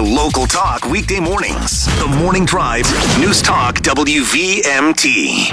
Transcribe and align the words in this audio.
your 0.00 0.08
local 0.08 0.46
talk 0.46 0.86
weekday 0.86 1.20
mornings. 1.20 1.84
The 1.98 2.06
Morning 2.06 2.46
Drive, 2.46 2.84
News 3.18 3.42
Talk 3.42 3.76
WVMT. 3.76 5.50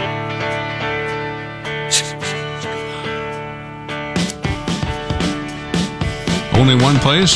Only 6.53 6.75
one 6.75 6.97
place? 6.97 7.35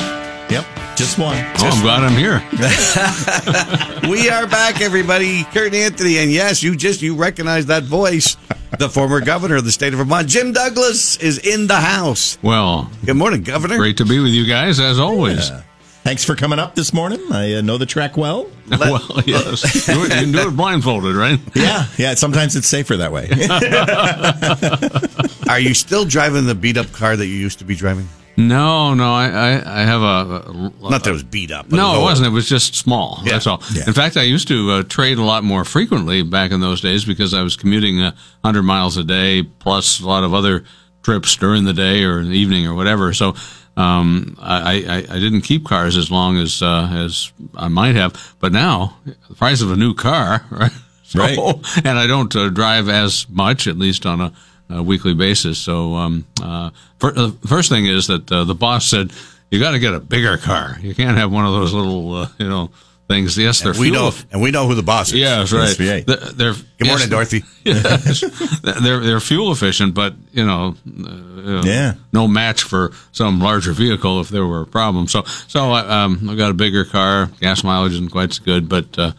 Yep, 0.50 0.66
just 0.96 1.20
one. 1.20 1.38
Oh, 1.60 1.70
I'm 1.71 1.82
glad 1.82 2.04
I'm 2.04 2.18
here. 2.18 2.42
We 4.09 4.30
are 4.30 4.48
back, 4.48 4.82
everybody. 4.82 5.43
Kurt 5.43 5.73
Anthony, 5.73 6.18
and 6.18 6.32
yes, 6.32 6.64
you 6.64 6.75
just 6.75 7.02
you 7.02 7.16
recognize 7.16 7.68
that 7.68 7.84
voice. 7.84 8.36
The 8.80 8.89
former 8.89 9.21
governor 9.21 9.57
of 9.57 9.64
the 9.64 9.71
state 9.71 9.93
of 9.93 10.00
Vermont, 10.00 10.28
Jim 10.28 10.52
Douglas, 10.54 11.18
is 11.18 11.38
in 11.38 11.68
the 11.68 11.75
house. 11.75 12.38
Well, 12.41 12.89
Good 13.05 13.16
morning, 13.16 13.43
Governor. 13.43 13.78
great 13.78 13.98
to 13.98 14.05
be 14.05 14.20
with 14.20 14.32
you 14.32 14.46
guys 14.46 14.80
as 14.80 15.00
always. 15.00 15.52
Thanks 16.04 16.25
for 16.25 16.36
coming 16.36 16.57
up 16.57 16.73
this 16.73 16.93
morning. 16.93 17.21
I 17.31 17.55
uh, 17.55 17.61
know 17.61 17.77
the 17.77 17.86
track 17.86 18.18
well. 18.18 18.50
well, 18.68 19.21
yes. 19.25 19.87
You 19.87 20.07
can 20.07 20.32
do 20.32 20.47
it 20.47 20.55
blindfolded, 20.55 21.15
right? 21.15 21.39
Yeah, 21.55 21.86
yeah. 21.97 22.15
Sometimes 22.15 22.55
it's 22.55 22.68
safer 22.68 22.97
that 22.97 23.11
way. 23.11 23.29
Are 25.50 25.59
you 25.59 25.75
still 25.75 26.06
driving 26.06 26.45
the 26.45 26.56
beat 26.56 26.78
up 26.78 26.92
car 26.92 27.15
that 27.15 27.28
you 27.28 27.36
used 27.36 27.59
to 27.59 27.65
be 27.65 27.75
driving? 27.75 28.07
No, 28.36 28.95
no. 28.95 29.14
I, 29.14 29.28
I, 29.28 29.82
I 29.82 29.83
have 29.83 30.01
a, 30.01 30.50
a 30.50 30.89
Not 30.89 31.04
that 31.04 31.07
it 31.07 31.14
was 31.14 31.23
beat 31.23 31.51
up. 31.51 31.71
No, 31.71 31.93
it 31.93 31.95
old. 31.97 32.03
wasn't. 32.03 32.28
It 32.28 32.31
was 32.31 32.50
just 32.50 32.73
small. 32.73 33.20
Yeah. 33.23 33.33
That's 33.33 33.45
all. 33.45 33.61
Yeah. 33.73 33.83
In 33.86 33.94
fact, 33.94 34.17
I 34.17 34.23
used 34.23 34.47
to 34.47 34.72
uh, 34.72 34.83
trade 34.83 35.20
a 35.20 35.23
lot 35.23 35.44
more 35.44 35.64
frequently 35.64 36.23
back 36.23 36.52
in 36.52 36.61
those 36.61 36.81
days 36.81 37.06
because 37.06 37.36
I 37.36 37.44
was 37.44 37.56
commuting 37.56 38.02
uh, 38.02 38.11
100 38.42 38.64
miles 38.64 38.97
a 38.97 39.03
day 39.03 39.44
plus 39.44 40.00
a 40.00 40.08
lot 40.08 40.23
of 40.23 40.33
other 40.33 40.64
trips 41.03 41.36
during 41.36 41.66
the 41.66 41.73
day 41.73 42.03
or 42.03 42.20
in 42.20 42.30
the 42.30 42.38
evening 42.38 42.66
or 42.66 42.73
whatever. 42.73 43.14
So 43.14 43.36
um, 43.81 44.38
I, 44.40 44.84
I, 44.88 44.98
I 45.16 45.20
didn't 45.20 45.42
keep 45.42 45.66
cars 45.66 45.98
as 45.98 46.09
long 46.12 46.38
as 46.38 46.62
uh, 46.62 46.90
as 46.94 47.31
I 47.56 47.67
might 47.67 47.95
have. 47.95 48.36
But 48.40 48.52
now, 48.52 48.98
the 49.06 49.36
price 49.36 49.62
of 49.62 49.72
a 49.72 49.76
new 49.76 49.94
car, 49.94 50.45
right? 50.52 50.72
So, 51.04 51.20
Right. 51.20 51.38
And 51.86 51.98
I 52.00 52.08
don't 52.08 52.34
uh, 52.36 52.50
drive 52.50 52.88
as 52.90 53.28
much, 53.30 53.68
at 53.68 53.78
least 53.78 54.06
on 54.06 54.22
a, 54.22 54.32
a 54.70 54.82
weekly 54.84 55.14
basis. 55.14 55.58
So 55.60 55.96
um, 55.96 56.26
uh, 56.42 56.70
fir- 57.00 57.14
uh, 57.18 57.32
first 57.46 57.70
thing 57.70 57.86
is 57.86 58.08
that 58.08 58.32
uh, 58.32 58.46
the 58.46 58.56
boss 58.56 58.86
said 58.88 59.12
you 59.50 59.60
got 59.60 59.72
to 59.72 59.80
get 59.80 59.94
a 59.94 60.00
bigger 60.00 60.38
car. 60.38 60.78
You 60.82 60.95
can't 60.95 61.18
have 61.18 61.32
one 61.32 61.45
of 61.45 61.52
those 61.54 61.73
little 61.73 62.14
uh, 62.16 62.28
you 62.40 62.48
know 62.48 62.70
things. 63.12 63.38
Yes, 63.38 63.62
they're 63.62 63.73
We 63.73 63.90
fuel 63.90 64.12
know, 64.12 64.17
and 64.31 64.42
we 64.42 64.52
know 64.52 64.67
who 64.67 64.76
the 64.76 64.84
boss 64.84 65.09
is. 65.09 65.16
Yeah, 65.16 65.38
that's 65.44 65.52
right. 65.52 65.78
They're, 65.78 66.16
they're- 66.16 66.54
Good 66.78 66.88
morning, 66.88 67.09
yes, 67.09 67.09
Dorothy. 67.09 67.44
yes. 67.64 68.62
they're 68.84 69.00
they're 69.00 69.20
fuel 69.20 69.52
efficient, 69.52 69.94
but 69.94 70.16
you 70.31 70.45
know, 70.45 70.76
uh, 70.88 71.62
Yeah. 71.64 71.94
no 72.12 72.28
match 72.28 72.64
for 72.64 72.92
some 73.12 73.39
larger 73.39 73.73
vehicle 73.73 74.20
if 74.22 74.30
there 74.30 74.45
were 74.48 74.62
a 74.62 74.66
problem. 74.66 75.08
So 75.08 75.23
so 75.48 75.72
I, 75.72 76.04
um, 76.04 76.30
I've 76.30 76.38
got 76.38 76.50
a 76.50 76.56
bigger 76.56 76.86
car. 76.86 77.30
Gas 77.39 77.64
mileage 77.64 77.94
isn't 77.94 78.12
quite 78.12 78.34
so 78.34 78.44
good, 78.44 78.67
but 78.67 78.98
uh, 78.98 79.12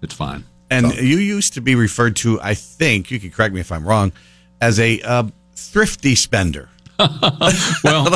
it's 0.00 0.14
fine. 0.14 0.44
And 0.70 0.94
you 0.94 1.18
used 1.18 1.52
to 1.54 1.60
be 1.60 1.74
referred 1.74 2.16
to, 2.16 2.40
I 2.40 2.54
think, 2.54 3.10
you 3.10 3.20
can 3.20 3.30
correct 3.30 3.52
me 3.52 3.60
if 3.60 3.70
I'm 3.70 3.84
wrong, 3.86 4.10
as 4.58 4.80
a 4.80 5.02
uh, 5.02 5.24
thrifty 5.54 6.14
spender. 6.14 6.70
Well, 7.84 8.08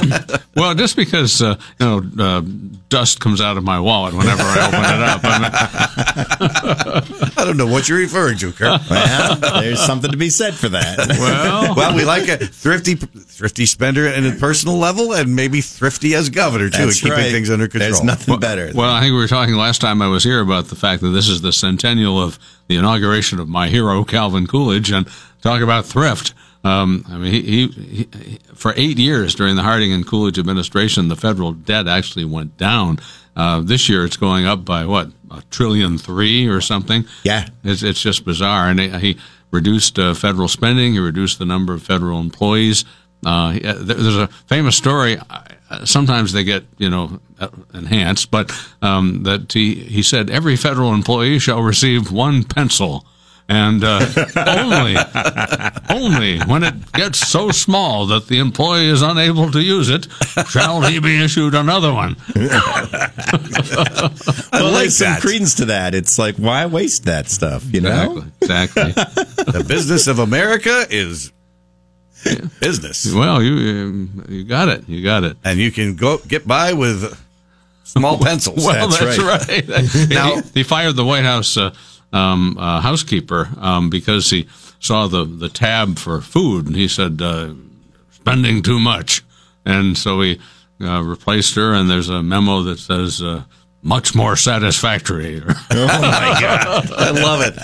well, 0.54 0.74
just 0.74 0.96
because 0.96 1.42
uh, 1.42 1.56
you 1.80 1.86
know 1.86 2.02
uh, 2.18 2.42
dust 2.88 3.20
comes 3.20 3.40
out 3.40 3.56
of 3.56 3.64
my 3.64 3.80
wallet 3.80 4.14
whenever 4.14 4.42
I 4.42 4.66
open 4.66 4.80
it 4.80 5.02
up. 5.02 5.20
I 5.24 7.36
I 7.40 7.44
don't 7.44 7.56
know 7.56 7.66
what 7.66 7.88
you're 7.88 7.98
referring 7.98 8.38
to, 8.38 8.52
Kurt. 8.52 8.80
well, 8.90 9.60
there's 9.60 9.84
something 9.84 10.10
to 10.10 10.16
be 10.16 10.30
said 10.30 10.54
for 10.54 10.68
that. 10.70 10.98
well, 11.18 11.74
well, 11.74 11.96
we 11.96 12.04
like 12.04 12.28
a 12.28 12.38
thrifty, 12.38 12.94
thrifty 12.94 13.66
spender 13.66 14.06
at 14.06 14.24
a 14.24 14.32
personal 14.38 14.76
level, 14.76 15.12
and 15.12 15.34
maybe 15.34 15.60
thrifty 15.60 16.14
as 16.14 16.30
governor 16.30 16.70
too, 16.70 16.86
That's 16.86 17.00
keeping 17.00 17.18
right. 17.18 17.32
things 17.32 17.50
under 17.50 17.68
control. 17.68 17.90
There's 17.90 18.02
nothing 18.02 18.38
better. 18.38 18.70
Well, 18.74 18.90
I 18.90 19.00
think 19.00 19.12
we 19.12 19.18
were 19.18 19.28
talking 19.28 19.54
last 19.54 19.80
time 19.80 20.00
I 20.00 20.08
was 20.08 20.24
here 20.24 20.40
about 20.40 20.66
the 20.66 20.76
fact 20.76 21.02
that 21.02 21.10
this 21.10 21.28
is 21.28 21.42
the 21.42 21.52
centennial 21.52 22.22
of 22.22 22.38
the 22.68 22.76
inauguration 22.76 23.40
of 23.40 23.48
my 23.48 23.68
hero, 23.68 24.04
Calvin 24.04 24.46
Coolidge, 24.46 24.90
and 24.90 25.08
talk 25.42 25.60
about 25.60 25.86
thrift. 25.86 26.34
Um, 26.66 27.04
I 27.08 27.16
mean, 27.18 27.32
he, 27.32 27.68
he, 27.68 28.08
he, 28.12 28.38
for 28.54 28.72
eight 28.76 28.98
years 28.98 29.34
during 29.34 29.56
the 29.56 29.62
Harding 29.62 29.92
and 29.92 30.06
Coolidge 30.06 30.38
administration, 30.38 31.08
the 31.08 31.16
federal 31.16 31.52
debt 31.52 31.86
actually 31.88 32.24
went 32.24 32.56
down. 32.56 32.98
Uh, 33.36 33.60
this 33.60 33.88
year, 33.88 34.04
it's 34.04 34.16
going 34.16 34.46
up 34.46 34.64
by 34.64 34.84
what 34.86 35.08
a 35.30 35.42
trillion 35.50 35.98
three 35.98 36.46
or 36.48 36.60
something. 36.60 37.04
Yeah. 37.22 37.48
it's 37.64 37.82
it's 37.82 38.00
just 38.00 38.24
bizarre. 38.24 38.68
And 38.70 38.80
he, 38.80 39.16
reduced 39.52 39.98
uh, 39.98 40.12
federal 40.12 40.48
spending. 40.48 40.92
He 40.94 40.98
reduced 40.98 41.38
the 41.38 41.44
number 41.46 41.72
of 41.72 41.82
federal 41.82 42.20
employees. 42.20 42.84
Uh, 43.24 43.30
uh, 43.30 43.74
there- 43.74 43.96
there's 43.96 44.16
a 44.16 44.26
famous 44.48 44.76
story. 44.76 45.18
uh, 45.30 45.84
Sometimes 45.84 46.32
they 46.32 46.44
get 46.44 46.64
you 46.78 46.90
know 46.90 47.20
uh, 47.40 47.48
enhanced, 47.74 48.30
but 48.30 48.50
um, 48.82 49.22
that 49.24 49.52
he 49.52 49.74
he 49.74 50.02
said 50.02 50.30
every 50.30 50.56
federal 50.56 50.92
employee 50.94 51.38
shall 51.38 51.62
receive 51.62 52.10
one 52.12 52.42
pencil. 52.44 53.04
And 53.48 53.84
uh, 53.84 54.04
only, 54.36 54.96
only 55.88 56.40
when 56.46 56.64
it 56.64 56.90
gets 56.92 57.20
so 57.20 57.52
small 57.52 58.06
that 58.06 58.26
the 58.26 58.40
employee 58.40 58.88
is 58.88 59.02
unable 59.02 59.52
to 59.52 59.60
use 59.60 59.88
it, 59.88 60.08
shall 60.48 60.80
he 60.82 60.98
be 60.98 61.22
issued 61.22 61.54
another 61.54 61.92
one. 61.92 62.16
well, 62.34 62.50
like 64.72 64.90
some 64.90 65.12
that. 65.12 65.18
credence 65.20 65.54
to 65.56 65.66
that. 65.66 65.94
It's 65.94 66.18
like, 66.18 66.36
why 66.36 66.66
waste 66.66 67.04
that 67.04 67.28
stuff? 67.28 67.62
You 67.72 67.82
know? 67.82 68.24
Exactly, 68.40 68.82
exactly. 68.90 69.24
the 69.52 69.64
business 69.64 70.06
of 70.08 70.18
America 70.18 70.84
is 70.90 71.30
business, 72.60 73.12
Well, 73.14 73.40
you 73.42 74.08
you 74.28 74.42
got 74.44 74.68
it. 74.68 74.88
You 74.88 75.02
got 75.04 75.22
it. 75.24 75.36
and 75.44 75.58
you 75.60 75.70
can 75.70 75.94
go 75.94 76.18
get 76.26 76.46
by 76.48 76.72
with 76.72 77.16
small 77.84 78.18
pencils. 78.24 78.64
Well, 78.66 78.88
That's 78.88 79.18
that's, 79.18 79.48
right. 79.48 80.08
Now- 80.08 80.36
he, 80.36 80.42
he 80.54 80.62
fired 80.64 80.96
the 80.96 81.04
White 81.04 81.24
House 81.24 81.56
uh, 81.56 81.72
um, 82.16 82.56
uh, 82.58 82.80
housekeeper 82.80 83.48
um, 83.60 83.90
because 83.90 84.30
he 84.30 84.48
saw 84.80 85.06
the, 85.06 85.24
the 85.24 85.48
tab 85.48 85.98
for 85.98 86.20
food, 86.20 86.66
and 86.66 86.76
he 86.76 86.88
said 86.88 87.20
uh, 87.22 87.52
spending 88.10 88.62
too 88.62 88.78
much, 88.78 89.22
and 89.64 89.96
so 89.96 90.20
he 90.20 90.40
uh, 90.80 91.02
replaced 91.02 91.54
her. 91.56 91.74
And 91.74 91.88
there's 91.90 92.08
a 92.08 92.22
memo 92.22 92.62
that 92.62 92.78
says 92.78 93.22
uh, 93.22 93.44
much 93.82 94.14
more 94.14 94.36
satisfactory. 94.36 95.42
Oh 95.70 95.86
my 96.00 96.38
god, 96.40 96.90
I 96.92 97.10
love 97.10 97.40
it. 97.42 97.54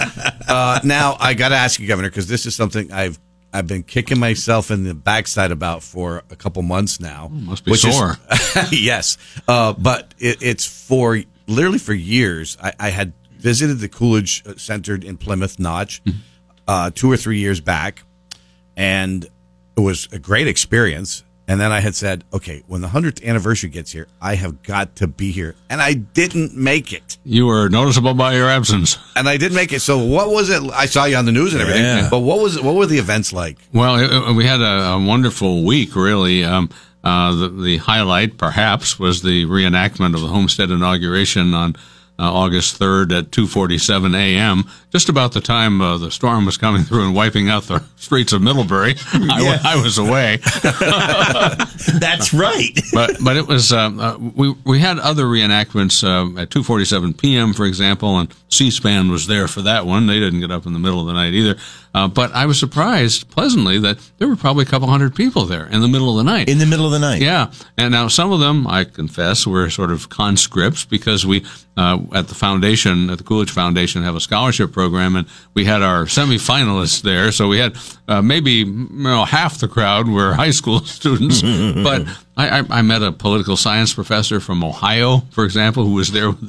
Uh, 0.48 0.80
now 0.84 1.16
I 1.18 1.34
got 1.34 1.48
to 1.50 1.56
ask 1.56 1.80
you, 1.80 1.86
Governor, 1.88 2.08
because 2.10 2.26
this 2.26 2.46
is 2.46 2.54
something 2.54 2.92
I've 2.92 3.18
I've 3.54 3.66
been 3.66 3.82
kicking 3.82 4.18
myself 4.18 4.70
in 4.70 4.84
the 4.84 4.94
backside 4.94 5.50
about 5.50 5.82
for 5.82 6.22
a 6.30 6.36
couple 6.36 6.62
months 6.62 7.00
now. 7.00 7.28
must 7.32 7.64
be 7.64 7.70
which 7.70 7.84
is- 7.86 7.96
sore. 7.96 8.16
yes, 8.70 9.18
uh, 9.48 9.72
but 9.74 10.14
it, 10.18 10.42
it's 10.42 10.66
for 10.66 11.20
literally 11.46 11.78
for 11.78 11.92
years. 11.94 12.56
I, 12.62 12.72
I 12.78 12.90
had 12.90 13.12
visited 13.42 13.80
the 13.80 13.88
Coolidge 13.88 14.42
Center 14.58 14.94
in 14.94 15.16
Plymouth 15.16 15.58
Notch 15.58 16.00
uh, 16.68 16.90
two 16.94 17.10
or 17.10 17.16
three 17.16 17.38
years 17.38 17.60
back, 17.60 18.04
and 18.76 19.24
it 19.76 19.80
was 19.80 20.08
a 20.12 20.18
great 20.18 20.46
experience. 20.48 21.24
And 21.48 21.60
then 21.60 21.72
I 21.72 21.80
had 21.80 21.96
said, 21.96 22.22
okay, 22.32 22.62
when 22.68 22.80
the 22.82 22.88
hundredth 22.88 23.22
anniversary 23.24 23.68
gets 23.68 23.90
here, 23.90 24.06
I 24.20 24.36
have 24.36 24.62
got 24.62 24.94
to 24.96 25.08
be 25.08 25.32
here, 25.32 25.56
and 25.68 25.82
I 25.82 25.92
didn't 25.94 26.56
make 26.56 26.92
it 26.92 27.18
you 27.24 27.46
were 27.46 27.68
noticeable 27.68 28.14
by 28.14 28.36
your 28.36 28.48
absence. 28.48 28.96
and 29.16 29.28
I 29.28 29.36
didn't 29.38 29.56
make 29.56 29.72
it. 29.72 29.80
So 29.80 29.98
what 29.98 30.30
was 30.30 30.50
it? 30.50 30.62
I 30.72 30.86
saw 30.86 31.04
you 31.04 31.16
on 31.16 31.24
the 31.26 31.32
news 31.32 31.52
and 31.52 31.60
everything, 31.60 31.82
Yeah. 31.82 32.08
but 32.10 32.20
what 32.20 32.38
was 32.40 32.60
what 32.60 32.76
were 32.76 32.86
the 32.86 32.98
events 32.98 33.32
like? 33.32 33.58
Well, 33.72 33.96
it, 33.96 34.10
it- 34.12 34.34
we 34.36 34.46
had 34.46 34.60
a, 34.60 34.92
a 34.92 35.04
wonderful 35.04 35.64
week, 35.64 35.96
really. 35.96 36.44
Um, 36.44 36.70
uh, 37.04 37.34
the, 37.34 37.48
the 37.48 37.76
highlight, 37.78 38.38
perhaps, 38.38 38.96
was 39.00 39.22
the 39.22 39.44
reenactment 39.46 40.14
of 40.14 40.20
the 40.20 40.28
Homestead 40.28 40.70
inauguration 40.70 41.52
on 41.54 41.74
uh, 41.74 41.78
Uh, 42.22 42.32
August 42.32 42.78
3rd 42.78 43.18
at 43.18 43.30
2:47 43.32 44.14
a.m. 44.14 44.64
Just 44.92 45.08
about 45.08 45.32
the 45.32 45.40
time 45.40 45.80
uh, 45.80 45.96
the 45.96 46.10
storm 46.10 46.44
was 46.44 46.58
coming 46.58 46.82
through 46.82 47.06
and 47.06 47.14
wiping 47.14 47.48
out 47.48 47.62
the 47.64 47.82
streets 47.96 48.34
of 48.34 48.42
Middlebury. 48.42 48.94
I, 49.12 49.42
Yeah. 49.42 49.58
I 49.64 49.82
was 49.82 49.96
away. 49.96 50.36
That's 51.98 52.34
right. 52.34 52.78
but 52.92 53.16
but 53.24 53.36
it 53.38 53.46
was 53.46 53.72
um, 53.72 53.98
uh, 53.98 54.18
we 54.18 54.54
we 54.64 54.80
had 54.80 54.98
other 54.98 55.24
reenactments 55.24 56.04
uh, 56.04 56.38
at 56.40 56.50
2:47 56.50 57.16
p.m. 57.16 57.54
for 57.54 57.64
example, 57.64 58.18
and 58.18 58.32
C-SPAN 58.50 59.10
was 59.10 59.26
there 59.26 59.48
for 59.48 59.62
that 59.62 59.86
one. 59.86 60.06
They 60.06 60.20
didn't 60.20 60.40
get 60.40 60.50
up 60.50 60.66
in 60.66 60.74
the 60.74 60.78
middle 60.78 61.00
of 61.00 61.06
the 61.06 61.14
night 61.14 61.32
either. 61.32 61.58
Uh, 61.94 62.08
but 62.08 62.32
I 62.32 62.46
was 62.46 62.58
surprised 62.58 63.30
pleasantly 63.30 63.78
that 63.80 63.98
there 64.18 64.28
were 64.28 64.36
probably 64.36 64.62
a 64.62 64.66
couple 64.66 64.88
hundred 64.88 65.14
people 65.14 65.44
there 65.44 65.66
in 65.66 65.80
the 65.80 65.88
middle 65.88 66.10
of 66.10 66.16
the 66.24 66.30
night. 66.30 66.48
In 66.48 66.58
the 66.58 66.66
middle 66.66 66.86
of 66.86 66.92
the 66.92 66.98
night. 66.98 67.20
Yeah, 67.20 67.52
and 67.76 67.92
now 67.92 68.08
some 68.08 68.32
of 68.32 68.40
them, 68.40 68.66
I 68.66 68.84
confess, 68.84 69.46
were 69.46 69.68
sort 69.70 69.90
of 69.90 70.08
conscripts 70.08 70.84
because 70.84 71.26
we 71.26 71.44
uh, 71.76 71.98
at 72.14 72.28
the 72.28 72.34
foundation, 72.34 73.08
at 73.10 73.18
the 73.18 73.24
Coolidge 73.24 73.50
Foundation, 73.50 74.02
have 74.02 74.14
a 74.14 74.20
scholarship 74.20 74.72
program, 74.72 74.81
and 74.86 75.26
we 75.54 75.64
had 75.64 75.82
our 75.82 76.04
semifinalists 76.04 77.02
there. 77.02 77.32
So 77.32 77.48
we 77.48 77.58
had 77.58 77.76
uh, 78.08 78.22
maybe 78.22 78.52
you 78.52 78.88
know, 78.90 79.24
half 79.24 79.58
the 79.58 79.68
crowd 79.68 80.08
were 80.08 80.34
high 80.44 80.50
school 80.50 80.80
students, 80.80 81.42
but 81.82 82.06
I, 82.36 82.60
I, 82.60 82.64
I 82.70 82.82
met 82.82 83.02
a 83.02 83.12
political 83.12 83.56
science 83.56 83.92
professor 83.94 84.40
from 84.40 84.64
Ohio, 84.64 85.18
for 85.30 85.44
example, 85.44 85.84
who 85.84 85.94
was 85.94 86.12
there 86.12 86.30
with 86.30 86.48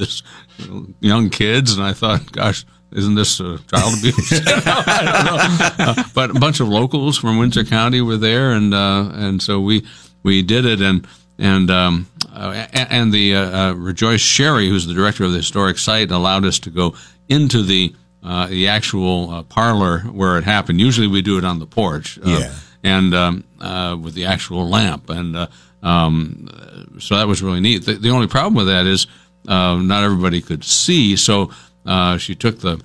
know, 0.59 0.87
young 0.99 1.29
kids, 1.29 1.75
and 1.75 1.85
I 1.85 1.93
thought, 1.93 2.31
gosh. 2.31 2.65
Isn't 2.95 3.15
this 3.15 3.41
uh, 3.41 3.57
child 3.71 3.97
abuse? 3.97 4.31
I 4.45 5.75
don't 5.75 5.79
know. 5.79 5.83
Uh, 5.83 6.03
but 6.13 6.29
a 6.29 6.39
bunch 6.39 6.59
of 6.59 6.67
locals 6.67 7.17
from 7.17 7.39
Windsor 7.39 7.63
County 7.63 8.01
were 8.01 8.17
there, 8.17 8.51
and 8.51 8.71
uh, 8.71 9.09
and 9.13 9.41
so 9.41 9.59
we 9.59 9.83
we 10.21 10.43
did 10.43 10.65
it, 10.65 10.79
and 10.79 11.07
and 11.39 11.71
um, 11.71 12.07
uh, 12.31 12.67
and 12.73 13.11
the 13.11 13.35
uh, 13.35 13.69
uh, 13.69 13.73
Rejoice 13.73 14.21
Sherry, 14.21 14.69
who's 14.69 14.87
the 14.87 14.93
director 14.93 15.23
of 15.23 15.31
the 15.31 15.37
historic 15.37 15.77
site, 15.77 16.11
allowed 16.11 16.45
us 16.45 16.59
to 16.59 16.69
go 16.69 16.95
into 17.29 17.63
the 17.63 17.95
uh, 18.23 18.47
the 18.47 18.67
actual 18.67 19.29
uh, 19.31 19.43
parlor 19.43 19.99
where 19.99 20.37
it 20.37 20.43
happened. 20.45 20.79
Usually, 20.79 21.07
we 21.07 21.21
do 21.21 21.37
it 21.37 21.43
on 21.45 21.59
the 21.59 21.65
porch, 21.65 22.17
uh, 22.19 22.29
Yeah. 22.29 22.53
and 22.83 23.13
um, 23.13 23.43
uh, 23.59 23.97
with 24.01 24.13
the 24.13 24.25
actual 24.25 24.67
lamp, 24.69 25.09
and 25.09 25.35
uh, 25.35 25.47
um, 25.81 26.47
so 26.99 27.17
that 27.17 27.27
was 27.27 27.41
really 27.41 27.59
neat. 27.59 27.85
The, 27.85 27.93
the 27.95 28.09
only 28.09 28.27
problem 28.27 28.53
with 28.55 28.67
that 28.67 28.85
is 28.85 29.07
uh, 29.47 29.75
not 29.77 30.03
everybody 30.03 30.41
could 30.41 30.63
see, 30.63 31.15
so 31.17 31.51
uh, 31.85 32.17
she 32.17 32.35
took 32.35 32.59
the 32.59 32.79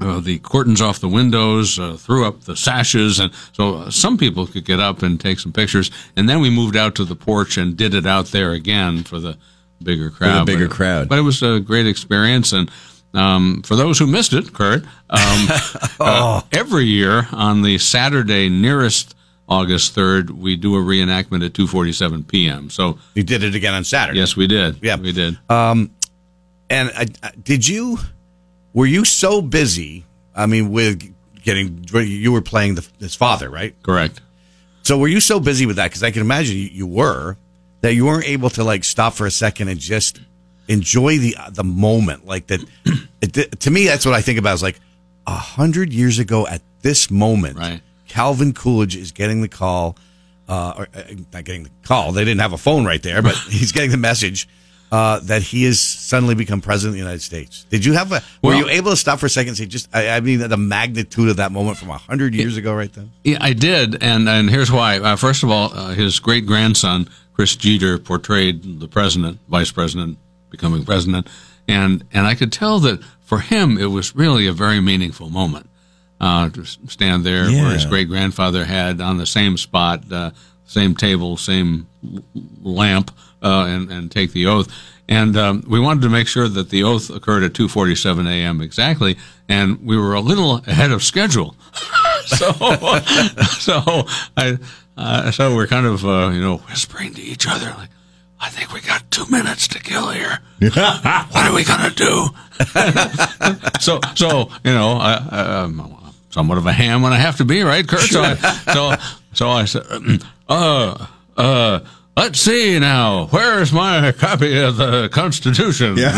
uh, 0.00 0.18
the 0.20 0.38
curtains 0.40 0.80
off 0.80 0.98
the 0.98 1.08
windows, 1.08 1.78
uh, 1.78 1.96
threw 1.96 2.26
up 2.26 2.40
the 2.42 2.56
sashes, 2.56 3.20
and 3.20 3.30
so 3.52 3.76
uh, 3.76 3.90
some 3.90 4.18
people 4.18 4.46
could 4.46 4.64
get 4.64 4.80
up 4.80 5.02
and 5.02 5.20
take 5.20 5.38
some 5.38 5.52
pictures. 5.52 5.90
And 6.16 6.28
then 6.28 6.40
we 6.40 6.50
moved 6.50 6.76
out 6.76 6.94
to 6.96 7.04
the 7.04 7.14
porch 7.14 7.56
and 7.56 7.76
did 7.76 7.94
it 7.94 8.04
out 8.06 8.26
there 8.26 8.50
again 8.52 9.04
for 9.04 9.20
the 9.20 9.36
bigger 9.82 10.10
crowd. 10.10 10.46
bigger 10.46 10.66
But- 10.68 10.74
crowd. 10.76 11.08
But 11.08 11.18
it 11.18 11.22
was 11.22 11.42
a 11.42 11.60
great 11.60 11.86
experience, 11.86 12.52
and 12.52 12.68
um, 13.14 13.62
for 13.62 13.76
those 13.76 13.98
who 13.98 14.06
missed 14.06 14.32
it, 14.32 14.52
Kurt, 14.52 14.82
um, 14.84 14.88
uh, 16.00 16.42
every 16.52 16.84
year 16.84 17.28
on 17.32 17.62
the 17.62 17.78
Saturday 17.78 18.48
nearest 18.48 19.14
August 19.48 19.94
third, 19.94 20.30
we 20.30 20.56
do 20.56 20.74
a 20.74 20.80
reenactment 20.80 21.44
at 21.44 21.54
two 21.54 21.66
forty-seven 21.66 22.24
p.m. 22.24 22.70
So 22.70 22.98
You 23.14 23.22
did 23.22 23.42
it 23.44 23.54
again 23.54 23.74
on 23.74 23.84
Saturday. 23.84 24.18
yes, 24.18 24.36
we 24.36 24.46
did. 24.46 24.78
Yeah. 24.82 24.96
we 24.96 25.12
did. 25.12 25.38
And 25.50 25.90
I, 26.70 27.06
I- 27.22 27.32
did 27.42 27.66
you? 27.68 27.98
Were 28.72 28.86
you 28.86 29.04
so 29.04 29.40
busy? 29.42 30.04
I 30.34 30.46
mean, 30.46 30.70
with 30.72 31.14
getting 31.42 31.84
you 31.92 32.32
were 32.32 32.40
playing 32.42 32.74
the, 32.76 32.88
his 32.98 33.14
father, 33.14 33.48
right? 33.50 33.74
Correct. 33.82 34.20
So 34.82 34.98
were 34.98 35.08
you 35.08 35.20
so 35.20 35.38
busy 35.40 35.66
with 35.66 35.76
that? 35.76 35.90
Because 35.90 36.02
I 36.02 36.10
can 36.10 36.22
imagine 36.22 36.56
you, 36.56 36.64
you 36.72 36.86
were 36.86 37.36
that 37.82 37.94
you 37.94 38.06
weren't 38.06 38.26
able 38.26 38.50
to 38.50 38.64
like 38.64 38.82
stop 38.82 39.12
for 39.14 39.26
a 39.26 39.30
second 39.30 39.68
and 39.68 39.78
just 39.78 40.20
enjoy 40.68 41.18
the 41.18 41.36
the 41.50 41.64
moment. 41.64 42.26
Like 42.26 42.46
that. 42.48 42.64
it, 43.22 43.60
to 43.60 43.70
me, 43.70 43.86
that's 43.86 44.04
what 44.06 44.14
I 44.14 44.20
think 44.22 44.38
about. 44.38 44.54
Is 44.54 44.62
like 44.62 44.80
a 45.26 45.32
hundred 45.36 45.92
years 45.92 46.18
ago 46.18 46.46
at 46.46 46.62
this 46.82 47.10
moment, 47.10 47.58
Right. 47.58 47.80
Calvin 48.08 48.52
Coolidge 48.52 48.96
is 48.96 49.12
getting 49.12 49.40
the 49.40 49.48
call. 49.48 49.96
Uh, 50.46 50.74
or, 50.76 50.88
uh, 50.94 51.02
not 51.32 51.44
getting 51.44 51.62
the 51.62 51.70
call. 51.84 52.12
They 52.12 52.22
didn't 52.22 52.42
have 52.42 52.52
a 52.52 52.58
phone 52.58 52.84
right 52.84 53.02
there, 53.02 53.22
but 53.22 53.34
he's 53.48 53.72
getting 53.72 53.90
the 53.90 53.96
message 53.96 54.46
uh, 54.92 55.18
that 55.20 55.40
he 55.40 55.64
has 55.64 55.80
suddenly 55.80 56.34
become 56.34 56.60
president 56.60 56.90
of 56.90 56.94
the 56.96 56.98
United 56.98 57.22
States. 57.22 57.64
Did 57.70 57.82
you 57.82 57.94
have 57.94 58.12
a? 58.12 58.16
were 58.42 58.50
Well- 58.50 58.58
you 58.58 58.68
able 58.68 58.90
to 58.90 58.96
stop 58.98 59.18
for 59.20 59.24
a 59.26 59.30
second 59.30 59.48
and 59.48 59.56
say, 59.56 59.64
just? 59.64 59.88
I, 59.94 60.10
I 60.10 60.20
mean, 60.20 60.40
the 60.40 60.58
magnitude 60.58 61.30
of 61.30 61.36
that 61.38 61.50
moment 61.50 61.78
from 61.78 61.88
a 61.88 61.96
hundred 61.96 62.34
years 62.34 62.58
ago, 62.58 62.74
right 62.74 62.92
then. 62.92 63.10
Yeah, 63.24 63.38
I 63.40 63.54
did, 63.54 64.02
and 64.02 64.28
and 64.28 64.50
here's 64.50 64.70
why. 64.70 64.98
Uh, 64.98 65.16
first 65.16 65.42
of 65.44 65.50
all, 65.50 65.72
uh, 65.72 65.94
his 65.94 66.18
great 66.20 66.44
grandson 66.44 67.08
Chris 67.32 67.56
Jeter 67.56 67.96
portrayed 67.98 68.80
the 68.80 68.86
president, 68.86 69.38
vice 69.48 69.72
president, 69.72 70.18
becoming 70.56 70.84
president, 70.84 71.28
and 71.68 72.04
and 72.12 72.26
I 72.26 72.34
could 72.34 72.52
tell 72.52 72.78
that 72.80 73.02
for 73.22 73.40
him 73.40 73.78
it 73.78 73.86
was 73.86 74.14
really 74.14 74.46
a 74.46 74.52
very 74.52 74.80
meaningful 74.80 75.30
moment 75.30 75.68
uh, 76.20 76.48
to 76.50 76.64
stand 76.64 77.24
there 77.24 77.44
where 77.50 77.72
his 77.72 77.86
great 77.86 78.08
grandfather 78.08 78.64
had 78.64 79.00
on 79.00 79.18
the 79.18 79.26
same 79.26 79.56
spot, 79.56 80.10
uh, 80.12 80.30
same 80.66 80.94
table, 80.94 81.36
same 81.36 81.86
lamp, 82.62 83.10
uh, 83.42 83.66
and 83.68 83.90
and 83.90 84.10
take 84.10 84.32
the 84.32 84.46
oath. 84.46 84.68
And 85.06 85.36
um, 85.36 85.64
we 85.68 85.78
wanted 85.80 86.02
to 86.02 86.08
make 86.08 86.26
sure 86.26 86.48
that 86.48 86.70
the 86.70 86.82
oath 86.82 87.10
occurred 87.10 87.42
at 87.42 87.52
2:47 87.52 88.26
a.m. 88.26 88.60
exactly, 88.62 89.16
and 89.48 89.84
we 89.84 89.96
were 89.98 90.14
a 90.14 90.20
little 90.20 90.56
ahead 90.66 90.92
of 90.92 91.02
schedule. 91.02 91.56
so, 92.26 92.52
so 93.58 94.06
I, 94.36 94.58
uh, 94.96 95.30
so 95.30 95.54
we're 95.54 95.66
kind 95.66 95.86
of 95.86 96.04
uh, 96.04 96.30
you 96.32 96.40
know 96.40 96.58
whispering 96.58 97.12
to 97.14 97.22
each 97.22 97.46
other 97.46 97.74
like, 97.76 97.90
I 98.40 98.50
think 98.50 98.72
we 98.72 98.80
got 98.80 99.10
two 99.10 99.26
minutes 99.30 99.68
to 99.68 99.78
kill 99.80 100.10
here. 100.10 100.38
what 100.60 101.34
are 101.36 101.54
we 101.54 101.64
gonna 101.64 101.90
do? 101.90 102.28
so, 103.80 104.00
so 104.14 104.50
you 104.64 104.72
know, 104.72 104.92
I, 104.98 105.62
I'm 105.62 105.80
somewhat 106.30 106.58
of 106.58 106.66
a 106.66 106.72
ham 106.72 107.02
when 107.02 107.12
I 107.12 107.18
have 107.18 107.36
to 107.38 107.44
be, 107.44 107.62
right, 107.62 107.86
Kurt? 107.86 108.00
So, 108.00 108.22
I, 108.22 108.34
so, 108.74 108.94
so 109.32 109.48
I 109.50 109.64
said, 109.64 109.84
uh, 110.48 111.06
uh. 111.36 111.80
Let's 112.16 112.38
see 112.38 112.78
now. 112.78 113.26
Where's 113.26 113.72
my 113.72 114.12
copy 114.12 114.56
of 114.60 114.76
the 114.76 115.08
Constitution? 115.08 115.96
Yeah. 115.96 116.12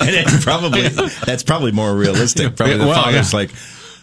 and 0.00 0.10
it's 0.16 0.42
probably 0.42 0.88
that's 0.88 1.42
probably 1.42 1.72
more 1.72 1.94
realistic. 1.94 2.56
Probably 2.56 2.78
the 2.78 2.86
Well, 2.86 3.02
father's 3.02 3.34
yeah. 3.34 3.38
like, 3.38 3.50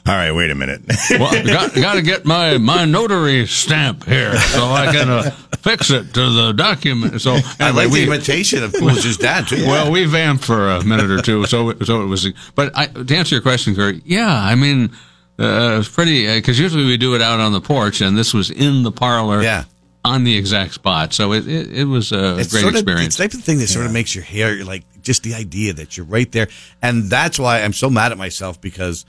"All 0.05 0.13
right, 0.13 0.31
wait 0.31 0.51
a 0.51 0.55
minute." 0.55 0.81
well, 1.11 1.45
got, 1.45 1.73
got 1.73 1.93
to 1.95 2.01
get 2.01 2.25
my, 2.25 2.57
my 2.57 2.85
notary 2.85 3.45
stamp 3.47 4.05
here 4.05 4.35
so 4.37 4.65
I 4.65 4.91
can 4.91 5.09
uh, 5.09 5.31
fix 5.59 5.91
it 5.91 6.13
to 6.13 6.29
the 6.29 6.51
document. 6.53 7.21
So 7.21 7.37
I 7.59 7.71
like 7.71 7.89
we, 7.89 8.05
the 8.05 8.11
imitation 8.11 8.63
of 8.63 8.73
Coolidge's 8.73 9.17
dad 9.17 9.47
too. 9.47 9.63
well, 9.67 9.91
we 9.91 10.05
vamped 10.05 10.43
for 10.43 10.69
a 10.69 10.83
minute 10.83 11.09
or 11.09 11.21
two, 11.21 11.45
so 11.45 11.73
so 11.79 12.03
it 12.03 12.05
was. 12.07 12.27
But 12.55 12.77
I, 12.77 12.87
to 12.87 13.15
answer 13.15 13.35
your 13.35 13.41
question, 13.41 13.75
Kurt, 13.75 14.05
yeah, 14.05 14.27
I 14.33 14.55
mean, 14.55 14.91
uh, 15.39 15.77
it's 15.79 15.89
pretty 15.89 16.33
because 16.35 16.59
usually 16.59 16.85
we 16.85 16.97
do 16.97 17.15
it 17.15 17.21
out 17.21 17.39
on 17.39 17.53
the 17.53 17.61
porch, 17.61 18.01
and 18.01 18.17
this 18.17 18.33
was 18.33 18.51
in 18.51 18.83
the 18.83 18.91
parlor, 18.91 19.41
Yeah. 19.41 19.63
on 20.05 20.25
the 20.25 20.35
exact 20.37 20.73
spot. 20.73 21.13
So 21.13 21.31
it 21.33 21.47
it, 21.47 21.71
it 21.71 21.85
was 21.85 22.11
a 22.11 22.37
it's 22.39 22.51
great 22.51 22.61
sort 22.61 22.73
of, 22.73 22.81
experience. 22.81 23.07
It's 23.07 23.17
the 23.17 23.23
type 23.23 23.33
of 23.33 23.43
thing 23.43 23.59
that 23.59 23.67
sort 23.67 23.85
of 23.85 23.93
makes 23.93 24.13
your 24.13 24.23
hair 24.23 24.63
like 24.63 24.83
just 25.01 25.23
the 25.23 25.33
idea 25.33 25.73
that 25.73 25.97
you're 25.97 26.05
right 26.05 26.31
there, 26.31 26.49
and 26.81 27.05
that's 27.05 27.39
why 27.39 27.61
I'm 27.61 27.73
so 27.73 27.89
mad 27.89 28.11
at 28.11 28.17
myself 28.17 28.59
because. 28.59 29.05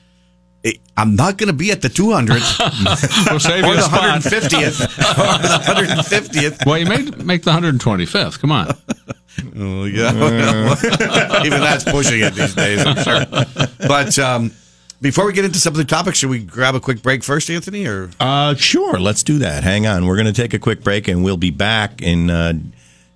It, 0.64 0.80
I'm 0.96 1.14
not 1.14 1.36
going 1.36 1.48
to 1.48 1.52
be 1.52 1.70
at 1.70 1.82
the 1.82 1.88
200th 1.88 3.28
we'll 3.30 3.38
save 3.38 3.64
or 3.64 3.68
you 3.68 3.74
the 3.76 3.82
spot. 3.82 4.22
150th 4.22 4.80
or 4.80 5.42
the 5.42 5.92
150th. 6.02 6.66
Well, 6.66 6.78
you 6.78 6.86
may 6.86 7.02
make 7.24 7.42
the 7.42 7.50
125th. 7.52 8.40
Come 8.40 8.50
on. 8.50 8.74
Oh, 9.56 9.84
yeah. 9.84 10.12
well, 10.14 10.76
Even 11.46 11.60
that's 11.60 11.84
pushing 11.84 12.20
it 12.20 12.34
these 12.34 12.54
days, 12.54 12.84
I'm 12.86 12.96
sure. 13.04 13.26
But 13.86 14.18
um, 14.18 14.52
before 15.02 15.26
we 15.26 15.32
get 15.34 15.44
into 15.44 15.58
some 15.58 15.74
of 15.74 15.76
the 15.76 15.84
topics, 15.84 16.18
should 16.18 16.30
we 16.30 16.38
grab 16.42 16.74
a 16.74 16.80
quick 16.80 17.02
break 17.02 17.22
first, 17.22 17.50
Anthony? 17.50 17.86
Or 17.86 18.08
Uh, 18.18 18.54
sure, 18.54 18.98
let's 18.98 19.22
do 19.22 19.38
that. 19.40 19.64
Hang 19.64 19.86
on, 19.86 20.06
we're 20.06 20.16
going 20.16 20.26
to 20.26 20.32
take 20.32 20.54
a 20.54 20.58
quick 20.58 20.82
break, 20.82 21.08
and 21.08 21.22
we'll 21.22 21.36
be 21.36 21.50
back 21.50 22.00
in 22.00 22.30
uh, 22.30 22.54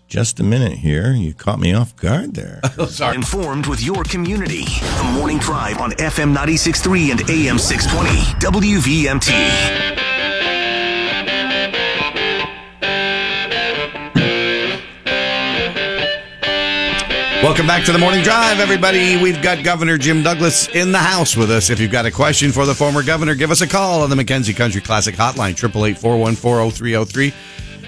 just 0.09 0.41
a 0.41 0.43
minute. 0.43 0.79
Here, 0.79 1.13
you 1.13 1.35
caught 1.35 1.61
me 1.61 1.73
off 1.73 1.95
guard 1.97 2.35
there. 2.35 2.61
Oh, 2.81 2.87
sorry. 2.87 3.17
Informed 3.17 3.67
with 3.67 3.83
your 3.83 4.05
community. 4.05 4.65
The 4.65 5.11
Morning 5.15 5.39
Drive 5.39 5.81
on 5.81 5.91
FM 5.93 6.33
96.3 6.35 7.11
and 7.11 7.29
AM 7.29 7.59
620. 7.59 8.21
WVMT. 8.39 9.99
Welcome 17.43 17.67
back 17.67 17.85
to 17.87 17.93
the 17.93 17.99
Morning 17.99 18.23
Drive, 18.23 18.61
everybody. 18.61 19.21
We've 19.21 19.41
got 19.43 19.65
Governor 19.65 19.97
Jim 19.99 20.23
Douglas 20.23 20.69
in 20.69 20.93
the 20.93 20.99
house 20.99 21.37
with 21.37 21.51
us. 21.51 21.71
If 21.71 21.81
you've 21.81 21.91
got 21.93 22.05
a 22.07 22.11
question 22.11 22.53
for 22.53 22.67
the 22.67 22.75
former 22.75 23.03
governor, 23.03 23.35
give 23.35 23.51
us 23.51 23.61
a 23.61 23.67
call 23.67 24.03
on 24.03 24.11
the 24.11 24.17
McKenzie 24.17 24.55
Country 24.55 24.81
Classic 24.81 25.15
Hotline, 25.15 25.53
888 25.53 25.97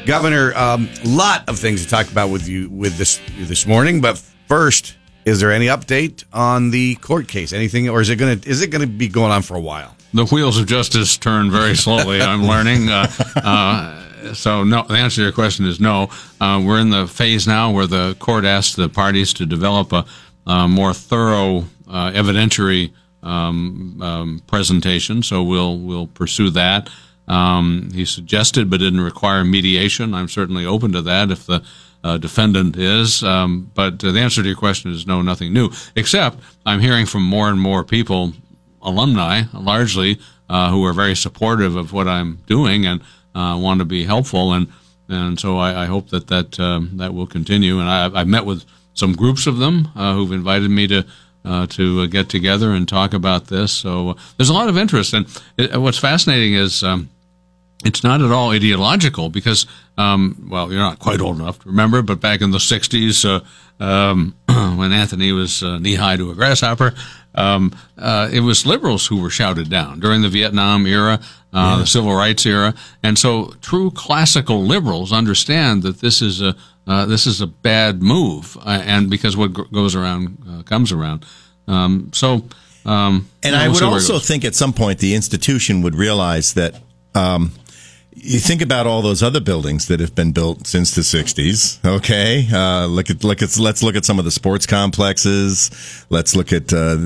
Governor, 0.06 0.54
um, 0.54 0.88
lot 1.04 1.48
of 1.48 1.58
things 1.58 1.84
to 1.84 1.90
talk 1.90 2.10
about 2.10 2.30
with 2.30 2.48
you 2.48 2.68
with 2.70 2.96
this 2.96 3.20
this 3.38 3.66
morning. 3.66 4.00
But 4.00 4.18
first, 4.48 4.96
is 5.24 5.40
there 5.40 5.52
any 5.52 5.66
update 5.66 6.24
on 6.32 6.70
the 6.70 6.96
court 6.96 7.28
case? 7.28 7.52
Anything, 7.52 7.88
or 7.88 8.00
is 8.00 8.10
it 8.10 8.16
gonna 8.16 8.40
is 8.44 8.62
it 8.62 8.68
gonna 8.68 8.86
be 8.86 9.08
going 9.08 9.32
on 9.32 9.42
for 9.42 9.56
a 9.56 9.60
while? 9.60 9.96
the 10.12 10.26
wheels 10.26 10.58
of 10.58 10.66
justice 10.66 11.16
turn 11.16 11.50
very 11.50 11.76
slowly. 11.76 12.20
I'm 12.20 12.44
learning. 12.44 12.88
Uh, 12.88 13.06
uh, 13.36 14.34
so 14.34 14.64
no, 14.64 14.82
the 14.82 14.94
answer 14.94 15.16
to 15.16 15.22
your 15.22 15.32
question 15.32 15.66
is 15.66 15.80
no. 15.80 16.10
Uh, 16.40 16.62
we're 16.64 16.80
in 16.80 16.90
the 16.90 17.06
phase 17.06 17.46
now 17.46 17.70
where 17.70 17.86
the 17.86 18.16
court 18.18 18.44
asked 18.44 18.76
the 18.76 18.88
parties 18.88 19.32
to 19.34 19.46
develop 19.46 19.92
a, 19.92 20.04
a 20.46 20.68
more 20.68 20.92
thorough 20.92 21.64
uh, 21.88 22.10
evidentiary 22.12 22.92
um, 23.22 24.00
um, 24.02 24.42
presentation. 24.46 25.22
So 25.22 25.42
we'll 25.42 25.78
we'll 25.78 26.06
pursue 26.08 26.50
that. 26.50 26.90
Um, 27.30 27.90
he 27.94 28.04
suggested, 28.04 28.68
but 28.68 28.80
didn't 28.80 29.02
require 29.02 29.44
mediation. 29.44 30.14
I'm 30.14 30.28
certainly 30.28 30.66
open 30.66 30.92
to 30.92 31.02
that 31.02 31.30
if 31.30 31.46
the 31.46 31.62
uh, 32.02 32.18
defendant 32.18 32.76
is. 32.76 33.22
Um, 33.22 33.70
but 33.74 34.02
uh, 34.02 34.10
the 34.10 34.20
answer 34.20 34.42
to 34.42 34.48
your 34.48 34.56
question 34.56 34.90
is 34.90 35.06
no, 35.06 35.22
nothing 35.22 35.52
new. 35.52 35.70
Except 35.94 36.38
I'm 36.66 36.80
hearing 36.80 37.06
from 37.06 37.22
more 37.22 37.48
and 37.48 37.60
more 37.60 37.84
people 37.84 38.32
alumni, 38.82 39.42
largely, 39.54 40.18
uh, 40.48 40.70
who 40.70 40.84
are 40.84 40.92
very 40.92 41.14
supportive 41.14 41.76
of 41.76 41.92
what 41.92 42.08
I'm 42.08 42.38
doing 42.46 42.84
and 42.84 43.00
uh, 43.34 43.56
want 43.60 43.78
to 43.78 43.84
be 43.84 44.04
helpful. 44.04 44.52
And 44.52 44.66
and 45.08 45.38
so 45.40 45.58
I, 45.58 45.84
I 45.84 45.86
hope 45.86 46.10
that 46.10 46.26
that 46.28 46.58
um, 46.58 46.96
that 46.96 47.14
will 47.14 47.26
continue. 47.28 47.78
And 47.78 47.88
I, 47.88 48.10
I've 48.12 48.28
met 48.28 48.44
with 48.44 48.64
some 48.94 49.12
groups 49.12 49.46
of 49.46 49.58
them 49.58 49.88
uh, 49.94 50.14
who've 50.14 50.32
invited 50.32 50.70
me 50.70 50.88
to. 50.88 51.06
Uh, 51.42 51.66
to 51.66 52.06
get 52.08 52.28
together 52.28 52.72
and 52.72 52.86
talk 52.86 53.14
about 53.14 53.46
this, 53.46 53.72
so 53.72 54.14
there's 54.36 54.50
a 54.50 54.52
lot 54.52 54.68
of 54.68 54.76
interest. 54.76 55.14
And 55.14 55.24
it, 55.56 55.74
what's 55.80 55.96
fascinating 55.96 56.52
is 56.52 56.82
um, 56.82 57.08
it's 57.84 58.04
not 58.04 58.20
at 58.20 58.30
all 58.30 58.50
ideological 58.50 59.30
because, 59.30 59.66
um, 59.96 60.48
well, 60.50 60.70
you're 60.70 60.80
not 60.80 60.98
quite 60.98 61.20
old 61.20 61.40
enough 61.40 61.60
to 61.60 61.68
remember, 61.68 62.02
but 62.02 62.20
back 62.20 62.40
in 62.42 62.50
the 62.50 62.58
60s, 62.58 63.24
uh, 63.24 63.82
um, 63.82 64.34
when 64.76 64.92
Anthony 64.92 65.32
was 65.32 65.62
uh, 65.62 65.78
knee 65.78 65.94
high 65.94 66.16
to 66.16 66.30
a 66.30 66.34
grasshopper, 66.34 66.94
um, 67.34 67.72
uh, 67.96 68.28
it 68.32 68.40
was 68.40 68.66
liberals 68.66 69.06
who 69.06 69.20
were 69.22 69.30
shouted 69.30 69.70
down 69.70 70.00
during 70.00 70.20
the 70.22 70.28
Vietnam 70.28 70.86
era, 70.86 71.20
uh, 71.52 71.78
the 71.78 71.86
civil 71.86 72.14
rights 72.14 72.44
era, 72.44 72.74
and 73.02 73.18
so 73.18 73.54
true 73.60 73.90
classical 73.92 74.62
liberals 74.62 75.12
understand 75.12 75.82
that 75.82 76.00
this 76.00 76.20
is 76.22 76.42
a 76.42 76.54
uh, 76.86 77.06
this 77.06 77.26
is 77.26 77.40
a 77.40 77.46
bad 77.46 78.02
move, 78.02 78.56
uh, 78.64 78.82
and 78.84 79.10
because 79.10 79.36
what 79.36 79.54
g- 79.54 79.62
goes 79.72 79.94
around 79.94 80.38
uh, 80.48 80.62
comes 80.62 80.90
around. 80.90 81.24
Um, 81.68 82.10
so, 82.12 82.44
um, 82.84 83.28
And 83.44 83.54
I 83.54 83.68
would 83.68 83.76
see 83.76 83.84
where 83.84 83.92
it 83.92 84.10
also 84.10 84.18
think 84.18 84.44
at 84.44 84.56
some 84.56 84.72
point 84.72 84.98
the 84.98 85.14
institution 85.14 85.82
would 85.82 85.94
realize 85.94 86.54
that 86.54 86.80
um, 87.14 87.52
you 88.12 88.40
think 88.40 88.60
about 88.60 88.86
all 88.86 89.02
those 89.02 89.22
other 89.22 89.40
buildings 89.40 89.86
that 89.86 90.00
have 90.00 90.14
been 90.14 90.32
built 90.32 90.66
since 90.66 90.94
the 90.94 91.02
'60s. 91.02 91.84
Okay, 91.84 92.46
uh, 92.52 92.86
look 92.86 93.08
at 93.10 93.22
look 93.24 93.40
at 93.42 93.56
let's 93.58 93.82
look 93.82 93.96
at 93.96 94.04
some 94.04 94.18
of 94.18 94.24
the 94.24 94.30
sports 94.30 94.66
complexes. 94.66 96.04
Let's 96.10 96.34
look 96.34 96.52
at 96.52 96.72
uh, 96.72 96.96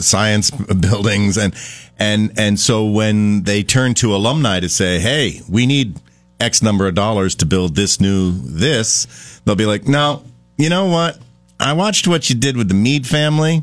science 0.00 0.50
buildings 0.50 1.36
and 1.36 1.54
and 1.98 2.32
and 2.38 2.58
so 2.58 2.86
when 2.86 3.42
they 3.42 3.62
turn 3.62 3.94
to 3.94 4.14
alumni 4.14 4.60
to 4.60 4.68
say, 4.68 4.98
"Hey, 5.00 5.42
we 5.48 5.66
need 5.66 6.00
X 6.40 6.62
number 6.62 6.86
of 6.86 6.94
dollars 6.94 7.34
to 7.36 7.46
build 7.46 7.76
this 7.76 8.00
new 8.00 8.32
this," 8.32 9.40
they'll 9.44 9.54
be 9.54 9.66
like, 9.66 9.86
"No, 9.86 10.22
you 10.56 10.70
know 10.70 10.86
what? 10.86 11.18
I 11.60 11.74
watched 11.74 12.08
what 12.08 12.30
you 12.30 12.36
did 12.36 12.56
with 12.56 12.68
the 12.68 12.74
Mead 12.74 13.06
family." 13.06 13.62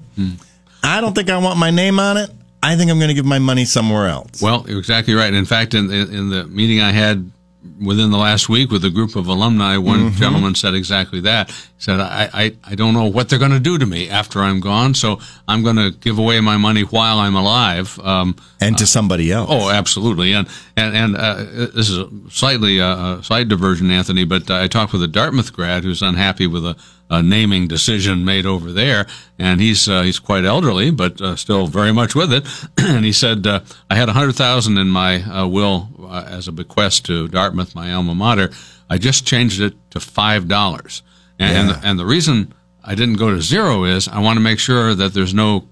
I 0.84 1.02
don't 1.02 1.16
think 1.16 1.32
I 1.32 1.38
want 1.40 1.58
my 1.58 1.72
name 1.72 2.00
on 2.00 2.18
it. 2.18 2.30
I 2.72 2.76
think 2.76 2.90
I'm 2.92 2.98
going 2.98 3.10
to 3.10 3.14
give 3.14 3.26
my 3.26 3.40
money 3.40 3.66
somewhere 3.66 4.08
else. 4.08 4.42
Well, 4.42 4.66
you're 4.68 4.80
exactly 4.80 5.14
right. 5.14 5.34
In 5.34 5.46
fact, 5.46 5.74
in, 5.74 5.92
in, 5.92 6.14
in 6.14 6.30
the 6.30 6.46
meeting 6.46 6.82
I 6.82 6.92
had 6.92 7.32
within 7.84 8.12
the 8.12 8.18
last 8.18 8.48
week 8.48 8.70
with 8.72 8.86
a 8.86 8.90
group 8.92 9.16
of 9.16 9.28
alumni, 9.28 9.76
one 9.78 10.00
Mm-hmm. 10.00 10.18
gentleman 10.18 10.54
said 10.56 10.76
exactly 10.76 11.20
that. 11.22 11.50
He 11.50 11.56
said, 11.80 12.00
I, 12.00 12.30
I, 12.34 12.56
I 12.64 12.76
don't 12.76 12.94
know 12.94 13.06
what 13.06 13.28
they're 13.28 13.40
going 13.40 13.52
to 13.52 13.60
do 13.60 13.78
to 13.80 13.86
me 13.86 14.08
after 14.10 14.40
I'm 14.42 14.60
gone, 14.60 14.94
so 14.94 15.20
I'm 15.48 15.64
going 15.64 15.76
to 15.78 15.90
give 15.92 16.20
away 16.20 16.40
my 16.42 16.58
money 16.58 16.84
while 16.84 17.18
I'm 17.20 17.36
alive. 17.36 18.00
Um, 18.00 18.36
and 18.62 18.78
to 18.78 18.86
somebody 18.86 19.32
else. 19.32 19.50
Oh, 19.52 19.70
absolutely, 19.72 20.34
and 20.34 20.48
and 20.78 20.96
and 20.96 21.18
uh, 21.18 21.36
this 21.76 21.90
is 21.90 21.98
a 21.98 22.10
slightly 22.30 22.80
uh, 22.80 23.18
a 23.18 23.24
side 23.24 23.50
diversion, 23.50 23.90
Anthony. 23.92 24.26
But 24.26 24.50
uh, 24.50 24.62
I 24.62 24.68
talked 24.68 24.94
with 24.94 25.04
a 25.04 25.08
Dartmouth 25.08 25.52
grad 25.52 25.84
who's 25.84 26.02
unhappy 26.04 26.48
with 26.48 26.66
a, 26.66 26.76
a 27.10 27.22
naming 27.22 27.68
decision 27.68 28.26
made 28.26 28.46
over 28.46 28.72
there, 28.72 29.06
and 29.38 29.62
he's 29.62 29.88
uh, 29.88 30.02
he's 30.02 30.20
quite 30.20 30.44
elderly, 30.46 30.90
but 30.92 31.22
uh, 31.22 31.36
still 31.36 31.68
very 31.68 31.92
much 31.94 32.16
with 32.16 32.34
it. 32.34 32.48
and 32.78 33.06
he 33.06 33.12
said, 33.12 33.46
uh, 33.46 33.60
"I 33.90 33.96
had 33.96 34.10
a 34.10 34.14
hundred 34.14 34.36
thousand 34.36 34.78
in 34.78 34.88
my 34.88 35.22
uh, 35.24 35.48
will 35.48 35.90
uh, 36.02 36.26
as 36.28 36.48
a 36.48 36.52
bequest 36.52 37.06
to 37.06 37.28
Dartmouth, 37.28 37.76
my 37.76 37.94
alma 37.94 38.16
mater. 38.16 38.50
I 38.90 38.98
just 38.98 39.26
changed 39.26 39.62
it 39.62 39.74
to 39.92 40.00
five 40.00 40.48
dollars, 40.48 41.04
and 41.40 41.70
Yeah. 41.70 41.82
and, 41.84 42.00
the 42.00 42.06
reason 42.06 42.54
I 42.84 42.96
didn't 42.96 43.18
go 43.18 43.30
to 43.36 43.42
zero 43.42 43.84
is 43.84 44.08
I 44.08 44.20
want 44.20 44.38
to 44.38 44.42
make 44.44 44.60
sure 44.60 44.94
that 44.96 45.14
there's 45.14 45.34
no 45.34 45.68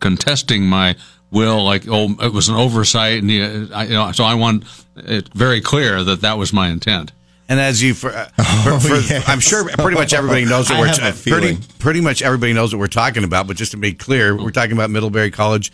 contesting 0.00 0.64
my 0.66 0.96
will 1.30 1.62
like 1.64 1.84
oh 1.88 2.14
it 2.22 2.32
was 2.32 2.48
an 2.48 2.54
oversight 2.54 3.22
and 3.22 3.30
I, 3.74 3.84
you 3.84 3.90
know, 3.94 4.10
so 4.12 4.24
I 4.24 4.34
want 4.34 4.64
it 4.96 5.28
very 5.34 5.60
clear 5.60 6.02
that 6.04 6.22
that 6.22 6.38
was 6.38 6.52
my 6.52 6.68
intent. 6.68 7.12
And 7.48 7.58
as 7.58 7.82
you, 7.82 7.94
for, 7.94 8.10
uh, 8.10 8.26
for, 8.64 8.80
for- 8.80 8.94
Oh, 8.94 9.06
yes. 9.08 9.24
I'm 9.28 9.40
sure 9.40 9.68
pretty 9.68 9.96
much 9.96 10.12
everybody 10.12 10.44
knows 10.44 10.68
what 10.70 10.80
we're 10.80 10.86
have 11.02 11.22
pretty 11.24 11.58
pretty 11.78 12.00
much 12.00 12.20
everybody 12.22 12.52
knows 12.52 12.74
what 12.74 12.80
we're 12.80 12.86
talking 12.88 13.24
about. 13.24 13.46
But 13.46 13.56
just 13.56 13.70
to 13.72 13.76
be 13.78 13.94
clear, 13.94 14.36
we're 14.36 14.50
talking 14.50 14.72
about 14.72 14.90
Middlebury 14.90 15.30
College 15.30 15.72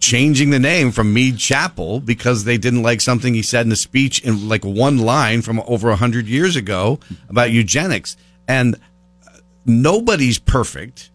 changing 0.00 0.50
the 0.50 0.58
name 0.58 0.90
from 0.90 1.12
Mead 1.14 1.38
Chapel 1.38 2.00
because 2.00 2.44
they 2.44 2.58
didn't 2.58 2.82
like 2.82 3.00
something 3.00 3.34
he 3.34 3.42
said 3.42 3.66
in 3.66 3.72
a 3.72 3.76
speech 3.76 4.20
in 4.24 4.48
like 4.48 4.64
one 4.64 4.98
line 4.98 5.42
from 5.42 5.60
over 5.66 5.94
hundred 5.94 6.26
years 6.26 6.56
ago 6.56 6.98
about 7.28 7.50
eugenics. 7.50 8.16
And 8.48 8.74
uh, 8.74 9.38
nobody's 9.66 10.38
perfect. 10.38 11.10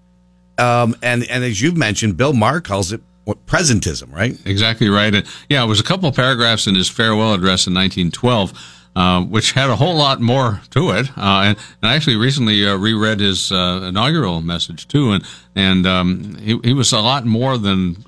Um, 0.57 0.95
and 1.01 1.23
and 1.29 1.43
as 1.43 1.61
you've 1.61 1.77
mentioned, 1.77 2.17
Bill 2.17 2.33
Maher 2.33 2.61
calls 2.61 2.91
it 2.91 3.01
what 3.25 3.45
presentism, 3.45 4.13
right? 4.13 4.39
Exactly 4.45 4.87
right. 4.89 5.13
And 5.13 5.27
yeah, 5.49 5.63
it 5.63 5.67
was 5.67 5.79
a 5.79 5.83
couple 5.83 6.07
of 6.07 6.15
paragraphs 6.15 6.65
in 6.67 6.75
his 6.75 6.87
farewell 6.89 7.33
address 7.33 7.67
in 7.67 7.73
1912. 7.73 8.53
Uh, 8.97 9.21
which 9.21 9.51
had 9.51 9.69
a 9.69 9.75
whole 9.75 9.95
lot 9.95 10.19
more 10.19 10.59
to 10.71 10.89
it, 10.89 11.07
uh, 11.15 11.43
and, 11.45 11.57
and 11.83 11.91
I 11.91 11.93
actually 11.95 12.15
recently 12.15 12.67
uh, 12.67 12.75
reread 12.77 13.19
his 13.19 13.51
uh, 13.51 13.81
inaugural 13.87 14.41
message 14.41 14.87
too, 14.87 15.11
and 15.11 15.23
and 15.55 15.85
um, 15.85 16.35
he, 16.41 16.59
he 16.63 16.73
was 16.73 16.91
a 16.91 16.99
lot 16.99 17.23
more 17.23 17.59
than 17.59 18.03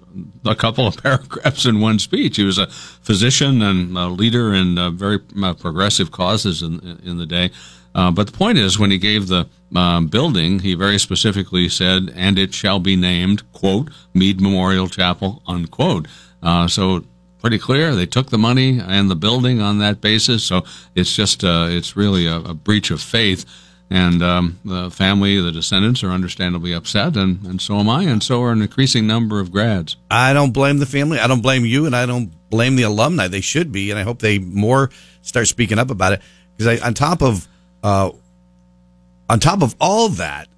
a 0.46 0.56
couple 0.56 0.88
of 0.88 0.98
paragraphs 1.04 1.68
in 1.68 1.80
one 1.80 2.00
speech. 2.00 2.38
He 2.38 2.44
was 2.44 2.58
a 2.58 2.66
physician 2.66 3.62
and 3.62 3.96
a 3.96 4.08
leader 4.08 4.52
in 4.52 4.80
uh, 4.80 4.90
very 4.90 5.20
progressive 5.20 6.10
causes 6.10 6.64
in 6.64 6.80
in 7.04 7.20
the 7.20 7.28
day. 7.28 7.52
But 7.94 8.26
the 8.26 8.34
point 8.34 8.58
is, 8.58 8.80
when 8.80 8.90
he 8.90 8.98
gave 8.98 9.28
the 9.28 9.48
um, 9.76 10.08
building, 10.08 10.58
he 10.58 10.74
very 10.74 10.98
specifically 10.98 11.70
said, 11.70 12.12
"And 12.16 12.40
it 12.40 12.56
shall 12.56 12.80
be 12.80 12.96
named 12.96 13.44
quote 13.52 13.92
Mead 14.16 14.42
Memorial 14.42 14.88
Chapel 14.88 15.44
unquote." 15.46 16.08
So 16.68 17.04
pretty 17.40 17.60
clear. 17.60 17.96
They 17.96 18.06
took 18.06 18.30
the 18.30 18.38
money 18.38 18.80
and 18.80 19.10
the 19.10 19.16
building 19.16 19.62
on 19.62 19.80
that 19.80 20.02
basis. 20.02 20.44
So 20.44 20.64
it's 20.96 21.16
just 21.16 21.44
uh, 21.44 21.68
it's 21.70 21.96
really 21.96 22.28
a, 22.28 22.38
a 22.38 22.54
breach 22.54 22.92
of 22.92 23.02
faith. 23.02 23.46
And 23.92 24.22
um, 24.22 24.60
the 24.64 24.92
family, 24.92 25.42
the 25.42 25.52
descendants, 25.52 26.04
are 26.04 26.12
understandably 26.12 26.74
upset, 26.74 27.18
and, 27.18 27.44
and 27.44 27.60
so 27.60 27.80
am 27.80 27.90
I, 27.90 28.04
and 28.04 28.22
so 28.22 28.44
are 28.44 28.52
an 28.52 28.62
increasing 28.62 29.08
number 29.08 29.40
of 29.40 29.52
grads. 29.52 29.98
I 30.12 30.32
don't 30.34 30.52
blame 30.52 30.78
the 30.78 30.86
family. 30.86 31.18
I 31.18 31.26
don't 31.26 31.42
blame 31.42 31.66
you, 31.66 31.88
and 31.88 31.96
I 31.96 32.06
don't 32.06 32.32
blame 32.52 32.76
the 32.76 32.84
alumni. 32.84 33.28
They 33.28 33.42
should 33.42 33.72
be, 33.72 33.90
and 33.90 34.00
I 34.00 34.04
hope 34.04 34.20
they 34.20 34.38
more 34.38 34.92
start 35.24 35.48
speaking 35.48 35.80
up 35.80 35.90
about 35.90 36.14
it. 36.14 36.22
Because 36.56 36.82
on 36.82 36.94
top 36.94 37.24
of, 37.24 37.48
uh, 37.82 38.12
on 39.28 39.40
top 39.40 39.64
of 39.64 39.76
all 39.82 40.10
that, 40.10 40.50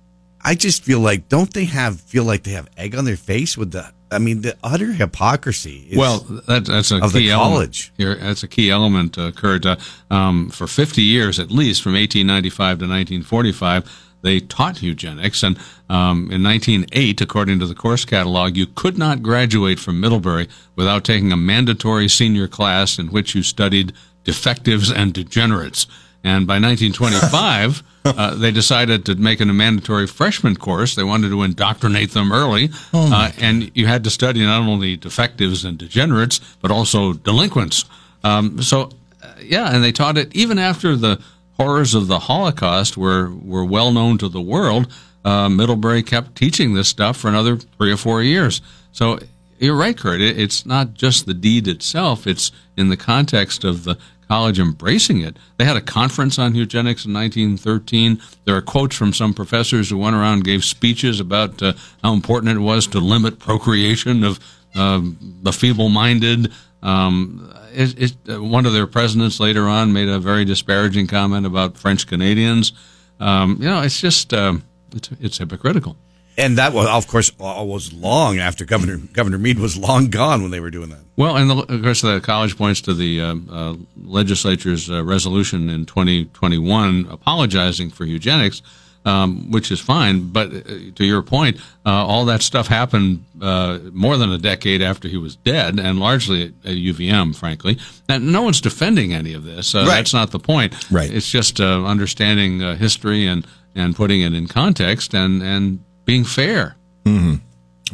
I 0.42 0.56
just 0.56 0.84
feel 0.84 1.00
like 1.00 1.30
don't 1.30 1.54
they 1.54 1.66
have 1.66 2.02
feel 2.02 2.26
like 2.26 2.44
they 2.44 2.52
have 2.52 2.68
egg 2.76 2.96
on 2.96 3.06
their 3.06 3.16
face 3.16 3.58
with 3.58 3.72
the? 3.72 3.94
I 4.12 4.20
mean, 4.20 4.42
the 4.42 4.58
utter 4.64 4.92
hypocrisy. 4.94 5.88
Is, 5.90 5.98
Well, 5.98 6.20
that, 6.48 6.66
that's 6.66 6.92
a 6.92 6.98
of 6.98 7.14
the 7.14 7.20
key 7.20 7.30
college. 7.30 7.92
element. 7.98 8.20
Here, 8.20 8.28
that's 8.28 8.44
a 8.44 8.48
key 8.48 8.70
element, 8.70 9.18
uh, 9.18 9.32
Kurt. 9.32 9.66
Uh, 9.66 9.78
um, 10.10 10.50
for 10.50 10.68
50 10.68 11.02
years, 11.02 11.40
at 11.40 11.50
least, 11.50 11.82
from 11.82 11.94
1895 11.94 12.80
to 12.80 12.86
1945, 12.86 14.08
they 14.22 14.40
taught 14.40 14.82
eugenics. 14.82 15.44
And 15.44 15.58
um, 15.90 16.30
in 16.32 16.44
1908, 16.44 17.22
according 17.22 17.60
to 17.60 17.66
the 17.68 17.76
course 17.76 18.06
catalog, 18.06 18.56
you 18.56 18.68
could 18.68 18.98
not 18.98 19.24
graduate 19.24 19.80
from 19.80 20.00
Middlebury 20.00 20.48
without 20.76 21.04
taking 21.04 21.32
a 21.32 21.38
mandatory 21.38 22.08
senior 22.08 22.48
class 22.48 23.00
in 23.00 23.08
which 23.08 23.34
you 23.34 23.44
studied 23.44 23.94
defectives 24.24 24.92
and 24.92 25.14
degenerates. 25.14 25.88
And 26.24 26.46
by 26.46 26.60
1925, 26.60 27.84
uh, 28.06 28.36
they 28.36 28.52
decided 28.52 29.06
to 29.06 29.16
make 29.16 29.42
it 29.42 29.50
a 29.50 29.54
mandatory 29.54 30.08
freshman 30.08 30.56
course. 30.56 30.96
They 30.96 31.04
wanted 31.04 31.30
to 31.30 31.44
indoctrinate 31.44 32.12
them 32.12 32.32
early. 32.32 32.70
uh, 32.94 33.32
and 33.40 33.72
you 33.76 33.88
had 33.88 34.04
to 34.04 34.10
study 34.10 34.44
not 34.46 34.62
only 34.62 34.98
defectives 34.98 35.66
and 35.66 35.78
degenerates, 35.78 36.40
but 36.62 36.72
also 36.72 37.14
delinquents. 37.14 37.86
Um, 38.24 38.62
so, 38.62 38.90
uh, 39.24 39.34
yeah, 39.42 39.74
and 39.74 39.84
they 39.84 39.92
taught 39.92 40.18
it 40.18 40.36
even 40.36 40.60
after 40.60 40.96
the 40.96 41.22
horrors 41.58 41.94
of 41.94 42.08
the 42.08 42.20
Holocaust 42.20 42.98
were, 42.98 43.30
were 43.30 43.66
well 43.66 43.92
known 43.92 44.18
to 44.20 44.30
the 44.30 44.42
world. 44.42 44.92
Uh, 45.24 45.50
Middlebury 45.50 46.02
kept 46.02 46.36
teaching 46.36 46.74
this 46.74 46.88
stuff 46.88 47.18
for 47.18 47.28
another 47.28 47.58
three 47.58 47.92
or 47.92 47.98
four 47.98 48.24
years. 48.24 48.62
So 48.92 49.20
you're 49.60 49.76
right, 49.76 49.96
Kurt. 49.96 50.22
It, 50.22 50.40
it's 50.40 50.66
not 50.66 50.96
just 50.96 51.28
the 51.28 51.36
deed 51.36 51.68
itself, 51.68 52.26
it's 52.26 52.52
in 52.76 52.90
the 52.90 52.98
context 52.98 53.64
of 53.64 53.84
the 53.84 53.98
college 54.32 54.60
embracing 54.60 55.20
it. 55.20 55.36
They 55.58 55.66
had 55.66 55.76
a 55.76 55.82
conference 55.82 56.40
on 56.40 56.56
eugenics 56.56 57.04
in 57.04 57.14
1913. 57.14 58.22
There 58.46 58.56
are 58.56 58.62
quotes 58.62 58.96
from 58.96 59.12
some 59.12 59.34
professors 59.34 59.90
who 59.90 59.98
went 59.98 60.16
around 60.16 60.36
and 60.36 60.44
gave 60.46 60.64
speeches 60.64 61.20
about 61.20 61.62
uh, 61.62 61.74
how 62.02 62.14
important 62.14 62.56
it 62.56 62.62
was 62.62 62.88
to 62.88 63.02
limit 63.02 63.40
procreation 63.40 64.24
of 64.24 64.40
um, 64.74 65.18
the 65.44 65.52
feeble-minded. 65.52 66.50
Um, 66.82 67.54
it, 67.74 68.02
it, 68.02 68.34
uh, 68.34 68.42
one 68.42 68.66
of 68.66 68.72
their 68.72 68.88
presidents 68.88 69.42
later 69.42 69.68
on 69.68 69.92
made 69.92 70.08
a 70.08 70.18
very 70.18 70.46
disparaging 70.46 71.08
comment 71.08 71.46
about 71.46 71.78
French 71.78 72.08
Canadians. 72.08 72.72
Um, 73.20 73.58
you 73.60 73.68
know, 73.68 73.82
it's 73.82 74.00
just 74.00 74.34
um, 74.34 74.64
it's, 74.96 75.10
it's 75.20 75.40
hypocritical. 75.40 75.98
And 76.38 76.58
that 76.58 76.74
was, 76.74 76.88
of 76.88 77.08
course, 77.08 77.32
uh, 77.40 77.64
was 77.66 77.94
long 77.94 78.40
after 78.40 78.66
Governor 78.66 78.98
Governor 78.98 79.38
Mead 79.38 79.60
was 79.60 79.78
long 79.78 80.10
gone 80.10 80.42
when 80.42 80.52
they 80.52 80.60
were 80.60 80.72
doing 80.72 80.90
that. 80.90 81.00
Well, 81.16 81.36
and 81.38 81.50
the, 81.50 81.58
of 81.58 81.82
course, 81.84 82.02
the 82.02 82.20
college 82.22 82.58
points 82.58 82.82
to 82.82 82.94
the 82.94 83.22
uh, 83.22 83.36
uh, 83.52 83.76
legislature's 84.04 84.90
uh, 84.90 85.04
resolution 85.04 85.70
in 85.70 85.86
2021 85.86 87.08
apologizing 87.12 87.90
for 87.92 88.06
eugenics, 88.06 88.62
um, 89.06 89.52
which 89.52 89.72
is 89.72 89.80
fine. 89.80 90.30
But 90.32 90.48
uh, 90.54 90.62
to 90.96 91.06
your 91.06 91.22
point, 91.22 91.58
uh, 91.86 91.90
all 91.90 92.26
that 92.26 92.42
stuff 92.42 92.68
happened 92.68 93.26
uh, 93.42 93.80
more 93.92 94.18
than 94.18 94.32
a 94.32 94.38
decade 94.38 94.82
after 94.82 95.08
he 95.08 95.18
was 95.18 95.36
dead, 95.36 95.80
and 95.80 96.00
largely 96.00 96.44
at, 96.44 96.50
at 96.66 96.76
UVM, 96.78 97.36
frankly. 97.36 97.78
And 98.10 98.32
no 98.32 98.42
one's 98.42 98.62
defending 98.62 99.14
any 99.14 99.34
of 99.34 99.44
this. 99.44 99.76
Uh, 99.76 99.80
Right. 99.80 99.98
That's 99.98 100.14
not 100.14 100.32
the 100.32 100.40
point. 100.40 100.74
Right. 100.92 101.12
It's 101.12 101.30
just 101.30 101.60
uh, 101.60 101.84
understanding 101.86 102.64
uh, 102.64 102.76
history 102.76 103.28
and, 103.28 103.46
and 103.76 103.96
putting 103.96 104.22
it 104.22 104.34
in 104.34 104.48
context 104.48 105.14
and, 105.14 105.42
and 105.44 105.84
being 106.12 106.26
fair. 106.26 106.76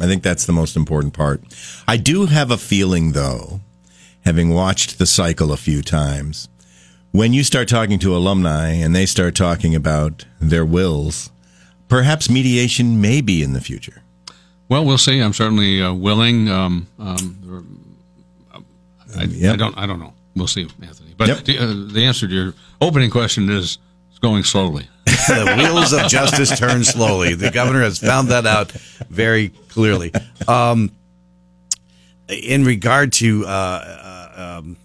I 0.00 0.06
think 0.06 0.22
that's 0.22 0.46
the 0.46 0.52
most 0.52 0.76
important 0.76 1.12
part. 1.12 1.40
I 1.88 1.96
do 1.96 2.26
have 2.26 2.50
a 2.52 2.56
feeling, 2.56 3.12
though, 3.12 3.60
having 4.24 4.50
watched 4.54 4.98
the 4.98 5.06
cycle 5.06 5.50
a 5.52 5.56
few 5.56 5.82
times, 5.82 6.48
when 7.10 7.32
you 7.32 7.42
start 7.42 7.68
talking 7.68 7.98
to 8.00 8.14
alumni 8.16 8.70
and 8.70 8.94
they 8.94 9.06
start 9.06 9.34
talking 9.34 9.74
about 9.74 10.24
their 10.40 10.64
wills, 10.64 11.30
perhaps 11.88 12.30
mediation 12.30 13.00
may 13.00 13.20
be 13.20 13.42
in 13.42 13.54
the 13.54 13.60
future. 13.60 14.02
Well, 14.68 14.84
we'll 14.84 14.98
see. 14.98 15.18
I'm 15.20 15.32
certainly 15.32 15.82
uh, 15.82 15.92
willing. 15.94 16.48
Um, 16.48 16.86
um, 16.98 17.96
I, 19.16 19.24
Yep. 19.24 19.54
I 19.54 19.56
don't. 19.56 19.78
I 19.78 19.86
don't 19.86 19.98
know. 19.98 20.12
We'll 20.36 20.46
see, 20.46 20.68
Anthony. 20.82 21.14
But 21.16 21.28
Yep. 21.28 21.44
the, 21.44 21.58
uh, 21.58 21.92
the 21.92 22.04
answer 22.04 22.28
to 22.28 22.34
your 22.34 22.54
opening 22.80 23.10
question 23.10 23.48
is 23.50 23.78
it's 24.10 24.18
going 24.20 24.44
slowly. 24.44 24.86
the 25.28 25.54
wheels 25.58 25.92
of 25.92 26.08
justice 26.08 26.58
turn 26.58 26.84
slowly. 26.84 27.34
The 27.34 27.50
governor 27.50 27.82
has 27.82 27.98
found 27.98 28.28
that 28.28 28.46
out 28.46 28.70
very 29.10 29.48
clearly. 29.68 30.12
Um, 30.46 30.90
in 32.28 32.64
regard 32.64 33.12
to, 33.14 33.44
uh, 33.46 33.48
uh, 33.48 34.58
um, 34.58 34.76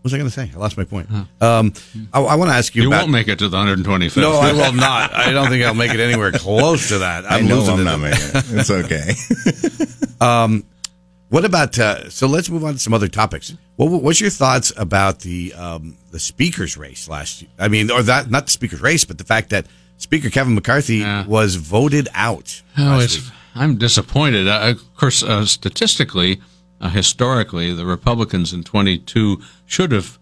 what 0.00 0.04
was 0.04 0.14
I 0.14 0.18
going 0.18 0.28
to 0.28 0.34
say? 0.34 0.50
I 0.54 0.58
lost 0.58 0.76
my 0.76 0.84
point. 0.84 1.08
Um, 1.40 1.72
I, 2.12 2.20
I 2.20 2.34
want 2.36 2.50
to 2.50 2.54
ask 2.56 2.74
you, 2.74 2.82
You 2.82 2.88
about. 2.88 3.00
won't 3.02 3.12
make 3.12 3.28
it 3.28 3.38
to 3.40 3.48
the 3.48 3.56
125th. 3.56 4.16
no, 4.20 4.32
I 4.40 4.52
will 4.52 4.72
not. 4.72 5.14
I 5.14 5.30
don't 5.30 5.48
think 5.48 5.64
I'll 5.64 5.74
make 5.74 5.92
it 5.94 6.00
anywhere 6.00 6.32
close 6.32 6.88
to 6.88 6.98
that. 6.98 7.30
I 7.30 7.38
I'm 7.38 7.46
know 7.46 7.58
losing 7.58 7.78
I'm 7.78 7.84
not 7.84 8.00
making 8.00 8.28
it. 8.34 8.44
It's 8.50 8.70
okay. 8.70 9.14
What 11.30 11.44
about? 11.44 11.78
Uh, 11.78 12.10
so 12.10 12.26
let's 12.26 12.50
move 12.50 12.64
on 12.64 12.72
to 12.72 12.78
some 12.80 12.92
other 12.92 13.06
topics. 13.06 13.54
What, 13.88 14.02
what's 14.02 14.20
your 14.20 14.30
thoughts 14.30 14.72
about 14.76 15.20
the 15.20 15.54
um, 15.54 15.96
the 16.10 16.18
speaker's 16.18 16.76
race 16.76 17.08
last? 17.08 17.42
year? 17.42 17.50
I 17.58 17.68
mean, 17.68 17.90
or 17.90 18.02
that 18.02 18.30
not 18.30 18.44
the 18.46 18.50
speaker's 18.50 18.80
race, 18.80 19.04
but 19.04 19.18
the 19.18 19.24
fact 19.24 19.50
that 19.50 19.66
Speaker 19.96 20.30
Kevin 20.30 20.54
McCarthy 20.54 20.96
Yeah. 20.98 21.26
was 21.26 21.56
voted 21.56 22.08
out. 22.14 22.62
Oh. 22.78 23.06
I'm 23.54 23.76
disappointed. 23.76 24.46
Uh, 24.48 24.74
of 24.76 24.96
course, 24.96 25.22
uh, 25.22 25.44
statistically, 25.44 26.40
uh, 26.80 26.88
historically, 26.90 27.72
the 27.74 27.84
Republicans 27.84 28.52
in 28.52 28.62
22 28.64 29.40
should 29.66 29.92
have 29.92 30.18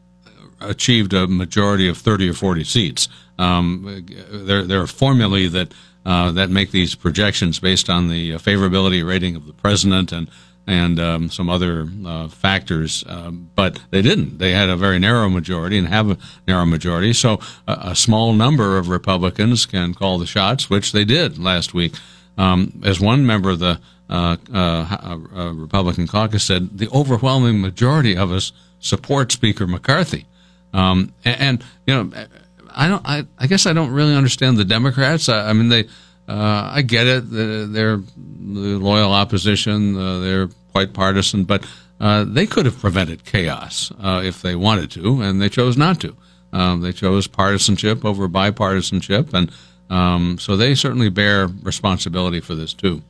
achieved 0.61 1.13
a 1.13 1.27
majority 1.27 1.89
of 1.89 1.99
30 1.99 2.31
or 2.31 2.35
40 2.35 2.65
seats. 2.65 3.09
Um, 3.39 4.05
there, 4.31 4.65
there 4.65 4.81
are 4.81 4.87
formulae 4.87 5.47
that 5.49 5.73
uh, 6.07 6.31
that 6.33 6.49
make 6.49 6.71
these 6.71 6.95
projections 6.95 7.59
based 7.61 7.91
on 7.91 8.09
the 8.09 8.35
uh, 8.35 8.39
favorability 8.39 9.07
rating 9.07 9.37
of 9.37 9.47
the 9.47 9.53
president 9.53 10.11
and 10.11 10.31
and 10.69 11.01
um, 11.01 11.31
some 11.31 11.49
other 11.49 11.89
uh, 12.07 12.29
factors, 12.29 13.03
um, 13.09 13.51
but 13.55 13.81
they 13.91 14.03
didn't. 14.03 14.37
They 14.37 14.53
had 14.53 14.69
a 14.69 14.77
very 14.77 14.99
narrow 14.99 15.31
majority 15.31 15.79
and 15.79 15.89
have 15.89 16.11
a 16.11 16.19
narrow 16.47 16.67
majority. 16.67 17.15
So 17.15 17.41
a, 17.67 17.79
a 17.93 17.97
small 17.97 18.35
number 18.35 18.77
of 18.77 18.91
Republicans 18.91 19.65
can 19.65 19.95
call 19.95 20.19
the 20.19 20.27
shots, 20.27 20.69
which 20.69 20.93
they 20.93 21.07
did 21.07 21.39
last 21.39 21.73
week. 21.73 21.95
Um, 22.37 22.83
as 22.85 23.01
one 23.01 23.25
member 23.25 23.51
of 23.51 23.61
the 23.61 23.81
uh, 24.11 24.37
uh, 24.53 25.17
uh, 25.35 25.53
Republican 25.55 26.07
caucus 26.07 26.45
said, 26.45 26.77
the 26.77 26.89
overwhelming 26.91 27.63
majority 27.63 28.15
of 28.15 28.31
us 28.31 28.53
support 28.79 29.33
Speaker 29.33 29.67
McCarthy. 29.67 30.27
Um, 30.75 31.15
and, 31.25 31.41
and, 31.41 31.65
you 31.87 31.95
know, 31.95 32.27
I 32.71 32.89
don't. 32.89 33.05
I, 33.09 33.27
I 33.39 33.47
guess 33.47 33.67
I 33.67 33.73
don't 33.73 33.91
really 33.91 34.15
understand 34.15 34.59
the 34.59 34.65
Democrats. 34.67 35.31
I, 35.31 35.49
I 35.49 35.53
mean, 35.55 35.71
they. 35.71 35.89
Uh, 36.29 36.71
I 36.75 36.83
get 36.83 37.07
it. 37.07 37.31
They're, 37.31 37.97
the 37.97 38.79
loyal 38.79 39.13
opposition. 39.13 39.97
Uh, 39.97 40.19
they're 40.21 40.49
quite 40.73 40.93
partisan, 40.93 41.45
but 41.45 41.67
uh, 42.01 42.25
they 42.25 42.47
could 42.47 42.67
have 42.67 42.79
prevented 42.79 43.25
chaos 43.25 43.91
uh, 44.03 44.23
if 44.25 44.43
they 44.43 44.55
wanted 44.55 44.91
to, 44.93 45.23
and 45.23 45.41
they 45.41 45.49
chose 45.49 45.77
not 45.77 46.01
to. 46.01 46.17
Um, 46.53 46.81
they 46.81 46.93
chose 46.93 47.27
partisanship 47.27 48.05
over 48.05 48.29
bipartisanship, 48.29 49.35
and 49.35 49.51
um, 49.91 50.39
so 50.39 50.57
they 50.57 50.75
certainly 50.75 51.09
bear 51.09 51.47
responsibility 51.47 52.41
for 52.41 52.55
this 52.55 52.73
too. 52.75 53.03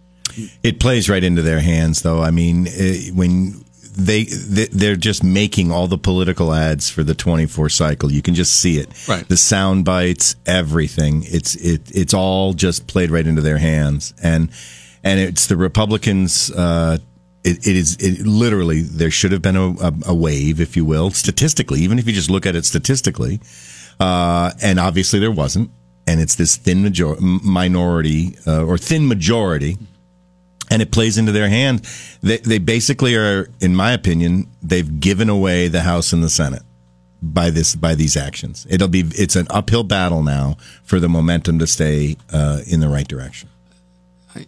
It 0.62 0.78
plays 0.80 1.08
right 1.08 1.22
into 1.22 1.42
their 1.42 1.60
hands, 1.60 2.02
though. 2.02 2.22
I 2.22 2.30
mean, 2.30 2.68
eh, 2.68 3.10
when 3.12 3.64
they 3.96 4.24
they- 4.24 4.68
they're 4.72 4.96
just 4.96 5.22
making 5.24 5.70
all 5.72 5.86
the 5.88 5.98
political 5.98 6.52
ads 6.52 6.88
for 6.90 7.02
the 7.04 7.14
24 7.14 7.68
cycle. 7.68 8.10
You 8.12 8.22
can 8.22 8.34
just 8.34 8.54
see 8.58 8.78
it. 8.78 8.88
Right. 9.08 9.26
The 9.28 9.36
sound 9.36 9.84
bites, 9.84 10.36
everything. 10.46 11.24
It's 11.26 11.54
it 11.56 11.82
it's 11.94 12.14
all 12.14 12.52
just 12.54 12.86
played 12.86 13.10
right 13.10 13.26
into 13.26 13.42
their 13.42 13.58
hands, 13.58 14.14
and 14.22 14.50
and 15.04 15.20
it's 15.20 15.46
the 15.46 15.56
Republicans. 15.56 16.50
Uh, 16.50 16.98
it, 17.44 17.66
it 17.66 17.76
is 17.76 17.96
it 18.00 18.26
literally 18.26 18.82
there 18.82 19.10
should 19.10 19.32
have 19.32 19.42
been 19.42 19.56
a, 19.56 19.70
a, 19.80 19.92
a 20.08 20.14
wave, 20.14 20.60
if 20.60 20.76
you 20.76 20.84
will, 20.84 21.10
statistically. 21.10 21.80
Even 21.80 21.98
if 21.98 22.06
you 22.06 22.12
just 22.12 22.30
look 22.30 22.46
at 22.46 22.56
it 22.56 22.64
statistically, 22.64 23.40
uh, 24.00 24.50
and 24.62 24.78
obviously 24.80 25.18
there 25.20 25.30
wasn't. 25.32 25.70
And 26.06 26.20
it's 26.22 26.36
this 26.36 26.56
thin 26.56 26.82
major- 26.82 27.16
minority 27.20 28.34
uh, 28.46 28.64
or 28.64 28.78
thin 28.78 29.06
majority 29.06 29.76
and 30.70 30.82
it 30.82 30.90
plays 30.90 31.18
into 31.18 31.32
their 31.32 31.48
hand. 31.48 31.88
They, 32.22 32.38
they 32.38 32.58
basically 32.58 33.16
are, 33.16 33.48
in 33.60 33.74
my 33.74 33.92
opinion, 33.92 34.48
they've 34.62 35.00
given 35.00 35.28
away 35.28 35.68
the 35.68 35.80
House 35.80 36.12
and 36.12 36.22
the 36.22 36.30
Senate 36.30 36.62
by 37.20 37.50
this 37.50 37.74
by 37.74 37.94
these 37.94 38.16
actions. 38.16 38.66
It'll 38.70 38.88
be 38.88 39.04
it's 39.14 39.36
an 39.36 39.46
uphill 39.50 39.82
battle 39.82 40.22
now 40.22 40.56
for 40.84 41.00
the 41.00 41.08
momentum 41.08 41.58
to 41.58 41.66
stay 41.66 42.16
uh, 42.32 42.60
in 42.66 42.80
the 42.80 42.88
right 42.88 43.08
direction. 43.08 43.48
I, 44.34 44.46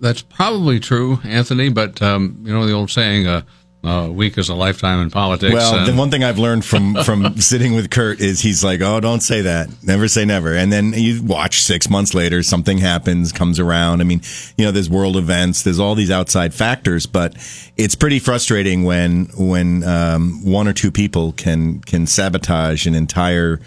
that's 0.00 0.22
probably 0.22 0.80
true, 0.80 1.20
Anthony. 1.24 1.68
But 1.68 2.00
um, 2.02 2.42
you 2.42 2.52
know 2.52 2.66
the 2.66 2.72
old 2.72 2.90
saying, 2.90 3.26
uh, 3.26 3.42
"A 3.84 4.10
week 4.10 4.36
is 4.38 4.48
a 4.48 4.54
lifetime 4.54 5.00
in 5.00 5.10
politics." 5.10 5.54
Well, 5.54 5.86
the 5.86 5.94
one 5.94 6.10
thing 6.10 6.24
I've 6.24 6.38
learned 6.38 6.64
from 6.64 6.94
from 7.04 7.40
sitting 7.40 7.74
with 7.74 7.90
Kurt 7.90 8.20
is 8.20 8.40
he's 8.40 8.64
like, 8.64 8.80
"Oh, 8.80 9.00
don't 9.00 9.20
say 9.20 9.42
that. 9.42 9.68
Never 9.82 10.08
say 10.08 10.24
never." 10.24 10.54
And 10.54 10.72
then 10.72 10.92
you 10.94 11.22
watch 11.22 11.62
six 11.62 11.88
months 11.88 12.14
later, 12.14 12.42
something 12.42 12.78
happens, 12.78 13.32
comes 13.32 13.60
around. 13.60 14.00
I 14.00 14.04
mean, 14.04 14.20
you 14.56 14.64
know, 14.64 14.72
there's 14.72 14.90
world 14.90 15.16
events, 15.16 15.62
there's 15.62 15.78
all 15.78 15.94
these 15.94 16.10
outside 16.10 16.54
factors, 16.54 17.06
but 17.06 17.34
it's 17.76 17.94
pretty 17.94 18.18
frustrating 18.18 18.84
when 18.84 19.26
when 19.36 19.84
um, 19.84 20.44
one 20.44 20.66
or 20.68 20.72
two 20.72 20.90
people 20.90 21.32
can 21.32 21.80
can 21.80 22.06
sabotage 22.06 22.86
an 22.86 22.94
entire 22.94 23.60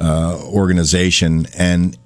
uh, 0.00 0.38
organization 0.44 1.46
and. 1.56 1.96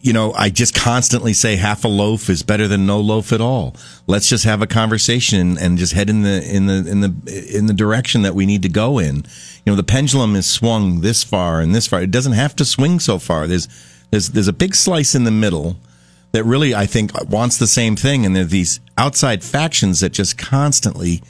You 0.00 0.12
know, 0.12 0.32
I 0.32 0.48
just 0.48 0.74
constantly 0.74 1.32
say 1.32 1.56
half 1.56 1.84
a 1.84 1.88
loaf 1.88 2.30
is 2.30 2.44
better 2.44 2.68
than 2.68 2.86
no 2.86 3.00
loaf 3.00 3.32
at 3.32 3.40
all. 3.40 3.74
Let's 4.06 4.28
just 4.28 4.44
have 4.44 4.62
a 4.62 4.66
conversation 4.66 5.58
and 5.58 5.76
just 5.76 5.92
head 5.92 6.08
in 6.08 6.22
the 6.22 6.42
in 6.48 6.66
the 6.66 6.88
in 6.88 7.00
the 7.00 7.52
in 7.52 7.66
the 7.66 7.74
direction 7.74 8.22
that 8.22 8.34
we 8.34 8.46
need 8.46 8.62
to 8.62 8.68
go 8.68 8.98
in. 8.98 9.16
You 9.16 9.72
know, 9.72 9.74
the 9.74 9.82
pendulum 9.82 10.36
is 10.36 10.46
swung 10.46 11.00
this 11.00 11.24
far 11.24 11.60
and 11.60 11.74
this 11.74 11.88
far. 11.88 12.00
It 12.00 12.12
doesn't 12.12 12.32
have 12.32 12.54
to 12.56 12.64
swing 12.64 13.00
so 13.00 13.18
far. 13.18 13.48
There's 13.48 13.68
there's 14.10 14.28
there's 14.28 14.48
a 14.48 14.52
big 14.52 14.76
slice 14.76 15.14
in 15.16 15.24
the 15.24 15.32
middle 15.32 15.76
that 16.32 16.44
really 16.44 16.74
I 16.74 16.86
think 16.86 17.12
wants 17.28 17.58
the 17.58 17.66
same 17.66 17.96
thing, 17.96 18.24
and 18.24 18.36
there 18.36 18.44
are 18.44 18.46
these 18.46 18.80
outside 18.96 19.42
factions 19.42 20.00
that 20.00 20.10
just 20.10 20.38
constantly 20.38 21.22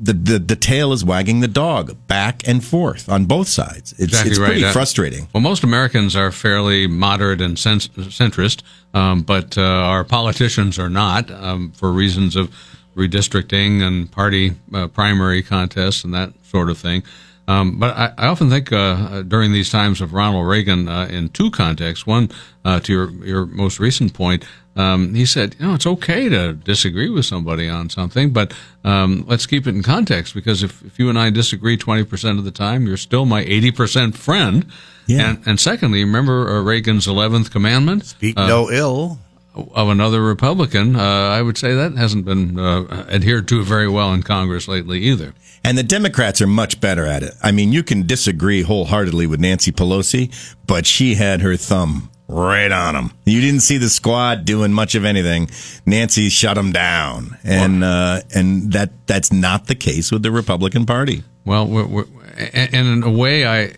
the 0.00 0.12
the, 0.12 0.38
the 0.38 0.56
tail 0.56 0.92
is 0.92 1.04
wagging 1.04 1.40
the 1.40 1.48
dog 1.48 1.96
back 2.06 2.46
and 2.48 2.64
forth 2.64 3.08
on 3.08 3.24
both 3.26 3.48
sides. 3.48 3.92
It's 3.92 4.02
Exactly 4.04 4.30
it's 4.30 4.40
right. 4.40 4.46
pretty 4.48 4.64
Uh, 4.64 4.72
frustrating. 4.72 5.28
Well, 5.32 5.40
most 5.42 5.64
Americans 5.64 6.14
are 6.16 6.30
fairly 6.32 6.86
moderate 6.86 7.40
and 7.40 7.58
cent- 7.58 7.90
centrist, 7.96 8.62
um, 8.94 9.22
but 9.22 9.56
uh, 9.58 9.62
our 9.62 10.04
politicians 10.04 10.78
are 10.78 10.90
not 10.90 11.30
um, 11.30 11.72
for 11.72 11.90
reasons 11.92 12.36
of 12.36 12.50
redistricting 12.96 13.82
and 13.82 14.10
party 14.10 14.54
uh, 14.74 14.86
primary 14.88 15.42
contests 15.42 16.04
and 16.04 16.14
that 16.14 16.32
sort 16.44 16.70
of 16.70 16.78
thing. 16.78 17.02
Um, 17.48 17.78
but 17.78 17.96
I, 17.96 18.12
I 18.18 18.26
often 18.26 18.50
think 18.50 18.72
uh, 18.72 19.22
during 19.22 19.52
these 19.52 19.70
times 19.70 20.00
of 20.00 20.12
Ronald 20.12 20.48
Reagan 20.48 20.88
uh, 20.88 21.06
in 21.06 21.28
two 21.28 21.50
contexts. 21.50 22.06
One, 22.06 22.30
uh, 22.64 22.80
to 22.80 22.92
your, 22.92 23.10
your 23.24 23.46
most 23.46 23.78
recent 23.78 24.14
point, 24.14 24.44
um, 24.74 25.14
he 25.14 25.24
said, 25.24 25.56
you 25.58 25.66
know, 25.66 25.74
it's 25.74 25.86
okay 25.86 26.28
to 26.28 26.52
disagree 26.52 27.08
with 27.08 27.24
somebody 27.24 27.68
on 27.68 27.88
something, 27.88 28.32
but 28.32 28.52
um, 28.84 29.24
let's 29.26 29.46
keep 29.46 29.66
it 29.66 29.74
in 29.74 29.82
context 29.82 30.34
because 30.34 30.62
if, 30.62 30.84
if 30.84 30.98
you 30.98 31.08
and 31.08 31.18
I 31.18 31.30
disagree 31.30 31.78
20% 31.78 32.38
of 32.38 32.44
the 32.44 32.50
time, 32.50 32.86
you're 32.86 32.98
still 32.98 33.24
my 33.24 33.44
80% 33.44 34.14
friend. 34.14 34.66
Yeah. 35.06 35.30
And, 35.30 35.46
and 35.46 35.60
secondly, 35.60 36.04
remember 36.04 36.48
uh, 36.48 36.62
Reagan's 36.62 37.06
11th 37.06 37.50
commandment? 37.50 38.04
Speak 38.04 38.38
Uh, 38.38 38.48
no 38.48 38.70
ill. 38.70 39.18
Of 39.56 39.88
another 39.88 40.22
Republican, 40.22 40.96
uh, 40.96 41.00
I 41.00 41.42
would 41.42 41.56
say 41.56 41.74
that 41.74 41.96
hasn't 41.96 42.24
been 42.24 42.58
uh, 42.58 43.06
adhered 43.08 43.48
to 43.48 43.64
very 43.64 43.88
well 43.88 44.12
in 44.12 44.22
Congress 44.22 44.68
lately 44.68 45.00
either. 45.00 45.34
And 45.64 45.76
the 45.76 45.82
Democrats 45.82 46.40
are 46.40 46.46
much 46.46 46.80
better 46.80 47.06
at 47.06 47.22
it. 47.22 47.34
I 47.42 47.52
mean, 47.52 47.72
you 47.72 47.82
can 47.82 48.06
disagree 48.06 48.62
wholeheartedly 48.62 49.26
with 49.26 49.40
Nancy 49.40 49.72
Pelosi, 49.72 50.32
but 50.66 50.86
she 50.86 51.14
had 51.14 51.40
her 51.40 51.56
thumb 51.56 52.10
right 52.28 52.70
on 52.70 52.94
them. 52.94 53.12
You 53.24 53.40
didn't 53.40 53.60
see 53.60 53.78
the 53.78 53.88
squad 53.88 54.44
doing 54.44 54.72
much 54.72 54.94
of 54.94 55.04
anything. 55.04 55.48
Nancy 55.84 56.28
shut 56.28 56.56
them 56.56 56.72
down, 56.72 57.36
and 57.44 57.82
uh, 57.82 58.20
and 58.34 58.72
that 58.72 59.06
that's 59.06 59.32
not 59.32 59.66
the 59.66 59.74
case 59.74 60.12
with 60.12 60.22
the 60.22 60.30
Republican 60.30 60.86
Party. 60.86 61.22
Well, 61.44 61.66
we're, 61.66 61.86
we're, 61.86 62.06
and 62.36 62.74
and 62.74 62.88
in 62.88 63.02
a 63.02 63.10
way, 63.10 63.46
I 63.46 63.74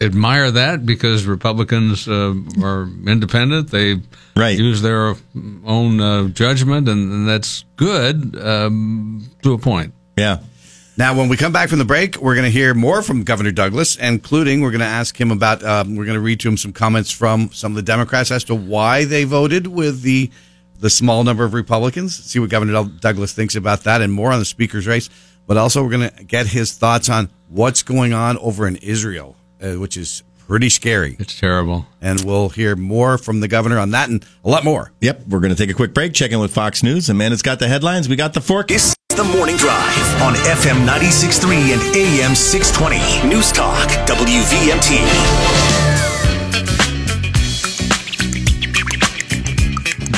admire 0.00 0.50
that 0.50 0.84
because 0.86 1.24
Republicans 1.26 2.08
uh, 2.08 2.34
are 2.62 2.88
independent. 3.06 3.70
They 3.70 4.00
Right. 4.36 4.56
use 4.58 4.82
their 4.82 5.14
own 5.64 6.00
uh, 6.00 6.28
judgment, 6.28 6.88
and, 6.88 7.12
and 7.12 7.28
that's 7.28 7.64
good 7.76 8.36
um, 8.40 9.28
to 9.42 9.52
a 9.52 9.58
point. 9.58 9.94
Yeah. 10.16 10.38
Now, 10.96 11.14
when 11.16 11.28
we 11.28 11.36
come 11.36 11.52
back 11.52 11.68
from 11.68 11.78
the 11.78 11.84
break, 11.84 12.16
we're 12.16 12.34
going 12.34 12.44
to 12.44 12.50
hear 12.50 12.74
more 12.74 13.02
from 13.02 13.22
Governor 13.24 13.52
Douglas, 13.52 13.96
including 13.96 14.60
we're 14.60 14.70
going 14.70 14.80
to 14.80 14.86
ask 14.86 15.20
him 15.20 15.30
about. 15.30 15.62
Um, 15.64 15.96
we're 15.96 16.04
going 16.04 16.16
to 16.16 16.20
read 16.20 16.40
to 16.40 16.48
him 16.48 16.56
some 16.56 16.72
comments 16.72 17.10
from 17.10 17.50
some 17.52 17.72
of 17.72 17.76
the 17.76 17.82
Democrats 17.82 18.30
as 18.30 18.44
to 18.44 18.54
why 18.54 19.04
they 19.04 19.24
voted 19.24 19.66
with 19.68 20.02
the 20.02 20.30
the 20.80 20.90
small 20.90 21.24
number 21.24 21.44
of 21.44 21.54
Republicans. 21.54 22.16
See 22.16 22.38
what 22.38 22.50
Governor 22.50 22.84
Douglas 23.00 23.32
thinks 23.32 23.54
about 23.56 23.84
that, 23.84 24.02
and 24.02 24.12
more 24.12 24.32
on 24.32 24.38
the 24.40 24.44
speaker's 24.44 24.86
race. 24.86 25.08
But 25.48 25.56
also, 25.56 25.82
we're 25.82 25.90
going 25.90 26.10
to 26.10 26.24
get 26.24 26.46
his 26.46 26.74
thoughts 26.74 27.08
on 27.08 27.28
what's 27.48 27.82
going 27.82 28.12
on 28.12 28.36
over 28.38 28.66
in 28.68 28.76
Israel, 28.76 29.36
uh, 29.62 29.72
which 29.74 29.96
is 29.96 30.22
pretty 30.46 30.68
scary. 30.70 31.16
It's 31.18 31.38
terrible. 31.38 31.86
And 32.00 32.24
we'll 32.24 32.48
hear 32.48 32.74
more 32.76 33.18
from 33.18 33.40
the 33.40 33.48
governor 33.48 33.78
on 33.78 33.90
that 33.90 34.08
and 34.08 34.24
a 34.44 34.48
lot 34.48 34.64
more. 34.64 34.92
Yep, 35.00 35.26
we're 35.28 35.40
going 35.40 35.50
to 35.54 35.56
take 35.56 35.70
a 35.70 35.74
quick 35.74 35.92
break, 35.94 36.14
check 36.14 36.30
in 36.30 36.40
with 36.40 36.52
Fox 36.54 36.82
News. 36.82 37.08
Amanda's 37.10 37.42
got 37.42 37.58
the 37.58 37.68
headlines. 37.68 38.08
We 38.08 38.16
got 38.16 38.32
the 38.34 38.40
fork. 38.40 38.68
This 38.68 38.88
is 39.10 39.16
the 39.16 39.24
morning 39.24 39.56
drive 39.56 40.22
on 40.22 40.34
FM 40.34 40.86
96.3 40.86 41.74
and 41.74 41.96
AM 41.96 42.34
620. 42.34 43.28
News 43.28 43.52
Talk, 43.52 43.88
WVMT. 44.08 44.98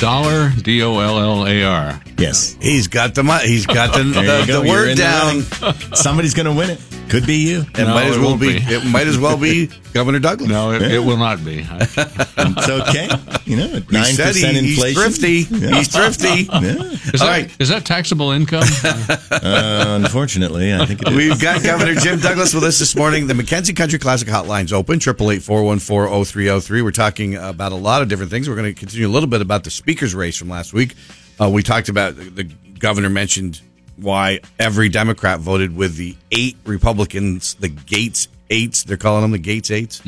Dollar 0.01 0.51
D 0.63 0.83
O 0.83 0.99
L 0.99 1.19
L 1.19 1.47
A 1.47 1.63
R. 1.63 2.01
Yes. 2.17 2.57
He's 2.61 2.89
got 2.89 3.15
the 3.15 3.23
mo- 3.23 3.39
he's 3.39 3.67
got 3.79 3.95
the, 3.95 4.03
There 4.05 4.47
the, 4.47 4.53
the 4.63 4.69
word 4.69 4.91
in 4.91 4.97
the 4.97 5.03
down. 5.03 5.95
Somebody's 5.95 6.33
going 6.33 6.47
to 6.47 6.53
win 6.55 6.71
it. 6.71 6.81
Could 7.11 7.27
be 7.27 7.37
you. 7.37 7.61
It 7.63 7.79
No, 7.79 7.89
might 7.95 8.07
as 8.07 8.17
it 8.17 8.21
well 8.21 8.37
be. 8.39 8.59
be. 8.61 8.65
It 8.73 8.85
might 8.87 9.07
as 9.07 9.19
well 9.19 9.37
be 9.37 9.67
Governor 9.93 10.21
Douglas. 10.21 10.49
No, 10.49 10.71
it, 10.73 10.83
it 10.83 11.01
will 11.01 11.17
not 11.17 11.45
be. 11.45 11.63
I- 11.69 11.87
It's 12.43 12.69
okay. 12.69 13.09
You 13.45 13.57
know, 13.57 13.67
He 13.69 13.85
nine 13.91 14.17
percent 14.17 14.57
he- 14.57 14.71
inflation. 14.71 15.03
He's 15.03 15.19
thrifty. 15.19 15.33
Yeah. 15.67 15.75
He's 15.77 15.89
thrifty. 15.89 16.49
Yeah. 16.53 16.83
Is 17.13 17.21
All 17.21 17.27
that, 17.27 17.43
right. 17.43 17.57
is 17.59 17.69
that 17.71 17.85
taxable 17.85 18.31
income? 18.33 18.63
Uh, 18.85 19.99
unfortunately, 20.03 20.73
I 20.75 20.85
think 20.87 21.03
it 21.03 21.09
is. 21.09 21.15
We've 21.17 21.41
got 21.41 21.63
Governor 21.63 21.95
Jim 21.95 22.19
Douglas 22.21 22.55
with 22.55 22.65
us 22.65 22.79
this 22.79 22.95
morning. 22.95 23.27
The 23.27 23.35
McKenzie 23.35 23.75
Country 23.75 23.99
Classic 23.99 24.29
Hotline's 24.29 24.73
open, 24.73 24.99
888-414-0303. 25.01 26.83
We're 26.83 26.91
talking 26.91 27.37
about 27.37 27.73
a 27.73 27.77
lot 27.77 28.03
of 28.03 28.09
different 28.09 28.31
things. 28.31 28.49
We're 28.49 28.57
going 28.57 28.73
to 28.73 28.79
continue 28.79 29.07
a 29.09 29.11
little 29.11 29.29
bit 29.29 29.41
about 29.41 29.65
the 29.65 29.71
speaker's 29.71 30.15
race 30.15 30.37
from 30.37 30.49
last 30.49 30.73
week. 30.73 30.95
Uh, 31.41 31.49
we 31.49 31.63
talked 31.63 31.89
about, 31.89 32.17
the 32.17 32.45
governor 32.79 33.09
mentioned 33.11 33.61
why 34.01 34.41
every 34.59 34.89
Democrat 34.89 35.41
voted 35.41 35.75
with 35.75 35.97
the 35.97 36.17
eight 36.31 36.57
Republicans, 36.65 37.55
the 37.55 37.69
Gaetz 37.69 38.29
eights. 38.51 38.85
They're 38.85 38.97
calling 38.97 39.23
them 39.23 39.31
the 39.33 39.39
Gaetz 39.39 39.71
eights. 39.71 40.03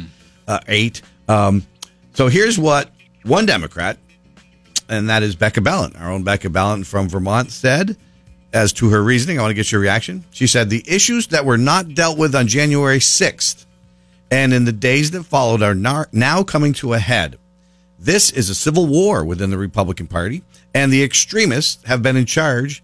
Uh, 0.46 0.60
eight. 0.68 1.02
Um, 1.28 1.64
so 2.14 2.28
here's 2.28 2.58
what 2.58 2.90
one 3.22 3.46
Democrat, 3.46 3.98
and 4.88 5.08
that 5.08 5.22
is 5.22 5.36
Becca 5.36 5.60
Balint, 5.60 6.00
our 6.00 6.10
own 6.10 6.24
Becca 6.24 6.48
Balint 6.48 6.86
from 6.86 7.08
Vermont, 7.08 7.50
said 7.50 7.96
as 8.52 8.72
to 8.74 8.90
her 8.90 9.02
reasoning. 9.02 9.38
I 9.38 9.42
want 9.42 9.50
to 9.50 9.54
get 9.54 9.72
your 9.72 9.80
reaction. 9.80 10.24
She 10.30 10.46
said 10.46 10.68
the 10.68 10.84
issues 10.86 11.28
that 11.28 11.44
were 11.44 11.58
not 11.58 11.94
dealt 11.94 12.18
with 12.18 12.34
on 12.34 12.48
January 12.48 12.98
6th 12.98 13.66
and 14.30 14.52
in 14.52 14.64
the 14.64 14.72
days 14.72 15.10
that 15.12 15.24
followed 15.24 15.62
are 15.62 15.74
now 15.74 16.42
coming 16.42 16.72
to 16.74 16.94
a 16.94 16.98
head. 16.98 17.38
This 17.98 18.30
is 18.30 18.50
a 18.50 18.54
civil 18.54 18.86
war 18.86 19.24
within 19.24 19.50
the 19.50 19.58
Republican 19.58 20.06
Party, 20.08 20.42
and 20.74 20.92
the 20.92 21.04
extremists 21.04 21.84
have 21.84 22.02
been 22.02 22.16
in 22.16 22.26
charge 22.26 22.82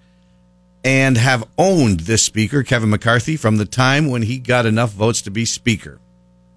and 0.85 1.17
have 1.17 1.45
owned 1.57 2.01
this 2.01 2.23
speaker, 2.23 2.63
Kevin 2.63 2.91
McCarthy, 2.91 3.37
from 3.37 3.57
the 3.57 3.65
time 3.65 4.09
when 4.09 4.23
he 4.23 4.39
got 4.39 4.67
enough 4.67 4.93
votes 4.93 5.23
to 5.23 5.31
be 5.31 5.45
speaker. 5.45 6.01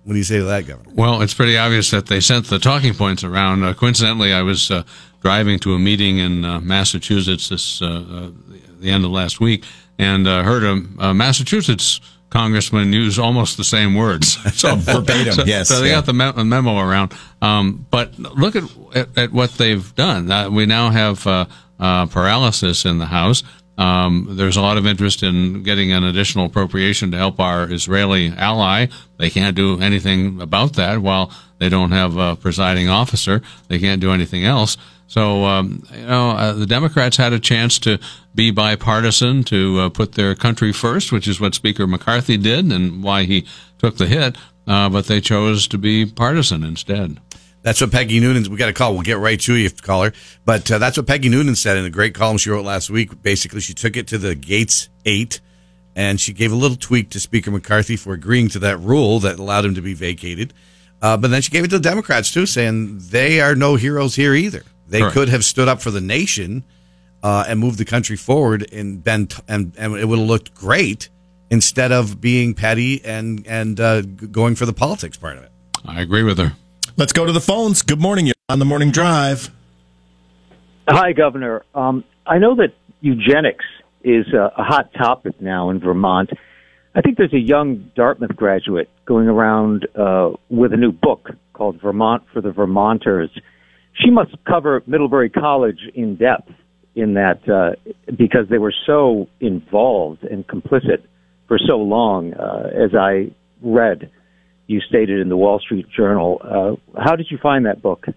What 0.04 0.14
do 0.14 0.18
you 0.18 0.24
say 0.24 0.40
to 0.40 0.46
that, 0.46 0.66
Governor? 0.66 0.92
Well, 0.96 1.22
it's 1.22 1.34
pretty 1.34 1.58
obvious 1.58 1.92
that 1.92 2.08
they 2.08 2.22
sent 2.22 2.48
the 2.48 2.58
talking 2.60 2.94
points 2.94 3.24
around. 3.24 3.64
Uh, 3.64 3.74
coincidentally, 3.74 4.34
I 4.34 4.42
was 4.42 4.72
uh, 4.72 4.84
driving 5.22 5.60
to 5.60 5.74
a 5.76 5.80
meeting 5.80 6.18
in 6.18 6.44
uh, 6.44 6.60
Massachusetts 6.60 7.50
this 7.50 7.82
uh, 7.82 7.86
uh, 7.86 8.30
the 8.80 8.90
end 8.90 9.06
of 9.06 9.12
last 9.12 9.40
week, 9.40 9.64
and 10.00 10.28
uh, 10.28 10.42
heard 10.44 10.64
a, 10.64 11.14
Massachusetts 11.14 12.02
congressman 12.32 12.92
use 12.94 13.20
almost 13.20 13.58
the 13.58 13.64
same 13.64 13.94
words. 13.94 14.38
So 14.54 14.76
Verbatim, 14.76 15.34
so, 15.34 15.44
yes, 15.44 15.68
So 15.70 15.80
they 15.82 15.90
yeah. 15.90 15.96
got 16.02 16.06
the 16.06 16.14
me- 16.14 16.44
memo 16.44 16.80
around. 16.80 17.14
Um, 17.42 17.86
but 17.92 18.18
look 18.18 18.56
at, 18.56 18.64
at 18.96 19.18
at 19.18 19.32
what 19.32 19.52
they've 19.54 19.94
done. 19.96 20.32
Uh, 20.32 20.50
we 20.50 20.66
now 20.66 20.90
have 20.90 21.26
uh, 21.28 21.46
uh, 21.80 22.06
paralysis 22.08 22.86
in 22.86 22.98
the 22.98 23.06
House. 23.08 23.44
Um, 23.78 24.28
there's 24.32 24.58
a 24.58 24.62
lot 24.62 24.78
of 24.78 24.86
interest 24.86 25.24
in 25.24 25.64
getting 25.64 25.92
an 25.92 26.04
additional 26.04 26.46
appropriation 26.46 27.12
to 27.12 27.18
help 27.18 27.40
our 27.40 27.72
Israeli 27.72 28.30
ally. 28.30 28.88
They 29.18 29.30
can't 29.30 29.56
do 29.56 29.80
anything 29.80 30.42
about 30.42 30.74
that 30.74 31.00
while 31.00 31.32
they 31.58 31.70
don't 31.70 31.92
have 31.92 32.18
a 32.18 32.36
presiding 32.36 32.90
officer. 32.90 33.42
They 33.70 33.80
can't 33.80 34.02
do 34.02 34.12
anything 34.12 34.44
else. 34.46 34.78
So, 35.08 35.44
um, 35.44 35.84
you 35.94 36.06
know, 36.06 36.32
uh, 36.32 36.54
the 36.54 36.66
Democrats 36.66 37.18
had 37.18 37.34
a 37.34 37.40
chance 37.40 37.80
to 37.80 38.00
be 38.34 38.50
bipartisan, 38.50 39.44
to 39.46 39.80
uh, 39.80 39.90
put 39.90 40.14
their 40.14 40.36
country 40.36 40.72
first, 40.72 41.12
which 41.12 41.28
is 41.28 41.42
what 41.42 41.54
Speaker 41.54 41.86
McCarthy 41.86 42.38
did 42.38 42.72
and 42.72 43.04
why 43.04 43.24
he 43.24 43.46
took 43.78 43.98
the 43.98 44.08
hit. 44.08 44.38
Uh, 44.68 44.88
but 44.88 45.08
they 45.08 45.20
chose 45.20 45.68
to 45.68 45.78
be 45.78 46.06
partisan 46.06 46.64
instead. 46.64 47.20
That's 47.64 47.80
what 47.80 47.92
Peggy 47.92 48.20
Noonan. 48.20 48.50
We 48.50 48.58
got 48.58 48.70
a 48.70 48.74
call. 48.74 48.94
We'll 48.94 49.04
get 49.04 49.20
right 49.20 49.40
to 49.42 49.56
you, 49.56 49.66
if 49.66 49.82
caller. 49.82 50.14
But 50.46 50.72
uh, 50.72 50.80
that's 50.80 50.98
what 50.98 51.06
Peggy 51.06 51.30
Noonan 51.30 51.56
said 51.56 51.78
in 51.78 51.86
a 51.86 51.90
great 51.90 52.16
column 52.16 52.38
she 52.38 52.50
wrote 52.50 52.66
last 52.66 52.90
week. 52.90 53.22
Basically, 53.22 53.62
she 53.62 53.74
took 53.74 53.96
it 53.96 54.08
to 54.08 54.18
the 54.18 54.36
Gaetz 54.36 54.90
Eight, 55.06 55.42
and 55.96 56.20
she 56.20 56.34
gave 56.34 56.52
a 56.52 56.56
little 56.56 56.78
tweak 56.78 57.12
to 57.12 57.20
Speaker 57.20 57.52
McCarthy 57.52 57.96
for 57.96 58.14
agreeing 58.14 58.50
to 58.50 58.60
that 58.60 58.78
rule 58.78 59.20
that 59.20 59.38
allowed 59.38 59.66
him 59.66 59.76
to 59.76 59.82
be 59.82 59.94
vacated. 59.94 60.54
Uh, 61.02 61.18
but 61.18 61.30
then 61.32 61.42
she 61.42 61.52
gave 61.52 61.64
it 61.64 61.70
to 61.70 61.78
the 61.78 61.90
Democrats 61.90 62.32
too, 62.32 62.46
saying 62.46 63.00
they 63.00 63.42
are 63.42 63.56
no 63.56 63.76
heroes 63.76 64.16
here 64.16 64.34
either. 64.34 64.64
They 64.88 65.00
Correct. 65.00 65.14
could 65.14 65.30
have 65.30 65.46
stood 65.46 65.68
up 65.68 65.82
for 65.82 65.92
the 65.92 66.02
nation 66.02 66.64
uh, 67.24 67.46
and 67.48 67.60
moved 67.60 67.78
the 67.78 67.86
country 67.86 68.16
forward, 68.16 68.72
and 68.74 69.04
been 69.04 69.28
t- 69.28 69.42
and 69.48 69.74
and 69.78 69.96
it 69.96 70.06
would 70.06 70.20
have 70.20 70.28
looked 70.28 70.54
great 70.54 71.10
instead 71.50 71.92
of 71.92 72.20
being 72.20 72.54
petty 72.54 73.04
and 73.06 73.46
and 73.48 73.80
uh, 73.80 74.02
going 74.02 74.56
for 74.56 74.66
the 74.66 74.74
politics 74.74 75.18
part 75.18 75.38
of 75.38 75.44
it. 75.44 75.52
I 75.86 76.02
agree 76.02 76.24
with 76.24 76.38
her. 76.38 76.54
Let's 76.98 77.14
go 77.14 77.26
to 77.26 77.32
the 77.32 77.42
phones. 77.42 77.82
Good 77.82 78.02
morning. 78.02 78.26
You're 78.26 78.36
on 78.50 78.60
the 78.60 78.66
morning 78.66 78.92
drive. 78.92 79.50
Hi, 80.88 81.14
Governor. 81.14 81.64
Um, 81.74 82.04
I 82.26 82.38
know 82.38 82.56
that 82.56 82.74
eugenics 83.00 83.66
is 84.04 84.26
a, 84.34 84.52
a 84.58 84.64
hot 84.64 84.94
topic 84.94 85.42
now 85.42 85.70
in 85.70 85.80
Vermont. 85.80 86.32
I 86.94 87.02
think 87.02 87.18
there's 87.18 87.34
a 87.34 87.40
young 87.40 87.92
Dartmouth 87.96 88.36
graduate 88.36 88.90
going 89.06 89.28
around 89.28 89.88
uh, 89.96 90.32
with 90.50 90.74
a 90.74 90.78
new 90.78 90.92
book 90.92 91.30
called 91.54 91.82
Vermont 91.82 92.24
for 92.34 92.42
the 92.42 92.52
Vermonters. 92.52 93.30
She 93.94 94.10
must 94.10 94.32
cover 94.46 94.84
Middlebury 94.86 95.30
College 95.30 95.80
in 95.94 96.16
depth 96.16 96.52
in 96.96 97.14
that 97.14 97.48
uh, 97.48 97.76
because 98.18 98.48
they 98.50 98.58
were 98.58 98.74
so 98.86 99.30
involved 99.40 100.24
and 100.24 100.46
complicit 100.48 101.04
for 101.48 101.58
so 101.58 101.78
long, 101.78 102.34
uh, 102.34 102.70
as 102.74 102.94
I 102.94 103.32
read. 103.62 104.12
You 104.68 104.80
stated 104.82 105.20
in 105.20 105.30
the 105.30 105.38
Wall 105.38 105.60
Street 105.60 105.88
Journal. 105.90 106.42
Uh, 106.96 107.02
how 107.02 107.16
did 107.16 107.28
you 107.30 107.38
find 107.38 107.66
that 107.66 107.82
book? 107.82 108.08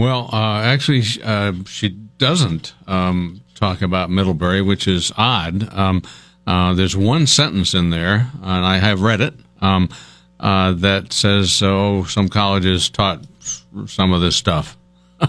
Well, 0.00 0.30
uh, 0.32 0.62
actually, 0.62 1.02
uh, 1.22 1.52
she 1.66 1.90
doesn't 1.90 2.72
um, 2.86 3.42
talk 3.54 3.82
about 3.82 4.08
Middlebury, 4.08 4.62
which 4.62 4.88
is 4.88 5.12
odd. 5.14 5.70
Um, 5.74 6.02
uh, 6.46 6.72
there's 6.72 6.96
one 6.96 7.26
sentence 7.26 7.74
in 7.74 7.90
there, 7.90 8.30
and 8.42 8.64
I 8.64 8.78
have 8.78 9.02
read 9.02 9.20
it, 9.20 9.34
um, 9.60 9.90
uh, 10.40 10.72
that 10.72 11.12
says, 11.12 11.62
"Oh, 11.62 12.04
some 12.04 12.30
colleges 12.30 12.88
taught 12.88 13.26
some 13.84 14.14
of 14.14 14.22
this 14.22 14.36
stuff," 14.36 14.78
and 15.20 15.28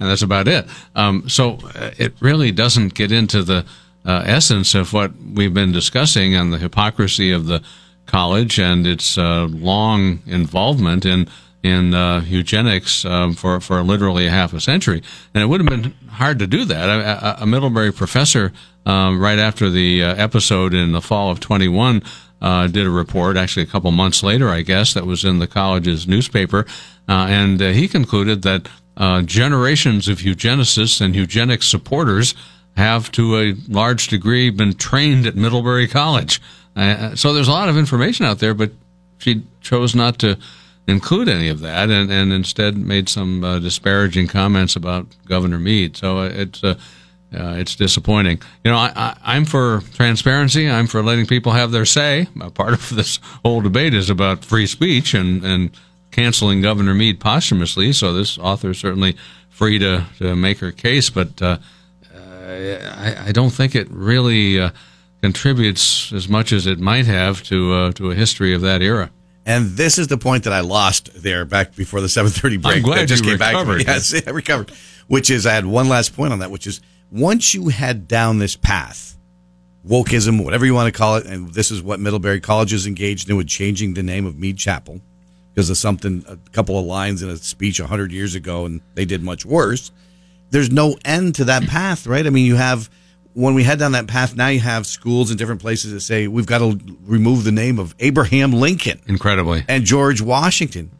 that's 0.00 0.20
about 0.20 0.48
it. 0.48 0.66
Um, 0.94 1.26
so 1.28 1.58
uh, 1.74 1.92
it 1.96 2.12
really 2.20 2.52
doesn't 2.52 2.92
get 2.92 3.10
into 3.10 3.42
the 3.42 3.64
essence 4.04 4.74
of 4.74 4.92
what 4.92 5.12
we've 5.16 5.54
been 5.54 5.72
discussing 5.72 6.34
and 6.34 6.52
the 6.52 6.58
hypocrisy 6.58 7.32
of 7.32 7.46
the 7.46 7.62
college 8.10 8.58
and 8.58 8.86
its 8.86 9.16
uh, 9.16 9.46
long 9.50 10.20
involvement 10.26 11.06
in 11.06 11.28
in 11.62 11.92
uh, 11.94 12.24
eugenics 12.26 13.04
um, 13.04 13.34
for 13.34 13.60
for 13.60 13.82
literally 13.82 14.26
a 14.26 14.30
half 14.30 14.52
a 14.52 14.60
century, 14.60 15.02
and 15.34 15.42
it 15.42 15.46
would 15.46 15.60
have 15.60 15.68
been 15.68 15.94
hard 16.08 16.38
to 16.38 16.46
do 16.46 16.64
that. 16.64 16.88
A, 16.88 17.42
a, 17.42 17.46
Middlebury 17.46 17.92
professor, 17.92 18.52
um, 18.86 19.20
right 19.20 19.38
after 19.38 19.68
the 19.68 20.02
uh, 20.02 20.14
episode 20.14 20.72
in 20.74 20.92
the 20.92 21.02
fall 21.02 21.30
of 21.30 21.38
twenty 21.38 21.68
one, 21.68 22.02
uh, 22.40 22.66
did 22.66 22.86
a 22.86 22.90
report. 22.90 23.36
Actually, 23.36 23.62
a 23.62 23.66
couple 23.66 23.90
months 23.90 24.22
later, 24.22 24.48
I 24.48 24.62
guess 24.62 24.94
that 24.94 25.06
was 25.06 25.24
in 25.24 25.38
the 25.38 25.46
college's 25.46 26.08
newspaper, 26.08 26.66
uh, 27.08 27.26
and 27.28 27.60
uh, 27.60 27.68
he 27.70 27.88
concluded 27.88 28.42
that 28.42 28.68
uh, 28.96 29.22
generations 29.22 30.08
of 30.08 30.18
eugenicists 30.18 31.00
and 31.00 31.14
eugenics 31.14 31.66
supporters 31.66 32.34
have, 32.76 33.10
to 33.12 33.36
a 33.36 33.54
large 33.68 34.08
degree, 34.08 34.50
been 34.50 34.74
trained 34.74 35.26
at 35.26 35.36
Middlebury 35.36 35.88
College. 35.88 36.40
Uh, 36.76 37.14
so 37.16 37.32
there's 37.32 37.48
a 37.48 37.52
lot 37.52 37.68
of 37.68 37.76
information 37.76 38.26
out 38.26 38.38
there, 38.38 38.54
but 38.54 38.70
she 39.18 39.42
chose 39.60 39.94
not 39.94 40.18
to 40.20 40.38
include 40.86 41.28
any 41.28 41.48
of 41.48 41.60
that, 41.60 41.90
and, 41.90 42.10
and 42.10 42.32
instead 42.32 42.76
made 42.76 43.08
some 43.08 43.44
uh, 43.44 43.58
disparaging 43.58 44.26
comments 44.26 44.76
about 44.76 45.06
Governor 45.26 45.58
Mead. 45.58 45.96
So 45.96 46.22
it's 46.22 46.62
uh, 46.64 46.74
uh, 47.32 47.54
it's 47.58 47.76
disappointing. 47.76 48.42
You 48.64 48.72
know, 48.72 48.76
I, 48.76 49.16
I'm 49.22 49.44
for 49.44 49.82
transparency. 49.94 50.68
I'm 50.68 50.88
for 50.88 51.02
letting 51.02 51.26
people 51.26 51.52
have 51.52 51.70
their 51.70 51.84
say. 51.84 52.26
Uh, 52.40 52.50
part 52.50 52.72
of 52.72 52.88
this 52.90 53.20
whole 53.44 53.60
debate 53.60 53.94
is 53.94 54.10
about 54.10 54.44
free 54.44 54.66
speech 54.66 55.14
and 55.14 55.44
and 55.44 55.70
canceling 56.10 56.60
Governor 56.60 56.94
Mead 56.94 57.20
posthumously. 57.20 57.92
So 57.92 58.12
this 58.12 58.36
author 58.38 58.70
is 58.70 58.78
certainly 58.78 59.16
free 59.48 59.78
to, 59.78 60.04
to 60.18 60.34
make 60.34 60.58
her 60.58 60.72
case, 60.72 61.10
but 61.10 61.40
uh, 61.40 61.58
I, 62.14 63.26
I 63.26 63.32
don't 63.32 63.50
think 63.50 63.74
it 63.74 63.88
really 63.90 64.60
uh, 64.60 64.70
contributes 65.22 66.12
as 66.12 66.28
much 66.28 66.52
as 66.52 66.66
it 66.66 66.78
might 66.78 67.06
have 67.06 67.42
to 67.44 67.72
uh, 67.72 67.92
to 67.92 68.10
a 68.10 68.14
history 68.14 68.54
of 68.54 68.60
that 68.62 68.82
era. 68.82 69.10
And 69.46 69.70
this 69.70 69.98
is 69.98 70.08
the 70.08 70.18
point 70.18 70.44
that 70.44 70.52
I 70.52 70.60
lost 70.60 71.10
there 71.22 71.44
back 71.44 71.74
before 71.74 72.00
the 72.00 72.06
7:30 72.06 72.62
break. 72.62 72.76
I'm 72.76 72.82
glad 72.82 73.00
that 73.00 73.06
just 73.06 73.24
came 73.24 73.38
back. 73.38 73.54
to 73.54 73.64
me. 73.64 73.84
Yes, 73.86 74.14
I 74.26 74.30
recovered. 74.30 74.70
Which 75.06 75.30
is 75.30 75.46
I 75.46 75.54
had 75.54 75.66
one 75.66 75.88
last 75.88 76.14
point 76.14 76.32
on 76.32 76.38
that, 76.40 76.50
which 76.50 76.66
is 76.66 76.80
once 77.10 77.54
you 77.54 77.68
head 77.68 78.06
down 78.06 78.38
this 78.38 78.54
path, 78.54 79.18
wokeism, 79.86 80.44
whatever 80.44 80.64
you 80.64 80.74
want 80.74 80.92
to 80.92 80.96
call 80.96 81.16
it, 81.16 81.26
and 81.26 81.52
this 81.52 81.70
is 81.70 81.82
what 81.82 81.98
Middlebury 81.98 82.40
College 82.40 82.72
is 82.72 82.86
engaged 82.86 83.28
in 83.28 83.36
with 83.36 83.48
changing 83.48 83.94
the 83.94 84.02
name 84.02 84.26
of 84.26 84.38
Mead 84.38 84.56
Chapel 84.56 85.00
because 85.52 85.68
of 85.68 85.76
something, 85.76 86.24
a 86.28 86.36
couple 86.52 86.78
of 86.78 86.84
lines 86.84 87.22
in 87.22 87.28
a 87.28 87.36
speech 87.36 87.80
hundred 87.80 88.12
years 88.12 88.34
ago, 88.34 88.66
and 88.66 88.80
they 88.94 89.04
did 89.04 89.22
much 89.22 89.44
worse. 89.44 89.90
There's 90.50 90.70
no 90.70 90.96
end 91.04 91.36
to 91.36 91.44
that 91.46 91.64
path, 91.64 92.06
right? 92.06 92.26
I 92.26 92.30
mean, 92.30 92.46
you 92.46 92.56
have 92.56 92.90
when 93.40 93.54
we 93.54 93.64
head 93.64 93.78
down 93.78 93.92
that 93.92 94.06
path. 94.06 94.36
Now 94.36 94.48
you 94.48 94.60
have 94.60 94.86
schools 94.86 95.30
in 95.30 95.36
different 95.36 95.60
places 95.60 95.92
that 95.92 96.00
say 96.00 96.28
we've 96.28 96.46
got 96.46 96.58
to 96.58 96.78
remove 97.02 97.44
the 97.44 97.52
name 97.52 97.78
of 97.78 97.94
Abraham 97.98 98.52
Lincoln 98.52 99.00
Incredibly. 99.06 99.64
and 99.68 99.84
George 99.84 100.20
Washington. 100.20 100.90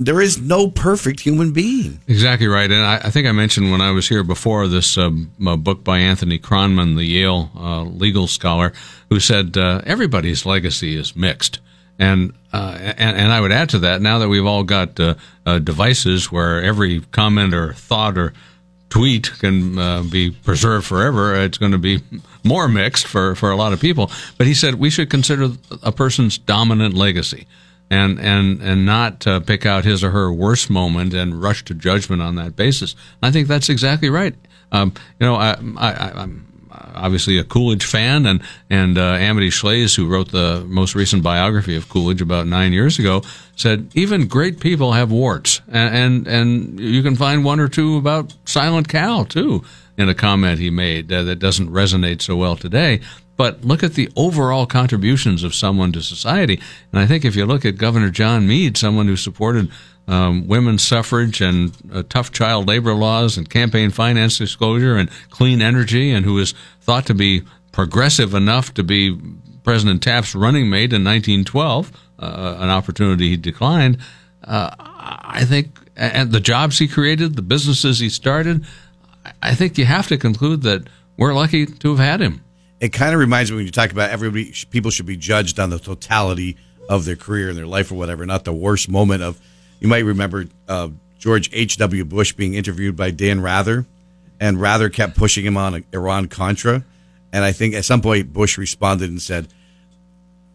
There 0.00 0.20
is 0.20 0.40
no 0.40 0.70
perfect 0.70 1.18
human 1.18 1.50
being. 1.52 2.00
Exactly 2.06 2.46
right, 2.46 2.70
and 2.70 2.84
I, 2.84 2.96
I 2.98 3.10
think 3.10 3.26
I 3.26 3.32
mentioned 3.32 3.72
when 3.72 3.80
I 3.80 3.90
was 3.90 4.08
here 4.08 4.22
before 4.22 4.68
this 4.68 4.96
um, 4.96 5.32
uh, 5.44 5.56
book 5.56 5.82
by 5.82 5.98
Anthony 5.98 6.38
Kronman, 6.38 6.94
the 6.96 7.02
Yale 7.04 7.50
uh, 7.56 7.82
legal 7.82 8.28
scholar, 8.28 8.72
who 9.10 9.18
said 9.18 9.56
uh, 9.56 9.80
everybody's 9.84 10.46
legacy 10.46 10.94
is 10.94 11.16
mixed, 11.16 11.58
and, 11.98 12.32
uh, 12.52 12.78
and 12.78 13.16
and 13.16 13.32
I 13.32 13.40
would 13.40 13.50
add 13.50 13.70
to 13.70 13.80
that 13.80 14.00
now 14.00 14.20
that 14.20 14.28
we've 14.28 14.46
all 14.46 14.62
got 14.62 15.00
uh, 15.00 15.14
uh, 15.44 15.58
devices 15.58 16.30
where 16.30 16.62
every 16.62 17.00
comment 17.10 17.52
or 17.52 17.72
thought 17.72 18.16
or 18.16 18.34
tweet 18.90 19.30
can 19.38 19.78
uh, 19.78 20.02
be 20.02 20.30
preserved 20.30 20.86
forever, 20.86 21.34
it's 21.34 21.58
going 21.58 21.72
to 21.72 21.78
be 21.78 22.02
more 22.44 22.68
mixed 22.68 23.06
for, 23.06 23.34
for 23.34 23.50
a 23.50 23.56
lot 23.56 23.72
of 23.72 23.80
people. 23.80 24.10
But 24.36 24.46
he 24.46 24.54
said 24.54 24.76
we 24.76 24.90
should 24.90 25.10
consider 25.10 25.50
a 25.82 25.92
person's 25.92 26.38
dominant 26.38 26.94
legacy 26.94 27.46
and 27.90 28.18
and 28.18 28.60
and 28.60 28.84
not 28.84 29.26
uh, 29.26 29.40
pick 29.40 29.64
out 29.64 29.84
his 29.84 30.04
or 30.04 30.10
her 30.10 30.32
worst 30.32 30.70
moment 30.70 31.14
and 31.14 31.40
rush 31.40 31.64
to 31.64 31.74
judgment 31.74 32.22
on 32.22 32.36
that 32.36 32.56
basis. 32.56 32.94
I 33.22 33.30
think 33.30 33.48
that's 33.48 33.68
exactly 33.68 34.10
right. 34.10 34.34
Um, 34.70 34.92
you 35.18 35.26
know, 35.26 35.34
I, 35.34 35.56
I, 35.78 36.12
I'm 36.14 36.47
obviously 36.98 37.38
a 37.38 37.44
Coolidge 37.44 37.84
fan, 37.84 38.26
and 38.26 38.42
and 38.70 38.98
uh, 38.98 39.14
Amity 39.14 39.50
Shlaes, 39.50 39.96
who 39.96 40.06
wrote 40.06 40.30
the 40.30 40.64
most 40.68 40.94
recent 40.94 41.22
biography 41.22 41.76
of 41.76 41.88
Coolidge 41.88 42.22
about 42.22 42.46
nine 42.46 42.72
years 42.72 42.98
ago, 42.98 43.22
said 43.56 43.90
even 43.94 44.28
great 44.28 44.60
people 44.60 44.92
have 44.92 45.10
warts, 45.10 45.60
and 45.68 45.94
and, 45.94 46.26
and 46.26 46.80
you 46.80 47.02
can 47.02 47.16
find 47.16 47.44
one 47.44 47.60
or 47.60 47.68
two 47.68 47.96
about 47.96 48.34
Silent 48.44 48.88
Cal 48.88 49.24
too 49.24 49.64
in 49.96 50.08
a 50.08 50.14
comment 50.14 50.60
he 50.60 50.70
made 50.70 51.08
that 51.08 51.38
doesn't 51.40 51.70
resonate 51.70 52.22
so 52.22 52.36
well 52.36 52.56
today. 52.56 53.00
But 53.36 53.64
look 53.64 53.82
at 53.82 53.94
the 53.94 54.10
overall 54.16 54.66
contributions 54.66 55.44
of 55.44 55.54
someone 55.54 55.92
to 55.92 56.02
society. 56.02 56.60
And 56.92 57.00
I 57.00 57.06
think 57.06 57.24
if 57.24 57.36
you 57.36 57.46
look 57.46 57.64
at 57.64 57.78
Governor 57.78 58.10
John 58.10 58.48
Mead, 58.48 58.76
someone 58.76 59.06
who 59.06 59.16
supported 59.16 59.70
um, 60.08 60.48
women's 60.48 60.82
suffrage 60.82 61.40
and 61.40 61.72
uh, 61.92 62.02
tough 62.08 62.32
child 62.32 62.66
labor 62.66 62.94
laws 62.94 63.36
and 63.36 63.48
campaign 63.48 63.90
finance 63.90 64.38
disclosure 64.38 64.96
and 64.96 65.10
clean 65.30 65.62
energy, 65.62 66.10
and 66.10 66.24
who 66.24 66.38
is 66.38 66.54
thought 66.80 67.06
to 67.06 67.14
be 67.14 67.42
progressive 67.72 68.34
enough 68.34 68.74
to 68.74 68.82
be 68.82 69.16
President 69.62 70.02
Taft's 70.02 70.34
running 70.34 70.70
mate 70.70 70.92
in 70.92 71.04
1912, 71.04 71.92
uh, 72.18 72.56
an 72.58 72.70
opportunity 72.70 73.28
he 73.28 73.36
declined. 73.36 73.98
Uh, 74.42 74.74
I 74.78 75.44
think, 75.44 75.78
and 75.94 76.32
the 76.32 76.40
jobs 76.40 76.78
he 76.78 76.88
created, 76.88 77.36
the 77.36 77.42
businesses 77.42 77.98
he 77.98 78.08
started, 78.08 78.64
I 79.42 79.54
think 79.54 79.78
you 79.78 79.84
have 79.84 80.08
to 80.08 80.16
conclude 80.16 80.62
that 80.62 80.88
we're 81.16 81.34
lucky 81.34 81.66
to 81.66 81.90
have 81.90 81.98
had 81.98 82.20
him 82.20 82.42
it 82.80 82.92
kind 82.92 83.12
of 83.12 83.20
reminds 83.20 83.50
me 83.50 83.56
when 83.56 83.66
you 83.66 83.72
talk 83.72 83.90
about 83.90 84.10
everybody, 84.10 84.52
people 84.70 84.90
should 84.90 85.06
be 85.06 85.16
judged 85.16 85.58
on 85.58 85.70
the 85.70 85.78
totality 85.78 86.56
of 86.88 87.04
their 87.04 87.16
career 87.16 87.48
and 87.48 87.58
their 87.58 87.66
life 87.66 87.90
or 87.90 87.96
whatever, 87.96 88.24
not 88.24 88.44
the 88.44 88.52
worst 88.52 88.88
moment 88.88 89.22
of. 89.22 89.40
You 89.80 89.88
might 89.88 90.04
remember 90.04 90.46
uh, 90.68 90.88
George 91.18 91.50
H. 91.52 91.76
W. 91.78 92.04
Bush 92.04 92.32
being 92.32 92.54
interviewed 92.54 92.96
by 92.96 93.10
Dan 93.10 93.40
Rather, 93.40 93.86
and 94.40 94.60
Rather 94.60 94.88
kept 94.88 95.16
pushing 95.16 95.44
him 95.44 95.56
on 95.56 95.84
Iran 95.92 96.26
Contra, 96.28 96.84
and 97.32 97.44
I 97.44 97.52
think 97.52 97.74
at 97.74 97.84
some 97.84 98.00
point 98.00 98.32
Bush 98.32 98.58
responded 98.58 99.10
and 99.10 99.20
said. 99.22 99.48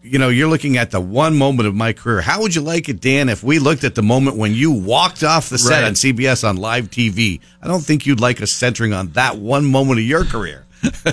You 0.06 0.20
know, 0.20 0.28
you're 0.28 0.50
looking 0.50 0.76
at 0.76 0.92
the 0.92 1.00
one 1.00 1.38
moment 1.38 1.66
of 1.66 1.76
my 1.76 1.94
career. 1.94 2.20
How 2.20 2.42
would 2.42 2.54
you 2.54 2.60
like 2.62 2.90
it, 2.90 3.00
Dan, 3.00 3.30
if 3.30 3.42
we 3.42 3.58
looked 3.58 3.86
at 3.86 3.96
the 3.96 4.02
moment 4.04 4.36
when 4.36 4.54
you 4.54 4.70
walked 4.70 5.24
off 5.24 5.48
the 5.48 5.58
set 5.58 5.76
Right. 5.82 5.88
on 5.88 5.94
CBS 5.94 6.44
on 6.46 6.58
live 6.58 6.90
TV? 6.92 7.40
I 7.62 7.70
don't 7.70 7.80
think 7.80 8.06
you'd 8.06 8.20
like 8.20 8.42
us 8.42 8.52
centering 8.52 8.92
on 8.92 9.12
that 9.14 9.38
one 9.38 9.64
moment 9.64 10.02
of 10.02 10.06
your 10.06 10.26
career. 10.26 10.66
Point 10.84 11.06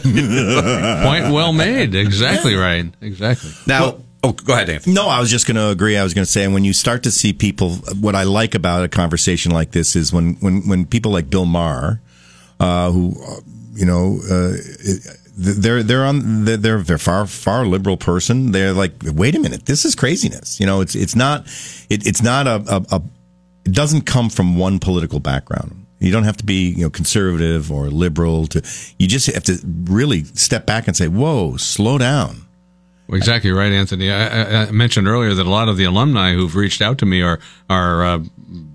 well 1.32 1.52
made. 1.52 1.94
Exactly 1.94 2.54
right. 2.56 2.92
Exactly. 3.00 3.52
Now, 3.64 3.98
oh, 4.22 4.32
go 4.32 4.52
ahead, 4.54 4.68
Anthony. 4.70 4.94
No, 4.94 5.08
I 5.08 5.20
was 5.20 5.30
just 5.30 5.46
going 5.46 5.56
to 5.56 5.68
agree. 5.68 5.96
I 5.96 6.02
was 6.02 6.14
going 6.14 6.24
to 6.24 6.30
say 6.30 6.46
when 6.48 6.64
you 6.64 6.72
start 6.72 7.02
to 7.04 7.10
see 7.10 7.32
people, 7.32 7.76
what 8.00 8.14
I 8.14 8.24
like 8.24 8.54
about 8.54 8.84
a 8.84 8.88
conversation 8.88 9.52
like 9.52 9.72
this 9.72 9.96
is 9.96 10.12
when 10.12 10.34
when 10.40 10.68
when 10.68 10.86
people 10.86 11.12
like 11.12 11.30
Bill 11.30 11.46
Maher, 11.46 12.00
uh, 12.58 12.90
who 12.90 13.14
uh, 13.26 13.40
you 13.74 13.86
know. 13.86 14.20
Uh, 14.30 14.56
they're 15.42 15.82
they're 15.82 16.04
on 16.04 16.44
they're 16.44 16.82
they're 16.82 16.98
far 16.98 17.26
far 17.26 17.64
liberal 17.64 17.96
person. 17.96 18.52
They're 18.52 18.74
like, 18.74 18.92
wait 19.04 19.34
a 19.34 19.38
minute, 19.38 19.64
this 19.64 19.86
is 19.86 19.94
craziness. 19.94 20.60
You 20.60 20.66
know, 20.66 20.82
it's 20.82 20.94
it's 20.94 21.16
not 21.16 21.46
it, 21.88 22.06
it's 22.06 22.22
not 22.22 22.46
a, 22.46 22.62
a, 22.68 22.96
a 22.96 23.02
it 23.64 23.72
doesn't 23.72 24.02
come 24.02 24.28
from 24.28 24.56
one 24.56 24.78
political 24.78 25.18
background. 25.18 25.86
You 25.98 26.12
don't 26.12 26.24
have 26.24 26.38
to 26.38 26.44
be, 26.44 26.70
you 26.70 26.82
know, 26.82 26.90
conservative 26.90 27.70
or 27.70 27.88
liberal 27.88 28.46
to. 28.48 28.62
You 28.98 29.06
just 29.06 29.26
have 29.28 29.44
to 29.44 29.58
really 29.84 30.24
step 30.24 30.66
back 30.66 30.88
and 30.88 30.96
say, 30.96 31.08
"Whoa, 31.08 31.56
slow 31.56 31.98
down." 31.98 32.46
Exactly 33.12 33.50
right, 33.50 33.72
Anthony. 33.72 34.10
I, 34.10 34.62
I, 34.62 34.70
mentioned 34.70 35.08
earlier 35.08 35.34
that 35.34 35.46
a 35.46 35.50
lot 35.50 35.68
of 35.68 35.76
the 35.76 35.84
alumni 35.84 36.32
who've 36.34 36.54
reached 36.54 36.80
out 36.80 36.98
to 36.98 37.06
me 37.06 37.22
are 37.22 37.40
are 37.68 38.04
uh, 38.04 38.18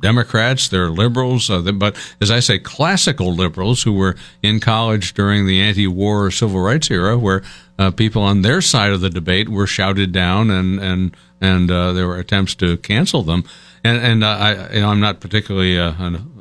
Democrats, 0.01 0.67
they're 0.67 0.89
liberals, 0.89 1.49
uh, 1.49 1.71
but 1.71 1.95
as 2.19 2.31
I 2.31 2.39
say, 2.39 2.59
classical 2.59 3.33
liberals 3.33 3.83
who 3.83 3.93
were 3.93 4.15
in 4.43 4.59
college 4.59 5.13
during 5.13 5.45
the 5.45 5.61
anti-war 5.61 6.31
civil 6.31 6.59
rights 6.59 6.91
era, 6.91 7.17
where 7.17 7.43
uh, 7.79 7.91
people 7.91 8.21
on 8.21 8.41
their 8.41 8.61
side 8.61 8.91
of 8.91 9.01
the 9.01 9.09
debate 9.09 9.47
were 9.47 9.67
shouted 9.67 10.11
down 10.11 10.49
and 10.49 10.79
and 10.79 11.15
and 11.39 11.71
uh, 11.71 11.93
there 11.93 12.07
were 12.07 12.17
attempts 12.17 12.55
to 12.55 12.77
cancel 12.77 13.23
them. 13.23 13.43
And 13.83 13.97
and 13.97 14.23
uh, 14.23 14.27
I, 14.27 14.73
you 14.73 14.81
know, 14.81 14.89
I'm 14.89 14.99
not 14.99 15.19
particularly 15.19 15.79
uh, 15.79 15.93
an, 15.97 16.31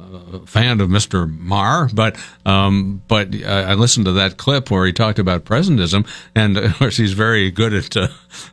fan 0.47 0.81
of 0.81 0.89
Mr. 0.89 1.29
Maher, 1.39 1.89
but 1.93 2.17
um, 2.45 3.03
but 3.09 3.35
I 3.35 3.63
I 3.63 3.75
listened 3.75 4.07
to 4.07 4.13
that 4.13 4.37
clip 4.37 4.71
where 4.71 4.87
he 4.87 4.93
talked 4.93 5.19
about 5.19 5.45
presentism, 5.45 6.07
and 6.35 6.57
of 6.59 6.77
course 6.79 6.97
he's 6.97 7.13
very 7.13 7.51
good 7.51 7.75
at 7.75 7.97
uh, 7.97 8.09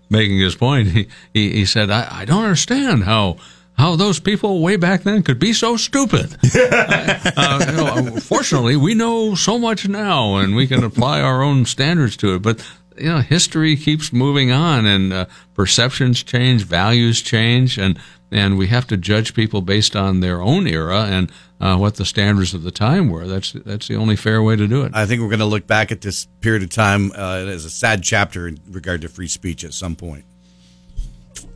making 0.10 0.40
his 0.40 0.56
point. 0.56 0.90
He 0.90 1.08
he, 1.34 1.52
he 1.52 1.66
said, 1.66 1.90
I, 1.90 2.08
"I 2.22 2.26
don't 2.26 2.44
understand 2.44 3.04
how." 3.04 3.38
How 3.78 3.96
those 3.96 4.20
people 4.20 4.62
way 4.62 4.76
back 4.76 5.04
then 5.04 5.24
could 5.24 5.40
be 5.40 5.54
so 5.54 5.76
stupid. 5.76 6.38
uh, 6.56 7.66
you 7.68 7.78
know, 7.78 8.20
fortunately, 8.20 8.76
we 8.76 8.94
know 8.94 9.34
so 9.34 9.58
much 9.58 9.88
now, 9.88 10.36
and 10.36 10.56
we 10.56 10.68
can 10.68 10.84
apply 10.84 11.22
our 11.22 11.42
own 11.42 11.66
standards 11.66 12.16
to 12.18 12.36
it. 12.36 12.44
But 12.44 12.64
you 12.98 13.06
know, 13.06 13.20
history 13.20 13.76
keeps 13.76 14.14
moving 14.14 14.52
on, 14.52 14.86
and 14.86 15.14
uh, 15.14 15.26
perceptions 15.56 16.22
change, 16.22 16.64
values 16.64 17.22
change, 17.22 17.78
and 17.78 17.98
and 18.32 18.58
we 18.58 18.68
have 18.68 18.88
to 18.88 18.98
judge 18.98 19.34
people 19.34 19.62
based 19.62 19.96
on 19.96 20.22
their 20.22 20.42
own 20.42 20.68
era 20.68 21.04
and 21.04 21.32
uh, 21.62 21.78
what 21.78 21.96
the 21.96 22.06
standards 22.06 22.54
of 22.54 22.64
the 22.64 22.72
time 22.72 23.10
were. 23.10 23.28
That's 23.28 23.52
that's 23.52 23.88
the 23.88 23.96
only 23.96 24.16
fair 24.16 24.42
way 24.42 24.56
to 24.56 24.68
do 24.68 24.82
it. 24.82 24.92
I 24.96 25.06
think 25.06 25.22
we're 25.22 25.30
going 25.30 25.40
to 25.40 25.46
look 25.46 25.68
back 25.68 25.92
at 25.92 26.02
this 26.02 26.26
period 26.42 26.64
of 26.64 26.70
time 26.70 27.12
uh, 27.12 27.46
as 27.48 27.64
a 27.64 27.70
sad 27.70 28.04
chapter 28.04 28.48
in 28.48 28.60
regard 28.70 29.02
to 29.02 29.10
free 29.10 29.28
speech 29.28 29.64
at 29.64 29.74
some 29.74 29.96
point. 29.96 30.26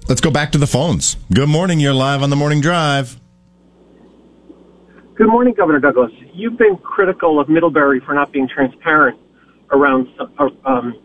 Let's 0.07 0.21
go 0.21 0.29
back 0.29 0.51
to 0.51 0.59
the 0.59 0.67
phones. 0.67 1.17
Good 1.33 1.49
morning. 1.49 1.79
You're 1.79 1.93
live 1.93 2.21
on 2.21 2.29
the 2.29 2.35
morning 2.35 2.61
drive. 2.61 3.19
Good 5.15 5.27
morning, 5.27 5.55
Governor 5.55 5.79
Douglas. 5.79 6.11
You've 6.33 6.57
been 6.57 6.77
critical 6.77 7.39
of 7.39 7.49
Middlebury 7.49 7.99
for 8.01 8.13
not 8.13 8.31
being 8.31 8.47
transparent 8.47 9.19
around 9.71 10.07
uh, 10.19 10.49
um, 10.65 11.01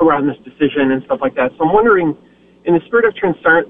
around 0.00 0.26
this 0.26 0.38
decision 0.38 0.90
and 0.90 1.04
stuff 1.04 1.20
like 1.20 1.36
that. 1.36 1.52
So 1.56 1.64
I'm 1.64 1.72
wondering, 1.72 2.16
in 2.64 2.74
the 2.74 2.80
spirit 2.86 3.04
of 3.04 3.14
transparent, 3.14 3.68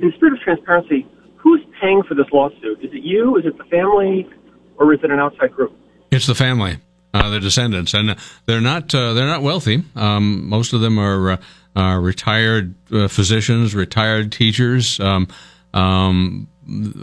in 0.00 0.08
the 0.08 0.12
spirit 0.16 0.34
of 0.34 0.40
transparency, 0.40 1.06
who's 1.48 1.64
paying 1.80 2.02
for 2.02 2.14
this 2.14 2.26
lawsuit? 2.32 2.84
Is 2.84 2.92
it 2.92 3.02
you? 3.02 3.36
Is 3.36 3.46
it 3.46 3.56
the 3.56 3.64
family? 3.64 4.28
Or 4.76 4.92
is 4.92 5.00
it 5.02 5.10
an 5.10 5.18
outside 5.18 5.52
group? 5.52 5.72
It's 6.10 6.26
the 6.26 6.34
family, 6.34 6.78
uh, 7.12 7.30
the 7.30 7.40
descendants, 7.40 7.94
and 7.94 8.10
uh, 8.10 8.14
they're 8.46 8.60
not 8.60 8.94
uh, 8.94 9.12
they're 9.12 9.26
not 9.26 9.42
wealthy. 9.42 9.82
Um, 9.96 10.48
most 10.48 10.72
of 10.72 10.80
them 10.80 10.98
are 10.98 11.32
uh, 11.32 11.36
uh, 11.76 11.98
retired 11.98 12.74
uh, 12.92 13.08
physicians, 13.08 13.74
retired 13.74 14.30
teachers. 14.30 15.00
Um, 15.00 15.28
um, 15.74 16.48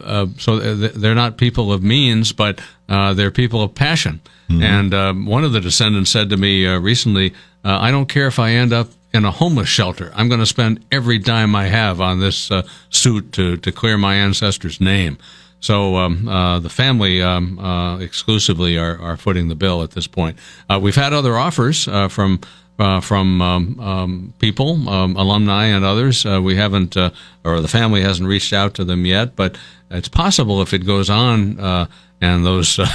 uh, 0.03 0.27
so 0.37 0.59
they're 0.59 1.15
not 1.15 1.37
people 1.37 1.73
of 1.73 1.83
means, 1.83 2.31
but 2.31 2.61
uh, 2.87 3.13
they're 3.13 3.31
people 3.31 3.61
of 3.61 3.75
passion. 3.75 4.21
And 4.47 4.93
um, 4.93 5.25
one 5.25 5.43
of 5.43 5.53
the 5.53 5.59
descendants 5.59 6.11
said 6.11 6.29
to 6.29 6.37
me 6.37 6.67
uh, 6.67 6.79
recently, 6.79 7.33
uh, 7.63 7.79
"I 7.81 7.91
don't 7.91 8.07
care 8.07 8.27
if 8.27 8.39
I 8.39 8.51
end 8.51 8.73
up." 8.73 8.89
In 9.15 9.23
a 9.23 9.31
homeless 9.31 9.69
shelter, 9.69 10.11
I'm 10.13 10.27
going 10.27 10.41
to 10.41 10.45
spend 10.45 10.83
every 10.91 11.19
dime 11.19 11.55
I 11.55 11.67
have 11.67 12.01
on 12.01 12.19
this 12.19 12.51
uh, 12.51 12.63
suit 12.89 13.31
to, 13.31 13.55
to 13.55 13.71
clear 13.71 13.97
my 13.97 14.15
ancestors' 14.15 14.81
name. 14.81 15.17
So 15.61 15.95
um, 15.95 16.27
uh, 16.27 16.59
the 16.59 16.69
family 16.69 17.21
um, 17.21 17.57
uh, 17.57 17.97
exclusively 17.99 18.77
are, 18.77 18.99
are 18.99 19.15
footing 19.15 19.47
the 19.47 19.55
bill 19.55 19.83
at 19.83 19.91
this 19.91 20.05
point. 20.05 20.37
Uh, 20.69 20.81
we've 20.83 20.97
had 20.97 21.13
other 21.13 21.37
offers 21.37 21.87
uh, 21.87 22.09
from 22.09 22.41
uh, 22.77 22.99
from 22.99 23.41
um, 23.41 23.79
um, 23.79 24.33
people, 24.39 24.89
um, 24.89 25.15
alumni, 25.15 25.67
and 25.67 25.85
others. 25.85 26.25
We 26.25 26.57
haven't, 26.57 26.97
or 26.97 27.61
the 27.61 27.69
family 27.69 28.01
hasn't 28.01 28.27
reached 28.27 28.51
out 28.51 28.73
to 28.73 28.83
them 28.83 29.05
yet, 29.05 29.37
but 29.37 29.57
it's 29.89 30.09
possible 30.09 30.61
if 30.61 30.73
it 30.73 30.85
goes 30.85 31.09
on 31.09 31.87
and 32.21 32.45
those 32.45 32.79
uh, 32.79 32.87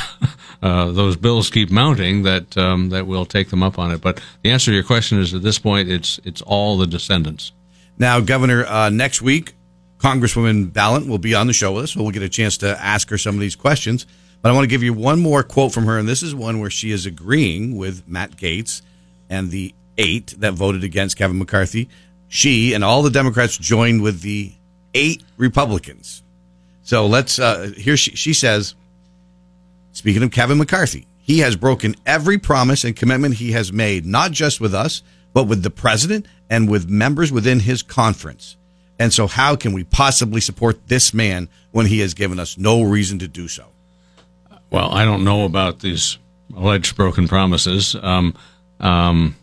uh, 0.63 0.91
those 0.93 1.17
bills 1.17 1.51
keep 1.51 1.71
mounting 1.71 2.23
that 2.23 2.57
um, 2.57 2.91
that 2.91 3.07
we'll 3.07 3.25
take 3.25 3.51
them 3.51 3.63
up 3.63 3.79
on 3.79 3.91
it. 3.91 4.01
But 4.01 4.21
the 4.43 4.51
answer 4.51 4.71
to 4.71 4.75
your 4.75 4.85
question 4.85 5.19
is 5.19 5.35
at 5.35 5.43
this 5.43 5.59
point, 5.59 5.89
it's 5.89 6.21
it's 6.25 6.43
all 6.43 6.79
the 6.79 6.87
descendants. 6.87 7.53
Now, 7.99 8.21
Governor, 8.21 8.65
uh, 8.67 8.89
next 8.89 9.21
week 9.21 9.55
Congresswoman 10.01 10.73
Balint 10.73 11.07
will 11.07 11.19
be 11.19 11.35
on 11.35 11.47
the 11.47 11.53
show 11.53 11.73
with 11.73 11.85
us, 11.85 11.93
so 11.93 12.03
we'll 12.03 12.11
get 12.11 12.23
a 12.23 12.29
chance 12.29 12.57
to 12.59 12.83
ask 12.83 13.11
her 13.11 13.19
some 13.19 13.35
of 13.35 13.41
these 13.41 13.57
questions. 13.57 14.07
But 14.41 14.51
I 14.51 14.55
want 14.55 14.65
to 14.65 14.69
give 14.69 14.83
you 14.83 14.95
one 14.95 15.21
more 15.21 15.43
quote 15.43 15.73
from 15.73 15.85
her, 15.85 15.99
and 15.99 16.09
this 16.09 16.23
is 16.23 16.35
one 16.35 16.61
where 16.61 16.71
she 16.71 16.91
is 16.91 17.05
agreeing 17.05 17.77
with 17.77 18.09
Matt 18.09 18.37
Gaetz 18.37 18.81
and 19.29 19.51
the 19.51 19.75
eight 19.99 20.35
that 20.39 20.55
voted 20.55 20.83
against 20.83 21.19
Kevin 21.19 21.39
McCarthy. 21.39 21.91
She 22.29 22.73
and 22.73 22.83
all 22.83 23.03
the 23.03 23.11
Democrats 23.11 23.59
joined 23.59 24.01
with 24.01 24.23
the 24.23 24.55
eight 24.95 25.23
Republicans. 25.37 26.23
So 26.83 27.07
let's 27.07 27.39
uh, 27.39 27.73
here 27.77 27.99
she, 27.99 28.13
she 28.13 28.33
says, 28.33 28.75
speaking 29.93 30.23
of 30.23 30.31
Kevin 30.31 30.59
McCarthy, 30.59 31.07
he 31.19 31.41
has 31.41 31.57
broken 31.57 31.95
every 32.07 32.39
promise 32.39 32.85
and 32.85 32.97
commitment 32.97 33.35
he 33.35 33.53
has 33.53 33.73
made, 33.73 34.05
not 34.05 34.33
just 34.33 34.61
with 34.61 34.75
us, 34.75 35.03
but 35.33 35.45
with 35.45 35.63
the 35.63 35.71
president 35.71 36.27
and 36.49 36.69
with 36.69 36.89
members 36.89 37.31
within 37.31 37.61
his 37.61 37.83
conference. 37.83 38.57
And 38.99 39.13
so, 39.13 39.27
how 39.27 39.57
can 39.57 39.73
we 39.73 39.85
possibly 39.85 40.41
support 40.41 40.89
this 40.89 41.15
man 41.15 41.49
when 41.71 41.87
he 41.87 42.01
has 42.01 42.15
given 42.15 42.39
us 42.39 42.59
no 42.59 42.83
reason 42.83 43.19
to 43.21 43.29
do 43.29 43.49
so? 43.49 43.67
Well, 44.71 44.91
I 44.93 45.05
don't 45.05 45.25
know 45.25 45.45
about 45.45 45.81
these 45.81 46.19
alleged 46.55 46.97
broken 46.97 47.29
promises. 47.29 47.97
Um, 48.01 48.35
um, 48.79 49.37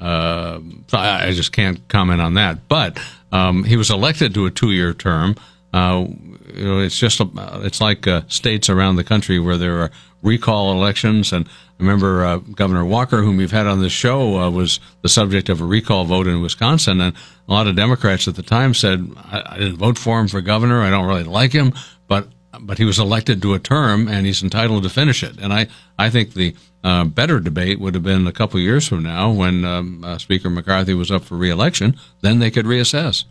uh, 0.00 0.60
I, 0.92 1.32
just 1.32 1.52
can't 1.52 1.86
comment 1.88 2.20
on 2.20 2.34
that. 2.34 2.68
But 2.68 2.98
um, 3.32 3.64
he 3.64 3.76
was 3.76 3.90
elected 3.90 4.34
to 4.34 4.46
a 4.46 4.50
two-year 4.50 4.94
term. 4.94 5.36
Uh, 5.74 6.06
you 6.54 6.64
know, 6.64 6.78
it's 6.78 6.96
just 6.96 7.18
a, 7.18 7.28
it's 7.64 7.80
like 7.80 8.06
uh, 8.06 8.22
states 8.28 8.68
around 8.70 8.94
the 8.94 9.02
country 9.02 9.40
where 9.40 9.58
there 9.58 9.80
are 9.80 9.90
recall 10.22 10.70
elections. 10.70 11.32
And 11.32 11.48
I 11.48 11.82
remember 11.82 12.24
uh, 12.24 12.36
Governor 12.36 12.84
Walker, 12.84 13.22
whom 13.22 13.38
we've 13.38 13.50
had 13.50 13.66
on 13.66 13.80
this 13.80 13.90
show, 13.90 14.38
uh, 14.38 14.50
was 14.50 14.78
the 15.02 15.08
subject 15.08 15.48
of 15.48 15.60
a 15.60 15.64
recall 15.64 16.04
vote 16.04 16.28
in 16.28 16.40
Wisconsin, 16.40 17.00
and 17.00 17.16
a 17.48 17.52
lot 17.52 17.66
of 17.66 17.74
Democrats 17.74 18.28
at 18.28 18.36
the 18.36 18.42
time 18.44 18.72
said, 18.72 19.10
I, 19.16 19.42
"I 19.44 19.58
didn't 19.58 19.78
vote 19.78 19.98
for 19.98 20.20
him 20.20 20.28
for 20.28 20.40
governor. 20.40 20.80
I 20.80 20.90
don't 20.90 21.08
really 21.08 21.24
like 21.24 21.52
him, 21.52 21.72
but." 22.08 22.28
But 22.60 22.78
he 22.78 22.84
was 22.84 23.00
elected 23.00 23.42
to 23.42 23.54
a 23.54 23.58
term, 23.58 24.06
and 24.06 24.24
he's 24.24 24.44
entitled 24.44 24.84
to 24.84 24.88
finish 24.88 25.24
it. 25.24 25.40
And 25.40 25.52
I, 25.52 25.66
I 25.98 26.08
think 26.08 26.34
the 26.34 26.54
uh, 26.84 27.02
better 27.02 27.40
debate 27.40 27.80
would 27.80 27.94
have 27.94 28.04
been 28.04 28.28
a 28.28 28.32
couple 28.32 28.60
years 28.60 28.86
from 28.86 29.02
now 29.02 29.32
when 29.32 29.64
um, 29.64 30.04
uh, 30.04 30.18
Speaker 30.18 30.48
McCarthy 30.48 30.94
was 30.94 31.10
up 31.10 31.24
for 31.24 31.36
reelection. 31.36 31.96
Then 32.20 32.38
they 32.38 32.52
could 32.52 32.64
reassess. 32.64 33.24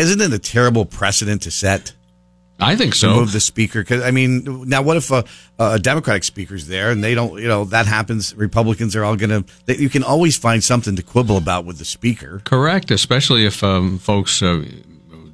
Isn't 0.00 0.20
it 0.22 0.32
a 0.32 0.38
terrible 0.38 0.86
precedent 0.86 1.42
to 1.42 1.50
set? 1.50 1.92
I 2.58 2.76
think 2.76 2.94
so. 2.94 3.10
Remove 3.10 3.32
the 3.32 3.40
speaker 3.40 3.80
because 3.80 4.02
I 4.02 4.10
mean, 4.10 4.68
now 4.68 4.82
what 4.82 4.96
if 4.96 5.10
a, 5.10 5.24
a 5.58 5.78
Democratic 5.78 6.24
speaker's 6.24 6.66
there 6.66 6.90
and 6.90 7.02
they 7.02 7.14
don't? 7.14 7.40
You 7.40 7.48
know 7.48 7.64
that 7.66 7.86
happens. 7.86 8.34
Republicans 8.34 8.94
are 8.96 9.04
all 9.04 9.16
going 9.16 9.44
to. 9.44 9.78
You 9.78 9.88
can 9.88 10.02
always 10.02 10.36
find 10.36 10.62
something 10.62 10.96
to 10.96 11.02
quibble 11.02 11.36
about 11.36 11.64
with 11.64 11.78
the 11.78 11.84
speaker. 11.84 12.40
Correct, 12.44 12.90
especially 12.90 13.46
if 13.46 13.62
um, 13.62 13.98
folks 13.98 14.42
uh, 14.42 14.64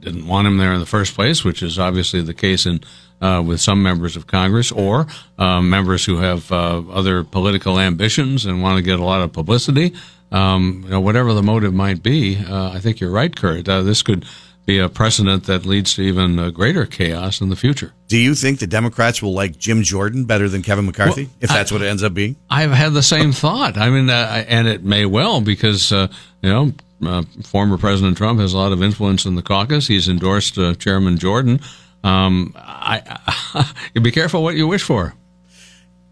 didn't 0.01 0.27
want 0.27 0.47
him 0.47 0.59
there 0.59 0.73
in 0.73 0.81
the 0.81 0.87
first 0.87 1.15
place, 1.15 1.45
which 1.45 1.63
is 1.63 1.79
obviously 1.79 2.21
the 2.23 2.35
case 2.35 2.67
in. 2.67 2.81
Uh, 3.19 3.41
with 3.41 3.59
some 3.59 3.83
members 3.83 4.15
of 4.15 4.27
Congress 4.27 4.71
or 4.71 5.07
uh, 5.39 5.63
members 5.63 6.05
who 6.05 6.19
have 6.19 6.53
uh, 6.53 6.83
other 6.91 7.25
political 7.25 7.81
ambitions 7.81 8.45
and 8.45 8.63
want 8.63 8.77
to 8.77 8.83
get 8.83 9.01
a 9.01 9.03
lot 9.03 9.23
of 9.23 9.33
publicity, 9.33 9.95
um, 10.33 10.83
you 10.85 10.91
know, 10.91 11.01
whatever 11.01 11.33
the 11.33 11.43
motive 11.43 11.73
might 11.73 12.03
be, 12.03 12.37
uh, 12.37 12.71
I 12.73 12.79
think 12.79 13.01
you're 13.01 13.11
right, 13.11 13.35
Kurt. 13.35 13.69
Uh, 13.71 13.81
this 13.81 14.03
could 14.03 14.27
be 14.67 14.81
a 14.81 14.89
precedent 14.89 15.45
that 15.45 15.65
leads 15.65 15.95
to 15.95 16.03
even 16.03 16.39
uh, 16.39 16.51
greater 16.51 16.85
chaos 16.85 17.41
in 17.41 17.49
the 17.49 17.57
future. 17.57 17.93
Do 18.09 18.19
you 18.19 18.35
think 18.35 18.59
the 18.59 18.67
Democrats 18.67 19.23
will 19.23 19.33
like 19.33 19.57
Jim 19.57 19.83
Jordan 19.83 20.25
better 20.25 20.49
than 20.49 20.63
Kevin 20.63 20.87
McCarthy, 20.87 21.25
well, 21.25 21.35
if 21.41 21.51
that's 21.51 21.71
I, 21.71 21.75
what 21.77 21.83
it 21.83 21.87
ends 21.87 22.03
up 22.03 22.13
being? 22.13 22.37
I've 22.51 22.73
had 22.73 22.93
the 22.93 23.03
same 23.03 23.33
thought. 23.45 23.79
I 23.79 23.91
mean, 23.91 24.11
uh, 24.11 24.45
and 24.49 24.67
it 24.67 24.83
may 24.83 25.07
well 25.07 25.41
because 25.41 25.91
uh, 25.93 26.09
you 26.43 26.51
know. 26.51 26.73
Uh, 27.05 27.23
former 27.43 27.77
President 27.77 28.17
Trump 28.17 28.41
has 28.41 28.55
a 28.55 28.57
lot 28.57 28.73
of 28.73 28.83
influence 28.83 29.27
in 29.27 29.35
the 29.35 29.43
caucus. 29.43 29.87
He's 29.87 30.09
endorsed 30.09 30.57
uh, 30.57 30.73
Chairman 30.77 31.19
Jordan. 31.19 31.61
Um, 32.03 32.55
I, 32.57 33.19
I, 33.55 33.99
be 34.01 34.11
careful 34.11 34.43
what 34.43 34.55
you 34.55 34.67
wish 34.67 34.83
for. 34.83 35.13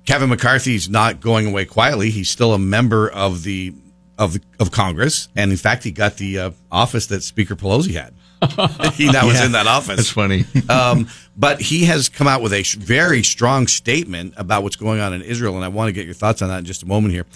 Kevin 0.04 0.28
McCarthy's 0.28 0.90
not 0.90 1.20
going 1.20 1.46
away 1.46 1.64
quietly. 1.64 2.10
He's 2.10 2.28
still 2.28 2.52
a 2.52 2.58
member 2.58 3.08
of 3.08 3.44
the 3.44 3.74
of 4.18 4.34
the, 4.34 4.42
of 4.60 4.70
Congress, 4.70 5.28
and 5.34 5.50
in 5.50 5.56
fact, 5.56 5.84
he 5.84 5.90
got 5.90 6.18
the 6.18 6.38
uh, 6.38 6.50
office 6.70 7.06
that 7.06 7.22
Speaker 7.22 7.56
Pelosi 7.56 7.94
had. 7.94 8.14
he 8.94 9.06
now 9.06 9.22
yeah, 9.22 9.24
was 9.24 9.44
in 9.44 9.52
that 9.52 9.66
office. 9.66 9.96
That's 9.96 10.10
funny. 10.10 10.44
um, 10.68 11.08
but 11.36 11.60
he 11.60 11.84
has 11.84 12.08
come 12.08 12.26
out 12.26 12.42
with 12.42 12.52
a 12.52 12.62
very 12.78 13.22
strong 13.22 13.66
statement 13.66 14.34
about 14.36 14.62
what's 14.62 14.76
going 14.76 15.00
on 15.00 15.12
in 15.12 15.22
Israel, 15.22 15.56
and 15.56 15.64
I 15.64 15.68
want 15.68 15.88
to 15.88 15.92
get 15.92 16.04
your 16.04 16.14
thoughts 16.14 16.42
on 16.42 16.48
that 16.48 16.58
in 16.58 16.64
just 16.64 16.82
a 16.82 16.86
moment 16.86 17.12
here. 17.14 17.26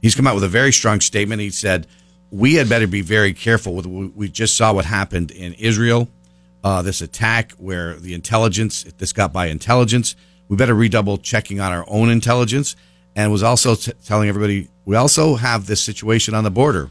He's 0.00 0.14
come 0.14 0.26
out 0.26 0.34
with 0.34 0.44
a 0.44 0.48
very 0.48 0.72
strong 0.72 1.00
statement. 1.00 1.40
He 1.40 1.50
said, 1.50 1.86
"We 2.30 2.54
had 2.54 2.68
better 2.68 2.86
be 2.86 3.00
very 3.00 3.32
careful 3.32 3.74
with. 3.74 3.86
We 3.86 4.28
just 4.28 4.56
saw 4.56 4.72
what 4.72 4.84
happened 4.84 5.30
in 5.30 5.54
Israel, 5.54 6.08
uh, 6.62 6.82
this 6.82 7.00
attack 7.00 7.52
where 7.52 7.94
the 7.94 8.14
intelligence 8.14 8.84
this 8.98 9.12
got 9.12 9.32
by 9.32 9.46
intelligence. 9.46 10.14
We 10.48 10.56
better 10.56 10.74
redouble 10.74 11.18
checking 11.18 11.60
on 11.60 11.72
our 11.72 11.84
own 11.88 12.10
intelligence." 12.10 12.76
And 13.16 13.32
was 13.32 13.42
also 13.42 13.74
t- 13.74 13.90
telling 14.04 14.28
everybody 14.28 14.68
we 14.84 14.94
also 14.94 15.34
have 15.34 15.66
this 15.66 15.80
situation 15.80 16.34
on 16.34 16.44
the 16.44 16.52
border 16.52 16.88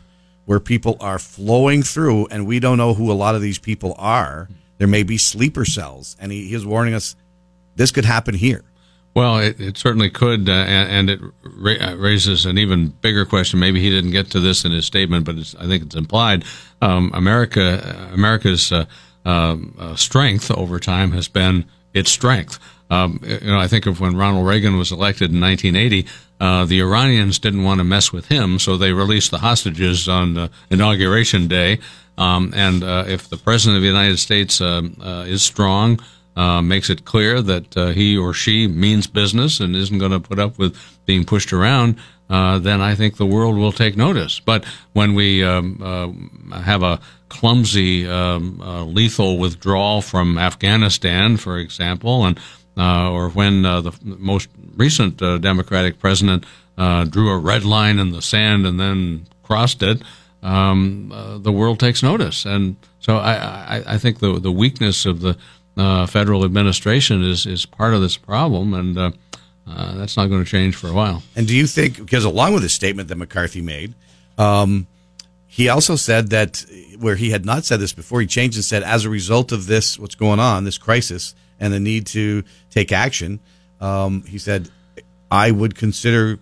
where 0.47 0.61
people 0.61 0.95
are 1.01 1.19
flowing 1.19 1.83
through 1.83 2.25
and 2.27 2.47
we 2.47 2.57
don't 2.57 2.77
know 2.77 2.93
who 2.93 3.11
a 3.11 3.13
lot 3.13 3.35
of 3.35 3.41
these 3.41 3.59
people 3.59 3.93
are. 3.97 4.47
There 4.77 4.87
may 4.87 5.03
be 5.03 5.17
sleeper 5.17 5.65
cells. 5.65 6.15
And 6.21 6.31
he, 6.31 6.53
is 6.53 6.65
warning 6.65 6.93
us 6.93 7.17
this 7.75 7.91
could 7.91 8.05
happen 8.05 8.33
here. 8.33 8.63
Well, 9.13 9.39
it, 9.39 9.59
it 9.59 9.77
certainly 9.77 10.09
could, 10.09 10.47
uh, 10.47 10.53
and, 10.53 11.09
and, 11.09 11.09
it 11.09 11.31
ra- 11.43 11.95
raises 11.97 12.45
an 12.45 12.57
even 12.57 12.89
bigger 13.01 13.25
question. 13.25 13.59
Maybe 13.59 13.81
he 13.81 13.89
didn't 13.89 14.11
get 14.11 14.31
to 14.31 14.39
this 14.39 14.63
in 14.63 14.71
his 14.71 14.85
statement, 14.85 15.25
but 15.25 15.35
I 15.59 15.67
think 15.67 15.83
it's 15.83 15.95
implied. 15.95 16.45
Um, 16.81 17.11
America, 17.13 18.09
America's 18.13 18.71
uh, 18.71 18.85
um, 19.25 19.75
uh, 19.77 19.95
strength 19.95 20.49
over 20.51 20.79
time 20.79 21.11
has 21.11 21.27
been 21.27 21.65
its 21.93 22.09
strength. 22.09 22.57
Um, 22.89 23.19
you 23.23 23.51
know, 23.51 23.59
I 23.59 23.67
think 23.67 23.85
of 23.85 23.99
when 23.99 24.15
Ronald 24.15 24.45
Reagan 24.45 24.77
was 24.77 24.91
elected 24.91 25.31
in 25.31 25.41
1980. 25.41 26.07
Uh, 26.39 26.65
the 26.65 26.79
Iranians 26.79 27.39
didn't 27.39 27.63
want 27.63 27.79
to 27.79 27.83
mess 27.83 28.13
with 28.13 28.27
him, 28.27 28.59
so 28.59 28.77
they 28.77 28.93
released 28.93 29.31
the 29.31 29.39
hostages 29.39 30.07
on 30.07 30.37
uh, 30.37 30.47
inauguration 30.69 31.47
day. 31.47 31.79
Um, 32.17 32.51
and 32.55 32.83
uh, 32.83 33.05
if 33.07 33.29
the 33.29 33.37
president 33.37 33.77
of 33.77 33.81
the 33.81 33.87
United 33.87 34.17
States 34.17 34.61
uh, 34.61 34.81
uh, 35.01 35.25
is 35.27 35.43
strong, 35.43 35.99
uh, 36.35 36.61
makes 36.61 36.89
it 36.89 37.05
clear 37.05 37.41
that 37.41 37.73
he 37.95 38.15
or 38.15 38.33
she 38.33 38.67
means 38.67 39.07
business 39.07 39.59
and 39.59 39.75
isn't 39.75 39.97
going 39.97 40.11
to 40.11 40.19
put 40.19 40.37
up 40.37 40.59
with 40.59 40.77
being 41.05 41.25
pushed 41.25 41.51
around, 41.51 41.97
then 42.29 42.79
I 42.79 42.93
think 42.93 43.17
the 43.17 43.25
world 43.25 43.57
will 43.57 43.71
take 43.71 43.97
notice. 43.97 44.39
But 44.39 44.63
when 44.93 45.15
we 45.15 45.43
um, 45.43 46.51
have 46.53 46.83
a 46.83 46.99
clumsy, 47.29 48.07
um, 48.07 48.59
lethal 48.93 49.39
withdrawal 49.39 50.03
from 50.03 50.37
Afghanistan, 50.37 51.37
for 51.37 51.57
example, 51.57 52.23
and 52.23 52.37
uh, 52.37 52.41
or 52.77 53.29
when 53.29 53.65
uh, 53.65 53.81
the 53.81 53.93
most 54.03 54.49
recent 54.75 55.21
uh, 55.21 55.37
Democratic 55.37 55.99
president 55.99 56.45
drew 57.09 57.29
a 57.31 57.37
red 57.37 57.63
line 57.63 57.99
in 57.99 58.11
the 58.11 58.21
sand 58.21 58.65
and 58.65 58.79
then 58.79 59.27
crossed 59.43 59.81
it, 59.81 60.01
um, 60.43 61.11
the 61.41 61.51
world 61.51 61.79
takes 61.79 62.03
notice. 62.03 62.45
And 62.45 62.75
so 62.99 63.17
I, 63.17 63.33
I, 63.77 63.83
I, 63.93 63.97
think 63.97 64.19
the 64.19 64.39
the 64.39 64.51
weakness 64.51 65.05
of 65.05 65.21
the 65.21 65.37
federal 66.07 66.43
administration 66.45 67.23
is 67.23 67.45
is 67.45 67.65
part 67.65 67.93
of 67.93 68.01
this 68.01 68.17
problem, 68.17 68.73
and 68.73 69.13
uh, 69.69 69.95
that's 69.95 70.15
not 70.15 70.27
going 70.27 70.43
to 70.43 70.49
change 70.49 70.75
for 70.75 70.87
a 70.87 70.93
while. 70.93 71.23
And 71.35 71.47
do 71.47 71.55
you 71.55 71.67
think, 71.67 71.97
because 71.97 72.23
along 72.23 72.53
with 72.53 72.63
the 72.63 72.69
statement 72.69 73.09
that 73.09 73.17
McCarthy 73.17 73.61
made, 73.61 73.93
um, 74.37 74.87
he 75.45 75.69
also 75.69 75.95
said 75.95 76.29
that 76.29 76.65
where 76.99 77.15
he 77.15 77.31
had 77.31 77.45
not 77.45 77.65
said 77.65 77.79
this 77.79 77.93
before, 77.93 78.21
he 78.21 78.27
changed 78.27 78.55
and 78.55 78.63
said, 78.63 78.83
as 78.83 79.05
a 79.05 79.09
result 79.09 79.51
of 79.51 79.65
this, 79.65 79.99
what's 79.99 80.15
going 80.15 80.39
on, 80.39 80.63
this 80.63 80.77
crisis, 80.77 81.35
and 81.59 81.73
the 81.73 81.79
need 81.79 82.07
to 82.07 82.43
take 82.69 82.91
action, 82.91 83.39
um, 83.81 84.23
he 84.23 84.37
said, 84.37 84.69
I 85.29 85.51
would 85.51 85.75
consider 85.75 86.39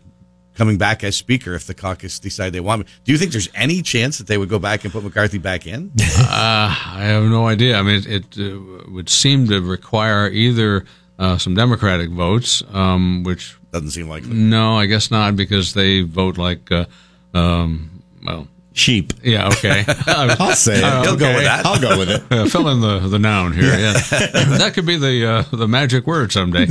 coming 0.55 0.77
back 0.77 1.03
as 1.03 1.15
speaker 1.15 1.53
if 1.53 1.67
the 1.67 1.73
caucus 1.73 2.19
decide 2.19 2.53
they 2.53 2.59
want 2.59 2.81
me. 2.81 2.87
Do 3.03 3.11
you 3.11 3.17
think 3.17 3.31
there's 3.31 3.49
any 3.53 3.81
chance 3.81 4.17
that 4.17 4.27
they 4.27 4.37
would 4.37 4.49
go 4.49 4.59
back 4.59 4.83
and 4.83 4.93
put 4.93 5.03
McCarthy 5.03 5.37
back 5.37 5.67
in? 5.67 5.91
uh, 6.01 6.21
I 6.29 7.03
have 7.03 7.23
no 7.23 7.47
idea. 7.47 7.77
I 7.77 7.81
mean, 7.81 8.03
it, 8.07 8.37
it 8.37 8.39
uh, 8.39 8.91
would 8.91 9.09
seem 9.09 9.47
to 9.47 9.61
require 9.61 10.29
either 10.29 10.85
uh, 11.19 11.37
some 11.37 11.55
Democratic 11.55 12.09
votes, 12.09 12.63
um, 12.71 13.23
which 13.23 13.57
doesn't 13.71 13.91
seem 13.91 14.07
likely. 14.07 14.33
No, 14.33 14.77
I 14.77 14.85
guess 14.85 15.11
not 15.11 15.35
because 15.35 15.73
they 15.73 16.01
vote 16.01 16.37
like, 16.37 16.71
uh, 16.71 16.85
um, 17.33 18.01
well, 18.25 18.47
sheep. 18.75 19.13
Yeah, 19.23 19.47
okay. 19.47 19.83
I'll 20.07 20.53
say 20.53 20.77
it. 20.77 20.83
Uh, 20.83 21.01
He'll 21.01 21.15
go 21.15 21.33
with 21.33 21.43
that. 21.45 21.65
I'll 21.65 21.79
go 21.79 21.97
with 21.97 22.09
it. 22.09 22.23
Uh, 22.29 22.45
fill 22.45 22.67
in 22.69 22.81
the, 22.81 22.99
the 22.99 23.17
noun 23.17 23.53
here. 23.53 23.71
Yeah, 23.71 23.93
that 24.57 24.73
could 24.75 24.85
be 24.85 24.97
the 24.97 25.25
uh, 25.25 25.55
the 25.55 25.67
magic 25.67 26.05
word 26.05 26.31
someday. 26.31 26.65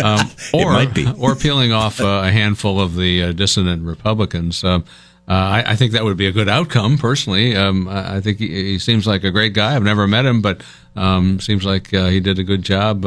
Um, 0.00 0.30
or, 0.54 0.62
it 0.62 0.74
might 0.74 0.94
be. 0.94 1.06
or 1.18 1.36
peeling 1.36 1.72
off 1.72 2.00
uh, 2.00 2.22
a 2.24 2.30
handful 2.30 2.80
of 2.80 2.96
the 2.96 3.22
uh, 3.22 3.32
dissident 3.32 3.84
Republicans. 3.84 4.64
Um, 4.64 4.84
uh, 5.28 5.32
I, 5.32 5.64
I, 5.68 5.76
think 5.76 5.92
that 5.92 6.02
would 6.02 6.16
be 6.16 6.26
a 6.26 6.32
good 6.32 6.48
outcome. 6.48 6.98
Personally, 6.98 7.54
um, 7.54 7.86
I, 7.86 8.16
I 8.16 8.20
think 8.20 8.38
he, 8.38 8.48
he, 8.48 8.78
seems 8.80 9.06
like 9.06 9.22
a 9.22 9.30
great 9.30 9.54
guy. 9.54 9.76
I've 9.76 9.84
never 9.84 10.08
met 10.08 10.26
him, 10.26 10.42
but 10.42 10.62
um, 10.96 11.38
seems 11.38 11.64
like 11.64 11.90
he 11.90 12.18
did 12.18 12.40
a 12.40 12.42
good 12.42 12.62
job 12.62 13.06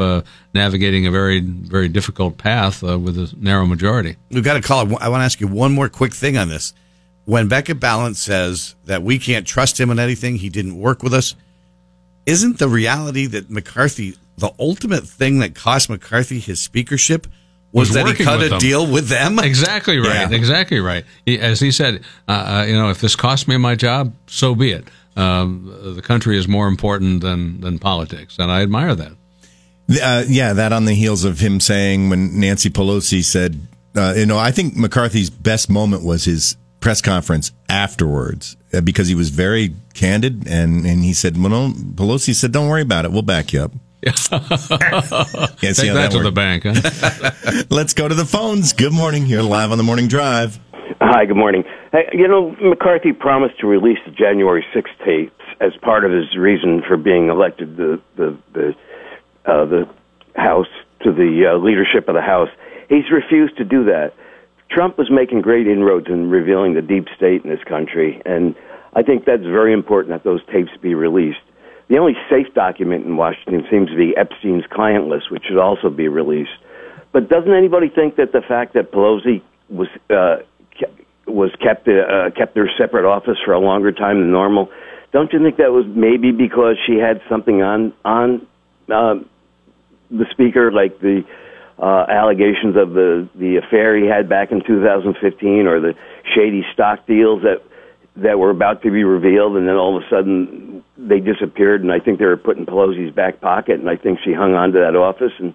navigating 0.54 1.06
a 1.06 1.10
very 1.10 1.40
very 1.40 1.88
difficult 1.88 2.38
path 2.38 2.82
with 2.82 3.18
a 3.18 3.34
narrow 3.38 3.66
majority. 3.66 4.16
We've 4.30 4.42
got 4.42 4.54
to 4.54 4.62
call 4.62 4.90
it. 4.90 4.98
I 5.00 5.10
want 5.10 5.20
to 5.20 5.24
ask 5.24 5.40
you 5.40 5.46
one 5.46 5.72
more 5.72 5.90
quick 5.90 6.14
thing 6.14 6.38
on 6.38 6.48
this 6.48 6.72
when 7.26 7.48
Becca 7.48 7.74
Balint 7.74 8.16
says 8.16 8.74
that 8.86 9.02
we 9.02 9.18
can't 9.18 9.46
trust 9.46 9.78
him 9.78 9.90
on 9.90 9.98
anything, 9.98 10.36
he 10.36 10.48
didn't 10.48 10.78
work 10.78 11.02
with 11.02 11.12
us. 11.12 11.34
isn't 12.24 12.58
the 12.58 12.68
reality 12.68 13.26
that 13.26 13.50
McCarthy, 13.50 14.16
the 14.38 14.52
ultimate 14.58 15.04
thing 15.06 15.40
that 15.40 15.54
cost 15.54 15.88
McCarthy 15.90 16.38
his 16.40 16.60
speakership, 16.60 17.26
was, 17.72 17.88
Was 17.90 17.96
that 17.96 18.16
he 18.16 18.24
cut 18.24 18.42
a 18.42 18.48
them. 18.48 18.58
deal 18.58 18.90
with 18.90 19.08
them? 19.08 19.38
Exactly 19.38 19.98
right. 19.98 20.30
Yeah. 20.30 20.36
Exactly 20.36 20.80
right. 20.80 21.04
He, 21.26 21.38
as 21.38 21.60
he 21.60 21.70
said, 21.70 22.02
uh, 22.26 22.32
uh, 22.32 22.64
you 22.66 22.74
know, 22.74 22.88
if 22.90 23.00
this 23.00 23.14
costs 23.16 23.46
me 23.46 23.56
my 23.58 23.74
job, 23.74 24.14
so 24.28 24.54
be 24.54 24.70
it. 24.70 24.84
Um, 25.16 25.94
the 25.94 26.02
country 26.02 26.38
is 26.38 26.46
more 26.48 26.68
important 26.68 27.22
than 27.22 27.60
than 27.60 27.78
politics, 27.78 28.38
and 28.38 28.50
I 28.52 28.62
admire 28.62 28.94
that. 28.94 29.12
Uh, 30.02 30.24
yeah, 30.28 30.52
that 30.54 30.72
on 30.72 30.84
the 30.84 30.94
heels 30.94 31.24
of 31.24 31.38
him 31.40 31.58
saying 31.60 32.08
when 32.10 32.38
Nancy 32.40 32.70
Pelosi 32.70 33.24
said, 33.24 33.60
uh, 33.96 34.14
you 34.16 34.26
know, 34.26 34.36
I 34.38 34.50
think 34.50 34.76
McCarthy's 34.76 35.30
best 35.30 35.70
moment 35.70 36.02
was 36.04 36.24
his 36.24 36.56
press 36.86 37.02
conference 37.02 37.50
afterwards 37.68 38.56
uh, 38.72 38.80
because 38.80 39.08
he 39.08 39.14
was 39.16 39.30
very 39.30 39.74
candid 39.92 40.46
and, 40.46 40.86
and 40.86 41.02
he 41.02 41.12
said, 41.12 41.36
well, 41.36 41.48
no, 41.48 41.72
Pelosi 41.72 42.32
said, 42.32 42.52
don't 42.52 42.68
worry 42.68 42.82
about 42.82 43.04
it. 43.04 43.10
We'll 43.10 43.22
back 43.22 43.52
you 43.52 43.62
up. 43.62 43.72
Yeah, 44.04 44.12
see 44.14 44.28
Take 44.38 45.88
how 45.88 45.94
that, 45.94 46.12
to 46.12 46.22
the 46.22 46.30
bank. 46.30 46.62
Huh? 46.64 47.64
Let's 47.70 47.92
go 47.92 48.06
to 48.06 48.14
the 48.14 48.24
phones. 48.24 48.72
Good 48.72 48.92
morning. 48.92 49.26
You're 49.26 49.42
live 49.42 49.72
on 49.72 49.78
the 49.78 49.82
morning 49.82 50.06
drive. 50.06 50.60
Hi, 51.00 51.24
good 51.24 51.36
morning. 51.36 51.64
Hey, 51.90 52.08
you 52.12 52.28
know, 52.28 52.54
McCarthy 52.62 53.12
promised 53.12 53.58
to 53.58 53.66
release 53.66 53.98
the 54.06 54.12
January 54.12 54.64
6th 54.72 55.04
tapes 55.04 55.42
as 55.60 55.72
part 55.82 56.04
of 56.04 56.12
his 56.12 56.36
reason 56.36 56.84
for 56.86 56.96
being 56.96 57.30
elected 57.30 57.76
the 57.76 58.00
the 58.14 58.38
the 58.52 58.74
uh, 59.44 59.64
the 59.64 59.88
House 60.36 60.68
to 61.02 61.10
the 61.10 61.50
uh, 61.50 61.58
leadership 61.58 62.06
of 62.06 62.14
the 62.14 62.22
House. 62.22 62.50
He's 62.88 63.10
refused 63.10 63.56
to 63.56 63.64
do 63.64 63.86
that. 63.86 64.12
Trump 64.70 64.98
was 64.98 65.10
making 65.10 65.42
great 65.42 65.66
inroads 65.66 66.06
in 66.08 66.28
revealing 66.28 66.74
the 66.74 66.82
deep 66.82 67.06
state 67.16 67.44
in 67.44 67.50
this 67.50 67.62
country, 67.64 68.20
and 68.26 68.54
I 68.94 69.02
think 69.02 69.24
that's 69.24 69.42
very 69.42 69.72
important 69.72 70.12
that 70.12 70.24
those 70.24 70.40
tapes 70.52 70.70
be 70.80 70.94
released. 70.94 71.38
The 71.88 71.98
only 71.98 72.14
safe 72.28 72.52
document 72.54 73.04
in 73.04 73.16
Washington 73.16 73.64
seems 73.70 73.90
to 73.90 73.96
be 73.96 74.16
Epstein's 74.16 74.64
client 74.70 75.06
list, 75.06 75.30
which 75.30 75.44
should 75.46 75.58
also 75.58 75.88
be 75.88 76.08
released. 76.08 76.56
But 77.12 77.28
doesn't 77.28 77.52
anybody 77.52 77.88
think 77.88 78.16
that 78.16 78.32
the 78.32 78.40
fact 78.40 78.74
that 78.74 78.90
Pelosi 78.90 79.40
was 79.70 79.88
uh, 80.10 80.38
was 81.26 81.50
kept 81.62 81.86
uh, 81.88 82.30
kept 82.36 82.56
her 82.56 82.68
separate 82.76 83.04
office 83.04 83.38
for 83.44 83.52
a 83.52 83.60
longer 83.60 83.92
time 83.92 84.20
than 84.20 84.32
normal? 84.32 84.70
Don't 85.12 85.32
you 85.32 85.38
think 85.38 85.58
that 85.58 85.72
was 85.72 85.86
maybe 85.86 86.32
because 86.32 86.76
she 86.86 86.96
had 86.96 87.20
something 87.28 87.62
on 87.62 87.92
on 88.04 88.46
uh, 88.90 89.14
the 90.10 90.26
speaker, 90.30 90.72
like 90.72 90.98
the 91.00 91.24
uh, 91.78 92.06
allegations 92.08 92.76
of 92.76 92.92
the 92.92 93.28
the 93.34 93.56
affair 93.56 93.96
he 93.96 94.06
had 94.06 94.28
back 94.28 94.50
in 94.52 94.62
2015, 94.66 95.66
or 95.66 95.80
the 95.80 95.94
shady 96.34 96.64
stock 96.72 97.06
deals 97.06 97.42
that 97.42 97.62
that 98.16 98.38
were 98.38 98.50
about 98.50 98.82
to 98.82 98.90
be 98.90 99.04
revealed, 99.04 99.56
and 99.56 99.68
then 99.68 99.76
all 99.76 99.96
of 99.96 100.02
a 100.02 100.08
sudden 100.08 100.82
they 100.96 101.20
disappeared. 101.20 101.82
And 101.82 101.92
I 101.92 102.00
think 102.00 102.18
they 102.18 102.24
were 102.24 102.36
put 102.36 102.56
in 102.56 102.66
Pelosi's 102.66 103.14
back 103.14 103.40
pocket, 103.40 103.78
and 103.78 103.90
I 103.90 103.96
think 103.96 104.20
she 104.24 104.32
hung 104.32 104.54
on 104.54 104.72
to 104.72 104.78
that 104.78 104.96
office 104.96 105.32
and 105.38 105.54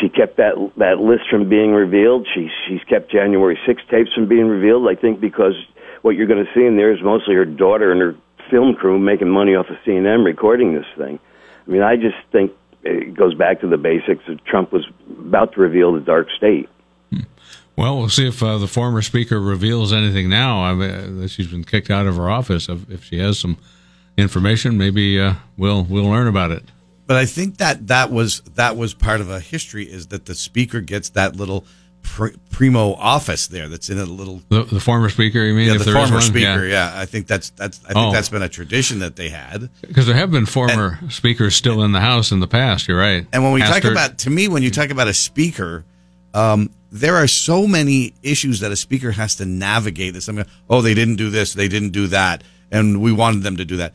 she 0.00 0.08
kept 0.08 0.36
that 0.36 0.54
that 0.76 0.98
list 1.00 1.24
from 1.30 1.48
being 1.48 1.72
revealed. 1.72 2.26
She 2.34 2.48
she's 2.66 2.82
kept 2.88 3.10
January 3.10 3.58
6 3.66 3.82
tapes 3.90 4.12
from 4.14 4.28
being 4.28 4.46
revealed. 4.46 4.86
I 4.88 5.00
think 5.00 5.20
because 5.20 5.54
what 6.02 6.16
you're 6.16 6.26
going 6.26 6.44
to 6.44 6.52
see 6.54 6.64
in 6.64 6.76
there 6.76 6.92
is 6.92 7.02
mostly 7.02 7.34
her 7.34 7.44
daughter 7.44 7.92
and 7.92 8.00
her 8.00 8.14
film 8.50 8.74
crew 8.74 8.98
making 8.98 9.28
money 9.28 9.54
off 9.54 9.66
of 9.70 9.76
CNN 9.86 10.24
recording 10.24 10.74
this 10.74 10.86
thing. 10.96 11.18
I 11.66 11.70
mean, 11.70 11.82
I 11.82 11.96
just 11.96 12.16
think 12.30 12.52
it 12.86 13.14
goes 13.14 13.34
back 13.34 13.60
to 13.60 13.68
the 13.68 13.76
basics. 13.76 14.24
That 14.26 14.44
Trump 14.44 14.72
was 14.72 14.86
about 15.18 15.52
to 15.54 15.60
reveal 15.60 15.92
the 15.92 16.00
dark 16.00 16.28
state. 16.36 16.68
well, 17.76 17.98
we'll 17.98 18.08
see 18.08 18.28
if 18.28 18.42
uh, 18.42 18.58
the 18.58 18.68
former 18.68 19.02
speaker 19.02 19.40
reveals 19.40 19.92
anything 19.92 20.28
now. 20.28 20.62
I 20.62 20.74
mean, 20.74 20.90
uh, 20.90 21.20
that 21.20 21.28
she's 21.28 21.48
been 21.48 21.64
kicked 21.64 21.90
out 21.90 22.06
of 22.06 22.16
her 22.16 22.30
office. 22.30 22.68
If, 22.68 22.90
if 22.90 23.04
she 23.04 23.18
has 23.18 23.38
some 23.38 23.58
information, 24.16 24.78
maybe 24.78 25.20
uh, 25.20 25.34
we'll 25.56 25.84
we'll 25.84 26.08
learn 26.08 26.28
about 26.28 26.50
it. 26.50 26.64
But 27.06 27.16
I 27.16 27.26
think 27.26 27.58
that 27.58 27.86
that 27.86 28.10
was 28.10 28.40
that 28.54 28.76
was 28.76 28.94
part 28.94 29.20
of 29.20 29.30
a 29.30 29.40
history 29.40 29.84
is 29.84 30.08
that 30.08 30.26
the 30.26 30.34
speaker 30.34 30.80
gets 30.80 31.10
that 31.10 31.36
little 31.36 31.64
pr- 32.14 32.36
primo 32.50 32.94
office 32.94 33.46
there 33.48 33.68
that's 33.68 33.90
in 33.90 33.98
a 33.98 34.04
little 34.04 34.40
The, 34.48 34.62
the 34.64 34.80
former 34.80 35.08
speaker, 35.10 35.40
you 35.42 35.54
mean? 35.54 35.66
yeah 35.72 35.78
the 35.78 35.92
former 35.92 36.20
speaker 36.20 36.64
yeah. 36.64 36.92
I 36.94 37.04
think 37.06 37.26
that's 37.26 37.50
that's 37.50 37.80
I 37.84 37.88
think 37.92 37.96
Oh. 37.98 38.12
that's 38.12 38.28
been 38.28 38.42
a 38.42 38.48
tradition 38.48 39.00
that 39.00 39.16
they 39.16 39.28
had 39.28 39.68
Because 39.82 40.06
there 40.06 40.14
have 40.16 40.30
been 40.30 40.46
former 40.46 40.98
speakers 41.10 41.54
still 41.54 41.82
in 41.82 41.92
the 41.92 42.00
House 42.00 42.32
in 42.32 42.40
the 42.40 42.46
past. 42.48 42.88
You're 42.88 42.98
right. 42.98 43.26
and 43.32 43.42
when 43.42 43.52
we 43.52 43.60
talk 43.60 43.84
about 43.84 44.18
to 44.18 44.30
me 44.30 44.48
when 44.48 44.62
you 44.62 44.70
talk 44.70 44.90
about 44.90 45.08
a 45.08 45.14
speaker 45.14 45.84
um, 46.34 46.70
there 46.92 47.16
are 47.16 47.26
so 47.26 47.66
many 47.66 48.14
issues 48.22 48.60
that 48.60 48.70
a 48.70 48.76
speaker 48.76 49.10
has 49.10 49.36
to 49.36 49.44
navigate 49.46 50.14
that 50.14 50.22
something 50.22 50.46
oh 50.70 50.80
they 50.82 50.94
didn't 50.94 51.16
do 51.16 51.30
this 51.30 51.52
they 51.54 51.68
didn't 51.68 51.90
do 51.90 52.06
that 52.08 52.42
and 52.70 53.00
we 53.02 53.12
wanted 53.12 53.42
them 53.42 53.56
to 53.56 53.64
do 53.64 53.76
that 53.78 53.92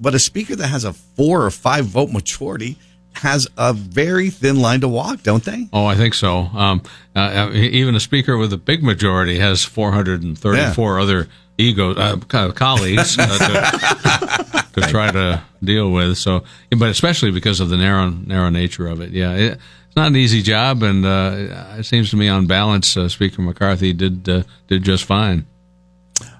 but 0.00 0.14
a 0.14 0.18
speaker 0.18 0.54
that 0.56 0.66
has 0.68 0.84
a 0.84 0.92
four 0.92 1.44
or 1.44 1.50
five 1.50 1.84
vote 1.86 2.10
majority 2.10 2.76
has 3.16 3.46
a 3.56 3.72
very 3.72 4.30
thin 4.30 4.60
line 4.60 4.80
to 4.80 4.88
walk 4.88 5.22
don't 5.22 5.44
they 5.44 5.68
Oh, 5.72 5.86
I 5.86 5.94
think 5.94 6.14
so. 6.14 6.38
Um, 6.54 6.82
uh, 7.16 7.18
uh, 7.18 7.50
even 7.52 7.94
a 7.94 8.00
speaker 8.00 8.36
with 8.36 8.52
a 8.52 8.56
big 8.56 8.82
majority 8.82 9.38
has 9.38 9.64
434 9.64 10.98
other 10.98 11.28
ego 11.58 11.94
uh, 11.94 12.16
colleagues 12.52 13.16
uh, 13.18 14.66
to, 14.72 14.80
to 14.80 14.88
try 14.88 15.10
to 15.10 15.42
deal 15.62 15.90
with. 15.90 16.18
So, 16.18 16.44
but 16.76 16.88
especially 16.90 17.30
because 17.30 17.60
of 17.60 17.68
the 17.68 17.76
narrow 17.76 18.10
narrow 18.10 18.50
nature 18.50 18.86
of 18.88 19.00
it. 19.00 19.10
Yeah, 19.10 19.32
it, 19.34 19.58
it's 19.86 19.96
not 19.96 20.08
an 20.08 20.16
easy 20.16 20.42
job, 20.42 20.82
and 20.82 21.06
uh, 21.06 21.76
it 21.78 21.84
seems 21.84 22.10
to 22.10 22.16
me, 22.16 22.28
on 22.28 22.46
balance, 22.46 22.96
uh, 22.96 23.08
Speaker 23.08 23.42
McCarthy 23.42 23.92
did 23.92 24.28
uh, 24.28 24.42
did 24.66 24.82
just 24.82 25.04
fine. 25.04 25.46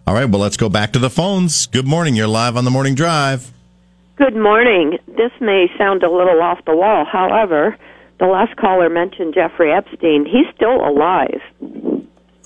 All 0.07 0.15
right, 0.15 0.27
well, 0.27 0.41
let's 0.41 0.57
go 0.57 0.69
back 0.69 0.93
to 0.93 0.99
the 0.99 1.09
phones. 1.09 1.67
Good 1.67 1.87
morning. 1.87 2.15
You're 2.15 2.27
live 2.27 2.57
on 2.57 2.65
the 2.65 2.71
morning 2.71 2.95
drive. 2.95 3.54
Good 4.17 4.37
morning. 4.37 4.99
This 5.09 5.33
may 5.41 5.67
sound 5.77 6.05
a 6.05 6.11
little 6.11 6.41
off 6.41 6.65
the 6.67 6.77
wall. 6.77 7.05
However, 7.05 7.77
the 8.21 8.27
last 8.27 8.57
caller 8.57 8.89
mentioned 8.89 9.35
Jeffrey 9.35 9.73
Epstein. 9.73 10.25
He's 10.25 10.47
still 10.55 10.87
alive. 10.87 11.41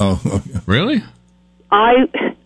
Oh, 0.00 0.42
Really? 0.66 1.02
I 1.70 1.92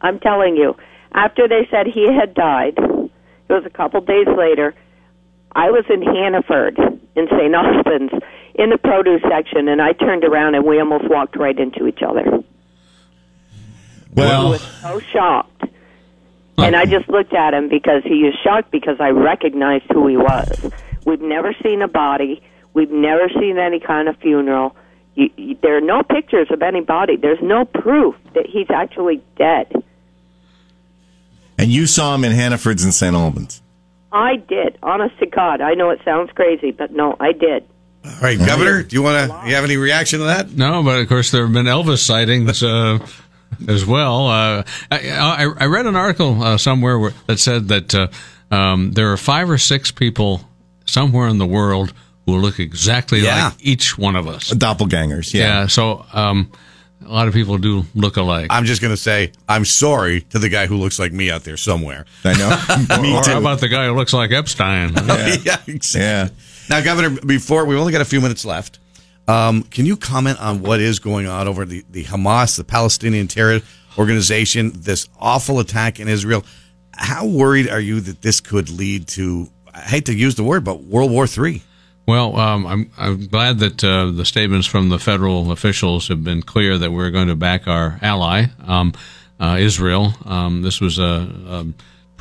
I'm 0.01 0.19
telling 0.19 0.57
you, 0.57 0.75
after 1.13 1.47
they 1.47 1.69
said 1.71 1.87
he 1.87 2.09
had 2.13 2.35
died, 2.35 2.75
it 2.79 3.53
was 3.53 3.65
a 3.65 3.71
couple 3.71 4.01
days 4.01 4.27
later. 4.37 4.75
I 5.55 5.71
was 5.71 5.85
in 5.89 6.03
Hannaford 6.03 6.79
in 7.15 7.29
St. 7.29 7.55
Albans 7.55 8.11
in 8.57 8.71
the 8.71 8.79
produce 8.79 9.23
section 9.29 9.69
and 9.69 9.81
I 9.81 9.93
turned 9.93 10.25
around 10.25 10.57
and 10.57 10.65
we 10.65 10.81
almost 10.81 11.09
walked 11.09 11.37
right 11.37 11.57
into 11.57 11.87
each 11.87 12.01
other. 12.03 12.25
I 12.27 12.45
well, 14.15 14.51
was 14.51 14.63
so 14.63 14.99
shocked. 14.99 15.65
And 16.59 16.77
I 16.77 16.85
just 16.85 17.09
looked 17.09 17.35
at 17.35 17.55
him 17.55 17.69
because 17.69 18.03
he 18.05 18.23
was 18.25 18.35
shocked 18.45 18.71
because 18.71 18.97
I 19.01 19.09
recognized 19.11 19.85
who 19.93 20.07
he 20.07 20.17
was. 20.17 20.71
We've 21.05 21.21
never 21.21 21.55
seen 21.63 21.83
a 21.83 21.89
body. 21.89 22.43
We've 22.75 22.91
never 22.91 23.29
seen 23.41 23.59
any 23.59 23.81
kind 23.81 24.09
of 24.09 24.17
funeral. 24.19 24.77
You, 25.15 25.31
you, 25.37 25.57
there 25.61 25.77
are 25.77 25.81
no 25.81 26.03
pictures 26.03 26.49
of 26.51 26.63
any 26.63 26.81
body. 26.81 27.17
There's 27.17 27.43
no 27.43 27.65
proof 27.65 28.15
that 28.35 28.47
he's 28.47 28.69
actually 28.71 29.23
dead. 29.37 29.73
and 31.59 31.71
you 31.71 31.87
saw 31.87 32.15
him 32.15 32.25
in 32.25 32.33
Hannaford's 32.33 32.85
in 32.85 32.93
St. 32.93 33.15
Albans. 33.15 33.61
I 34.13 34.37
did. 34.37 34.79
Honest 34.83 35.19
to 35.21 35.27
God. 35.27 35.61
I 35.61 35.75
know 35.75 35.91
it 35.91 36.01
sounds 36.05 36.31
crazy, 36.33 36.71
but 36.71 36.93
no, 36.93 37.17
I 37.19 37.33
did. 37.33 37.65
All 38.05 38.13
right, 38.21 38.39
Governor, 38.39 38.83
do 38.83 38.95
you 38.97 39.03
want 39.03 39.31
to? 39.31 39.49
You 39.49 39.55
have 39.55 39.65
any 39.65 39.77
reaction 39.77 40.19
to 40.21 40.25
that? 40.27 40.51
No, 40.53 40.83
but 40.83 40.99
of 41.01 41.09
course 41.09 41.31
there 41.31 41.45
have 41.45 41.53
been 41.53 41.67
Elvis 41.67 41.99
sightings 41.99 42.63
uh, 42.63 42.99
as 43.69 43.85
well. 43.87 44.27
Uh, 44.29 44.63
I, 44.91 45.11
I, 45.11 45.43
I 45.61 45.67
read 45.67 45.87
an 45.87 45.97
article 45.97 46.43
uh, 46.43 46.59
somewhere 46.59 46.99
where, 46.99 47.13
that 47.27 47.39
said 47.39 47.69
that 47.69 47.95
uh, 47.95 48.09
um, 48.51 48.93
there 48.93 49.13
are 49.13 49.17
five 49.17 49.51
or 49.51 49.59
six 49.59 49.91
people 49.91 50.43
somewhere 50.85 51.29
in 51.29 51.39
the 51.39 51.47
world 51.47 51.93
who 52.27 52.37
look 52.39 52.59
exactly 52.61 53.21
Yeah. 53.21 53.47
like 53.47 53.55
each 53.61 53.97
one 53.99 54.17
of 54.17 54.27
us. 54.29 54.51
Doppelgangers, 54.51 55.33
yeah. 55.35 55.41
Yeah, 55.63 55.67
so 55.67 56.05
um, 56.13 56.51
a 57.05 57.09
lot 57.13 57.27
of 57.29 57.35
people 57.35 57.59
do 57.59 57.85
look 57.95 58.17
alike. 58.17 58.47
I'm 58.51 58.65
just 58.65 58.81
going 58.81 58.93
to 58.93 58.97
say 59.01 59.33
I'm 59.49 59.65
sorry 59.65 60.21
to 60.31 60.39
the 60.39 60.49
guy 60.49 60.67
who 60.67 60.77
looks 60.77 60.99
like 60.99 61.13
me 61.13 61.31
out 61.31 61.43
there 61.45 61.57
somewhere. 61.57 62.07
I 62.25 62.35
know. 62.35 63.01
Me 63.03 63.17
or 63.17 63.23
too. 63.23 63.33
how 63.33 63.39
about 63.41 63.61
the 63.61 63.69
guy 63.69 63.87
who 63.87 63.93
looks 63.95 64.13
like 64.13 64.31
Epstein? 64.31 64.93
Yeah. 64.95 65.37
yeah, 65.45 65.57
exactly. 65.67 66.01
yeah. 66.01 66.29
Now, 66.71 66.81
Governor, 66.85 67.21
before 67.27 67.65
we've 67.65 67.79
only 67.79 67.93
got 67.93 68.03
a 68.03 68.05
few 68.05 68.21
minutes 68.21 68.45
left, 68.45 68.79
um, 69.29 69.63
can 69.65 69.87
you 69.87 69.97
comment 69.97 70.41
on 70.41 70.63
what 70.63 70.81
is 70.81 70.99
going 70.99 71.27
on 71.27 71.49
over 71.49 71.65
the, 71.65 71.85
the 71.91 72.05
Hamas, 72.05 72.57
the 72.57 72.65
Palestinian 72.65 73.29
terror 73.29 73.61
organization, 73.97 74.73
this 74.75 75.09
awful 75.19 75.61
attack 75.61 76.01
in 76.01 76.09
Israel? 76.09 76.45
How 76.95 77.27
worried 77.27 77.69
are 77.69 77.81
you 77.81 78.01
that 78.01 78.23
this 78.23 78.41
could 78.41 78.69
lead 78.71 79.09
to, 79.09 79.49
I 79.73 79.81
hate 79.81 80.07
to 80.07 80.15
use 80.15 80.35
the 80.35 80.45
word, 80.45 80.65
but 80.65 80.83
World 80.83 81.11
War 81.11 81.27
III? 81.27 81.63
Well, 82.07 82.37
um, 82.37 82.67
I'm 82.67 82.91
I'm 82.99 83.27
glad 83.29 83.61
that 83.61 83.85
uh, 83.85 84.11
the 84.11 84.25
statements 84.25 84.67
from 84.67 84.89
the 84.89 84.99
federal 84.99 85.53
officials 85.53 86.09
have 86.09 86.25
been 86.25 86.43
clear 86.43 86.77
that 86.77 86.91
we're 86.91 87.11
going 87.11 87.29
to 87.29 87.37
back 87.37 87.69
our 87.69 88.01
ally, 88.03 88.47
um, 88.67 88.93
uh, 89.39 89.57
Israel. 89.61 90.13
Um, 90.25 90.63
this 90.63 90.81
was 90.81 90.99
a, 90.99 91.03
a 91.47 91.67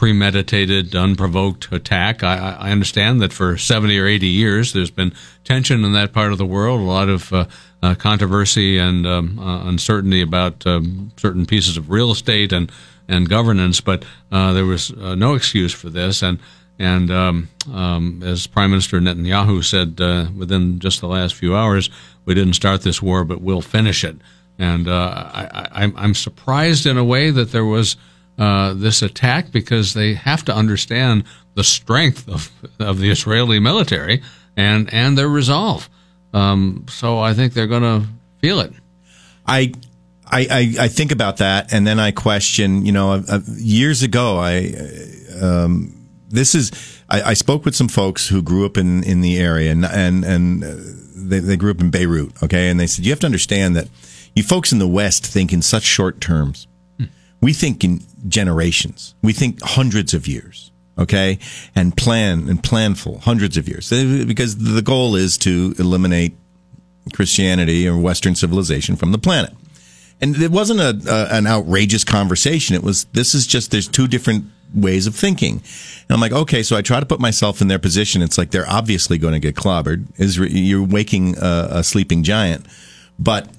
premeditated, 0.01 0.95
unprovoked 0.95 1.71
attack. 1.71 2.23
I, 2.23 2.57
I 2.59 2.71
understand 2.71 3.21
that 3.21 3.31
for 3.31 3.55
70 3.55 3.99
or 3.99 4.07
80 4.07 4.25
years 4.25 4.73
there's 4.73 4.89
been 4.89 5.13
tension 5.43 5.85
in 5.85 5.93
that 5.93 6.11
part 6.11 6.31
of 6.31 6.39
the 6.39 6.45
world, 6.45 6.79
a 6.79 6.83
lot 6.83 7.07
of 7.07 7.31
uh, 7.31 7.45
uh, 7.83 7.93
controversy 7.93 8.79
and 8.79 9.05
um, 9.05 9.37
uh, 9.37 9.67
uncertainty 9.67 10.19
about 10.19 10.65
um, 10.65 11.11
certain 11.17 11.45
pieces 11.45 11.77
of 11.77 11.91
real 11.91 12.09
estate 12.09 12.51
and 12.51 12.71
and 13.07 13.29
governance, 13.29 13.79
but 13.79 14.03
uh, 14.31 14.53
there 14.53 14.65
was 14.65 14.89
uh, 14.89 15.13
no 15.13 15.35
excuse 15.35 15.71
for 15.71 15.91
this 15.91 16.23
and 16.23 16.39
And 16.79 17.11
um, 17.11 17.49
um, 17.71 18.23
as 18.25 18.47
Prime 18.47 18.71
Minister 18.71 18.99
Netanyahu 18.99 19.63
said 19.63 20.01
uh, 20.01 20.31
within 20.35 20.79
just 20.79 20.99
the 21.01 21.07
last 21.07 21.35
few 21.35 21.55
hours, 21.55 21.91
we 22.25 22.33
didn't 22.33 22.55
start 22.55 22.81
this 22.81 23.03
war, 23.03 23.23
but 23.23 23.39
we'll 23.39 23.61
finish 23.61 24.03
it. 24.03 24.17
And 24.57 24.89
I, 24.89 25.91
I'm 25.95 26.15
surprised 26.15 26.87
in 26.87 26.97
a 26.97 27.03
way 27.03 27.29
that 27.29 27.51
there 27.51 27.65
was 27.65 27.97
uh, 28.37 28.73
this 28.73 29.01
attack 29.01 29.51
because 29.51 29.93
they 29.93 30.13
have 30.13 30.43
to 30.45 30.55
understand 30.55 31.23
the 31.55 31.63
strength 31.63 32.27
of, 32.29 32.51
of 32.79 32.99
the 32.99 33.09
Israeli 33.09 33.59
military 33.59 34.21
and, 34.55 34.91
and 34.93 35.17
their 35.17 35.29
resolve. 35.29 35.89
Um, 36.33 36.85
so 36.89 37.19
I 37.19 37.33
think 37.33 37.53
they're 37.53 37.67
going 37.67 37.83
to 37.83 38.07
feel 38.39 38.59
it. 38.61 38.73
I, 39.45 39.73
I, 40.25 40.75
I, 40.79 40.87
think 40.87 41.11
about 41.11 41.37
that, 41.37 41.73
and 41.73 41.85
then 41.85 41.99
I 41.99 42.11
question. 42.11 42.85
You 42.85 42.93
know, 42.93 43.11
uh, 43.27 43.39
years 43.57 44.01
ago, 44.01 44.37
I 44.37 44.73
um, 45.41 46.07
this 46.29 46.55
is 46.55 46.71
I, 47.09 47.21
I, 47.21 47.33
spoke 47.33 47.65
with 47.65 47.75
some 47.75 47.89
folks 47.89 48.29
who 48.29 48.41
grew 48.41 48.65
up 48.65 48.77
in, 48.77 49.03
in 49.03 49.19
the 49.19 49.37
area, 49.37 49.71
and 49.71 49.83
and, 49.85 50.23
and 50.23 50.63
they, 50.63 51.39
they 51.39 51.57
grew 51.57 51.71
up 51.71 51.81
in 51.81 51.91
Beirut. 51.91 52.31
Okay, 52.41 52.69
and 52.69 52.79
they 52.79 52.87
said 52.87 53.05
you 53.05 53.11
have 53.11 53.19
to 53.21 53.25
understand 53.25 53.75
that 53.75 53.89
you 54.33 54.43
folks 54.43 54.71
in 54.71 54.79
the 54.79 54.87
West 54.87 55.25
think 55.25 55.51
in 55.51 55.61
such 55.61 55.83
short 55.83 56.21
terms. 56.21 56.67
We 57.41 57.53
think 57.53 57.83
in 57.83 58.01
generations. 58.27 59.15
We 59.21 59.33
think 59.33 59.61
hundreds 59.61 60.13
of 60.13 60.27
years. 60.27 60.71
Okay, 60.97 61.39
and 61.73 61.95
plan 61.95 62.49
and 62.49 62.61
planful 62.61 63.21
hundreds 63.21 63.57
of 63.57 63.67
years 63.67 63.89
because 63.89 64.57
the 64.57 64.81
goal 64.81 65.15
is 65.15 65.37
to 65.39 65.73
eliminate 65.79 66.35
Christianity 67.13 67.87
or 67.87 67.97
Western 67.97 68.35
civilization 68.35 68.95
from 68.95 69.11
the 69.11 69.17
planet. 69.17 69.53
And 70.19 70.35
it 70.35 70.51
wasn't 70.51 70.79
a, 70.79 71.01
a, 71.11 71.35
an 71.35 71.47
outrageous 71.47 72.03
conversation. 72.03 72.75
It 72.75 72.83
was 72.83 73.05
this 73.05 73.33
is 73.33 73.47
just 73.47 73.71
there's 73.71 73.87
two 73.87 74.07
different 74.07 74.45
ways 74.73 75.07
of 75.07 75.15
thinking. 75.15 75.55
And 75.55 76.11
I'm 76.11 76.19
like, 76.19 76.31
okay, 76.31 76.61
so 76.61 76.77
I 76.77 76.81
try 76.81 76.99
to 76.99 77.05
put 77.05 77.19
myself 77.19 77.61
in 77.61 77.67
their 77.67 77.79
position. 77.79 78.21
It's 78.21 78.37
like 78.37 78.51
they're 78.51 78.69
obviously 78.69 79.17
going 79.17 79.33
to 79.33 79.39
get 79.39 79.55
clobbered. 79.55 80.07
Is 80.19 80.37
you're 80.37 80.85
waking 80.85 81.37
a, 81.37 81.67
a 81.71 81.83
sleeping 81.83 82.23
giant, 82.23 82.67
but 83.17 83.49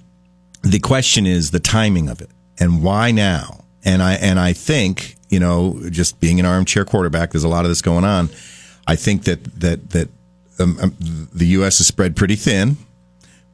the 0.62 0.78
question 0.78 1.26
is 1.26 1.50
the 1.50 1.60
timing 1.60 2.08
of 2.08 2.20
it 2.20 2.30
and 2.58 2.82
why 2.82 3.10
now. 3.10 3.61
And 3.84 4.02
I 4.02 4.14
and 4.14 4.38
I 4.38 4.52
think 4.52 5.16
you 5.32 5.40
know, 5.40 5.80
just 5.88 6.20
being 6.20 6.38
an 6.38 6.46
armchair 6.46 6.84
quarterback, 6.84 7.30
there's 7.30 7.42
a 7.42 7.48
lot 7.48 7.64
of 7.64 7.70
this 7.70 7.80
going 7.80 8.04
on. 8.04 8.28
I 8.86 8.96
think 8.96 9.24
that 9.24 9.42
that 9.60 9.90
that 9.90 10.08
um, 10.58 10.78
um, 10.80 11.28
the 11.32 11.46
U.S. 11.46 11.80
is 11.80 11.86
spread 11.86 12.16
pretty 12.16 12.36
thin. 12.36 12.76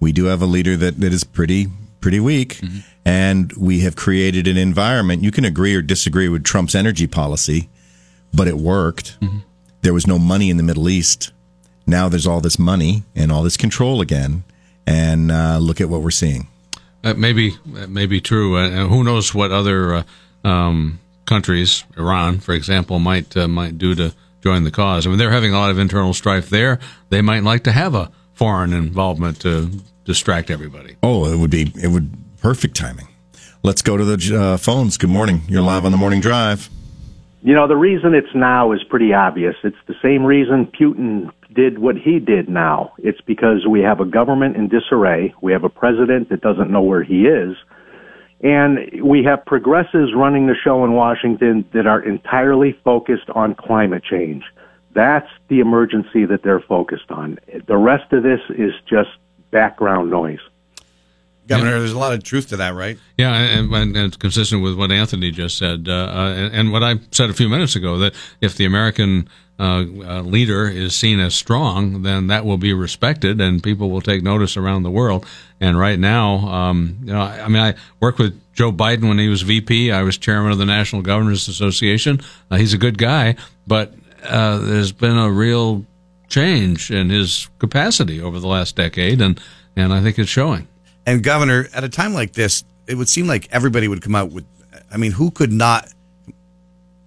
We 0.01 0.13
do 0.13 0.25
have 0.25 0.43
a 0.43 0.47
leader 0.47 0.77
that, 0.77 1.01
that 1.01 1.13
is 1.13 1.23
pretty 1.23 1.69
pretty 2.01 2.19
weak. 2.19 2.57
Mm-hmm. 2.57 2.79
And 3.05 3.53
we 3.53 3.81
have 3.81 3.95
created 3.95 4.49
an 4.49 4.57
environment. 4.57 5.23
You 5.23 5.31
can 5.31 5.45
agree 5.45 5.75
or 5.75 5.81
disagree 5.81 6.29
with 6.29 6.45
Trump's 6.45 6.75
energy 6.75 7.07
policy, 7.07 7.69
but 8.35 8.49
it 8.49 8.57
worked. 8.59 9.19
Mm-hmm. 9.21 9.39
There 9.83 9.95
was 9.95 10.07
no 10.07 10.19
money 10.19 10.51
in 10.51 10.57
the 10.57 10.63
Middle 10.65 10.89
East. 10.89 11.33
Now 11.87 12.09
there's 12.09 12.27
all 12.27 12.41
this 12.41 12.59
money 12.59 13.05
and 13.15 13.31
all 13.31 13.45
this 13.45 13.57
control 13.57 14.01
again. 14.01 14.43
And 14.87 15.31
uh, 15.31 15.59
look 15.59 15.81
at 15.81 15.89
what 15.89 16.03
we're 16.03 16.11
seeing. 16.11 16.49
That 17.03 17.17
may 17.17 17.33
be, 17.33 17.57
that 17.67 17.91
may 17.91 18.07
be 18.07 18.21
true. 18.21 18.57
Uh, 18.57 18.87
who 18.87 19.05
knows 19.05 19.35
what 19.35 19.51
other 19.53 19.95
uh, 19.95 20.03
um, 20.45 20.99
countries, 21.27 21.85
Iran, 21.97 22.41
for 22.41 22.55
example, 22.55 22.99
might 22.99 23.37
uh, 23.37 23.47
might 23.47 23.79
do 23.79 23.95
to 23.95 24.15
join 24.43 24.65
the 24.65 24.71
cause. 24.71 25.07
I 25.07 25.11
mean, 25.11 25.19
they're 25.19 25.31
having 25.31 25.53
a 25.53 25.59
lot 25.59 25.71
of 25.71 25.79
internal 25.79 26.15
strife 26.15 26.49
there. 26.51 26.79
They 27.11 27.23
might 27.23 27.45
like 27.45 27.65
to 27.65 27.73
have 27.73 27.95
a 27.95 28.11
foreign 28.35 28.73
involvement 28.73 29.41
to 29.41 29.71
distract 30.05 30.51
everybody. 30.51 30.97
Oh, 31.03 31.33
it 31.33 31.37
would 31.37 31.51
be 31.51 31.73
it 31.81 31.89
would 31.89 32.11
perfect 32.41 32.77
timing. 32.77 33.09
Let's 33.63 33.83
go 33.83 33.97
to 33.97 34.05
the 34.05 34.37
uh, 34.37 34.57
phones. 34.57 34.97
Good 34.97 35.11
morning. 35.11 35.43
You're 35.49 35.63
live 35.63 35.85
on 35.85 35.93
the 35.93 35.99
morning 35.99 36.21
drive. 36.21 36.71
You 37.43 37.55
know, 37.55 37.69
the 37.69 37.77
reason 37.77 38.15
it's 38.15 38.35
now 38.35 38.73
is 38.73 38.83
pretty 38.85 39.13
obvious. 39.13 39.55
It's 39.63 39.77
the 39.87 39.95
same 40.03 40.25
reason 40.25 40.67
Putin 40.67 41.31
did 41.59 41.81
what 41.81 41.97
he 41.97 42.21
did 42.21 42.49
now. 42.49 42.93
It's 42.99 43.21
because 43.23 43.67
we 43.67 43.81
have 43.81 43.99
a 43.99 44.05
government 44.05 44.55
in 44.55 44.69
disarray. 44.69 45.35
We 45.43 45.51
have 45.51 45.65
a 45.65 45.69
president 45.69 46.29
that 46.29 46.41
doesn't 46.41 46.71
know 46.71 46.83
where 46.83 47.03
he 47.03 47.27
is. 47.27 47.57
And 48.45 49.03
we 49.03 49.25
have 49.25 49.45
progressives 49.45 50.15
running 50.15 50.47
the 50.47 50.55
show 50.55 50.85
in 50.85 50.93
Washington 50.93 51.69
that 51.75 51.85
are 51.85 52.01
entirely 52.01 52.79
focused 52.85 53.29
on 53.31 53.57
climate 53.57 54.05
change. 54.05 54.45
That's 54.95 55.29
the 55.49 55.59
emergency 55.59 56.25
that 56.27 56.45
they're 56.45 56.61
focused 56.61 57.11
on. 57.11 57.41
The 57.67 57.77
rest 57.77 58.13
of 58.13 58.23
this 58.23 58.41
is 58.51 58.73
just 58.89 59.11
background 59.51 60.11
noise. 60.11 60.39
Governor, 61.49 61.73
yeah. 61.73 61.79
there's 61.79 61.93
a 61.93 61.99
lot 61.99 62.13
of 62.13 62.23
truth 62.23 62.51
to 62.51 62.59
that, 62.59 62.75
right? 62.75 62.99
Yeah, 63.17 63.33
and, 63.33 63.75
and, 63.75 63.97
it's 63.97 64.19
consistent 64.19 64.63
with 64.63 64.77
what 64.79 64.93
Anthony 64.93 65.31
just 65.31 65.57
said, 65.57 65.89
uh, 65.89 65.93
uh, 65.93 66.35
and, 66.37 66.55
and, 66.55 66.73
what 66.73 66.85
I 66.85 66.97
said 67.11 67.31
a 67.31 67.33
few 67.33 67.49
minutes 67.49 67.75
ago 67.75 67.99
that 67.99 68.15
if 68.43 68.55
the 68.57 68.67
American 68.67 69.29
uh, 69.59 69.65
uh, 69.65 70.21
leader 70.21 70.69
is 70.69 70.95
seen 70.95 71.19
as 71.19 71.35
strong, 71.35 72.03
then 72.03 72.27
that 72.27 72.45
will 72.45 72.59
be 72.59 72.75
respected, 72.75 73.41
and 73.41 73.63
people 73.63 73.91
will 73.91 74.03
take 74.03 74.23
notice 74.23 74.59
around 74.59 74.83
the 74.83 74.91
world. 74.91 75.27
And 75.59 75.79
right 75.79 75.99
now, 75.99 76.37
um, 76.47 76.99
you 77.01 77.13
know, 77.15 77.23
I, 77.23 77.41
I, 77.41 77.49
mean, 77.49 77.63
I 77.63 77.75
worked 77.99 78.19
with 78.19 78.39
Joe 78.53 78.71
Biden 78.71 79.09
when 79.09 79.19
he 79.19 79.29
was 79.29 79.43
VP. 79.43 79.91
I 79.91 80.03
was 80.03 80.19
chairman 80.19 80.53
of 80.53 80.59
the 80.59 80.67
National 80.67 81.01
Governors 81.01 81.49
Association. 81.49 82.21
Uh, 82.51 82.57
he's 82.57 82.75
a 82.75 82.79
good 82.79 82.99
guy, 82.99 83.37
but 83.67 83.95
uh, 84.23 84.59
there's 84.59 84.93
been 84.93 85.17
a 85.17 85.31
real 85.31 85.87
change 86.29 86.91
in 86.91 87.09
his 87.09 87.49
capacity 87.59 88.21
over 88.21 88.39
the 88.39 88.49
last 88.49 88.77
decade, 88.77 89.23
and 89.23 89.41
and 89.75 89.95
I 89.95 90.03
think 90.03 90.19
it's 90.19 90.29
showing. 90.29 90.69
And 91.09 91.23
Governor, 91.23 91.67
at 91.73 91.85
a 91.85 91.89
time 91.89 92.13
like 92.13 92.35
this, 92.35 92.65
it 92.87 92.95
would 92.95 93.09
seem 93.09 93.27
like 93.27 93.49
everybody 93.51 93.89
would 93.89 94.03
come 94.03 94.15
out 94.15 94.31
with. 94.31 94.45
I 94.93 94.99
mean, 94.99 95.13
who 95.13 95.31
could 95.31 95.51
not 95.51 95.91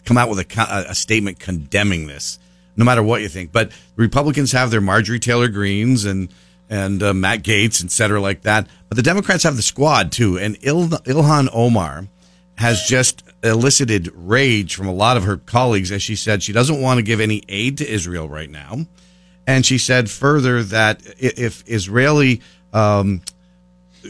come 0.05 0.17
out 0.17 0.27
with 0.27 0.39
a, 0.39 0.85
a 0.89 0.95
statement 0.95 1.39
condemning 1.39 2.07
this, 2.07 2.39
no 2.75 2.83
matter 2.83 3.03
what 3.03 3.21
you 3.21 3.29
think? 3.29 3.51
But 3.51 3.71
Republicans 3.95 4.53
have 4.53 4.71
their 4.71 4.81
Marjorie 4.81 5.19
Taylor 5.19 5.49
Greenes 5.49 6.05
and 6.05 6.33
and 6.67 7.03
uh, 7.03 7.13
Matt 7.13 7.43
Gaetz, 7.43 7.83
et 7.83 7.91
cetera, 7.91 8.19
like 8.19 8.41
that. 8.41 8.67
But 8.89 8.95
the 8.95 9.03
Democrats 9.03 9.43
have 9.43 9.55
the 9.55 9.61
squad 9.61 10.11
too. 10.11 10.39
And 10.39 10.57
Il- 10.63 10.87
Ilhan 10.87 11.49
Omar 11.53 12.07
has 12.55 12.81
just 12.81 13.23
elicited 13.43 14.09
rage 14.15 14.73
from 14.73 14.87
a 14.87 14.93
lot 14.93 15.15
of 15.15 15.25
her 15.25 15.37
colleagues 15.37 15.91
as 15.91 16.01
she 16.01 16.15
said 16.15 16.41
she 16.41 16.53
doesn't 16.53 16.81
want 16.81 16.97
to 16.97 17.03
give 17.03 17.19
any 17.19 17.43
aid 17.47 17.77
to 17.77 17.87
Israel 17.87 18.27
right 18.27 18.49
now. 18.49 18.87
And 19.45 19.63
she 19.63 19.77
said 19.77 20.09
further 20.09 20.63
that 20.63 21.03
if 21.19 21.63
Israeli 21.67 22.41
um, 22.73 23.21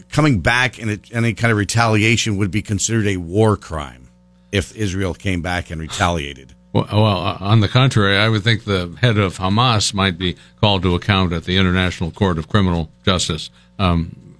coming 0.09 0.39
back 0.39 0.79
in 0.79 1.01
any 1.11 1.33
kind 1.33 1.51
of 1.51 1.57
retaliation 1.57 2.37
would 2.37 2.51
be 2.51 2.61
considered 2.61 3.07
a 3.07 3.17
war 3.17 3.57
crime 3.57 4.09
if 4.51 4.75
Israel 4.75 5.13
came 5.13 5.41
back 5.41 5.71
and 5.71 5.79
retaliated. 5.79 6.53
Well, 6.73 6.87
well, 6.91 7.17
uh, 7.17 7.37
on 7.39 7.59
the 7.59 7.67
contrary, 7.67 8.17
I 8.17 8.29
would 8.29 8.43
think 8.43 8.63
the 8.63 8.95
head 9.01 9.17
of 9.17 9.37
Hamas 9.37 9.93
might 9.93 10.17
be 10.17 10.37
called 10.61 10.83
to 10.83 10.95
account 10.95 11.33
at 11.33 11.43
the 11.43 11.57
International 11.57 12.11
Court 12.11 12.37
of 12.37 12.47
Criminal 12.47 12.89
Justice. 13.03 13.49
Um, 13.77 14.37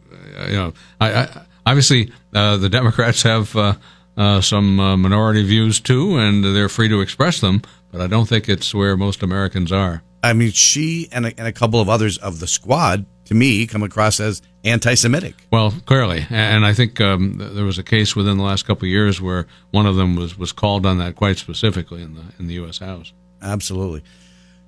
you 0.47 0.53
know, 0.53 0.73
I, 0.99 1.13
I, 1.13 1.41
obviously 1.65 2.11
uh, 2.33 2.57
the 2.57 2.69
Democrats 2.69 3.23
have 3.23 3.55
uh, 3.55 3.73
uh, 4.15 4.41
some 4.41 4.79
uh, 4.79 4.97
minority 4.97 5.43
views 5.43 5.79
too, 5.79 6.17
and 6.17 6.43
they're 6.43 6.69
free 6.69 6.87
to 6.89 7.01
express 7.01 7.41
them. 7.41 7.61
But 7.91 8.01
I 8.01 8.07
don't 8.07 8.27
think 8.27 8.47
it's 8.47 8.73
where 8.73 8.95
most 8.95 9.23
Americans 9.23 9.71
are. 9.71 10.01
I 10.23 10.33
mean, 10.33 10.51
she 10.51 11.09
and 11.11 11.25
a, 11.25 11.37
and 11.37 11.47
a 11.47 11.51
couple 11.51 11.81
of 11.81 11.89
others 11.89 12.17
of 12.17 12.39
the 12.39 12.47
squad, 12.47 13.05
to 13.31 13.35
me, 13.35 13.65
come 13.65 13.81
across 13.81 14.19
as 14.19 14.41
anti-Semitic. 14.65 15.35
Well, 15.51 15.73
clearly, 15.85 16.25
and 16.29 16.65
I 16.65 16.73
think 16.73 16.99
um, 16.99 17.37
there 17.37 17.63
was 17.63 17.77
a 17.77 17.83
case 17.83 18.13
within 18.13 18.35
the 18.37 18.43
last 18.43 18.67
couple 18.67 18.83
of 18.83 18.89
years 18.89 19.21
where 19.21 19.47
one 19.71 19.85
of 19.85 19.95
them 19.95 20.17
was, 20.17 20.37
was 20.37 20.51
called 20.51 20.85
on 20.85 20.97
that 20.97 21.15
quite 21.15 21.37
specifically 21.37 22.01
in 22.01 22.15
the 22.15 22.23
in 22.39 22.47
the 22.47 22.55
U.S. 22.55 22.79
House. 22.79 23.13
Absolutely, 23.41 24.03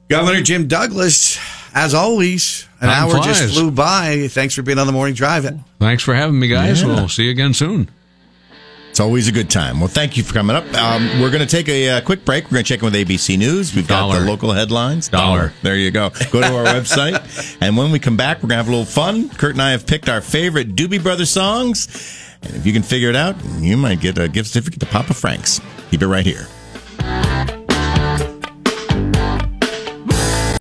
Governor 0.08 0.42
Jim 0.42 0.70
Douglas, 0.70 1.38
as 1.74 1.94
always, 1.94 2.66
an 2.80 2.88
Time 2.88 3.04
hour 3.04 3.12
flies. 3.12 3.26
just 3.26 3.54
flew 3.54 3.70
by. 3.70 4.30
Thanks 4.30 4.56
for 4.56 4.62
being 4.62 4.80
on 4.80 4.88
the 4.88 4.94
morning 4.94 5.14
drive. 5.14 5.46
Thanks 5.80 6.02
for 6.02 6.14
having 6.16 6.40
me, 6.40 6.48
guys. 6.48 6.82
Yeah. 6.82 6.88
We'll 6.88 7.10
see 7.10 7.26
you 7.26 7.32
again 7.32 7.54
soon. 7.54 7.90
It's 8.94 9.00
always 9.00 9.28
a 9.28 9.32
good 9.32 9.50
time. 9.50 9.80
Well, 9.80 9.88
thank 9.88 10.18
you 10.18 10.22
for 10.24 10.36
coming 10.36 10.56
up. 10.56 10.72
Um, 10.76 11.20
we're 11.20 11.32
going 11.32 11.42
to 11.42 11.48
take 11.48 11.68
a 11.68 11.90
uh, 11.90 12.02
quick 12.02 12.24
break. 12.24 12.44
We're 12.44 12.58
going 12.58 12.64
to 12.64 12.70
check 12.70 12.84
in 12.84 12.86
with 12.86 12.94
ABC 12.94 13.40
News. 13.40 13.74
We've 13.74 13.88
Dollar. 13.88 14.18
got 14.18 14.20
the 14.20 14.30
local 14.30 14.52
headlines. 14.52 15.10
Dollar. 15.10 15.52
There 15.64 15.76
you 15.76 15.90
go. 15.90 16.12
Go 16.32 16.42
to 16.42 16.56
our 16.56 16.66
website. 16.66 17.58
And 17.60 17.76
when 17.76 17.90
we 17.92 17.98
come 17.98 18.18
back, 18.18 18.38
we're 18.44 18.50
going 18.50 18.58
to 18.60 18.64
have 18.64 18.68
a 18.68 18.70
little 18.70 18.86
fun. 18.86 19.30
Kurt 19.30 19.54
and 19.54 19.64
I 19.64 19.72
have 19.72 19.88
picked 19.88 20.10
our 20.10 20.22
favorite 20.22 20.76
Doobie 20.76 21.02
Brothers 21.02 21.32
songs. 21.32 21.88
And 22.44 22.56
if 22.56 22.68
you 22.68 22.72
can 22.74 22.84
figure 22.84 23.10
it 23.10 23.16
out, 23.16 23.36
you 23.58 23.78
might 23.78 24.00
get 24.00 24.20
a 24.20 24.28
gift 24.28 24.50
certificate 24.50 24.80
to 24.82 24.86
Papa 24.86 25.16
Frank's. 25.16 25.60
Keep 25.90 26.04
it 26.04 26.08
right 26.08 26.24
here. 26.24 26.46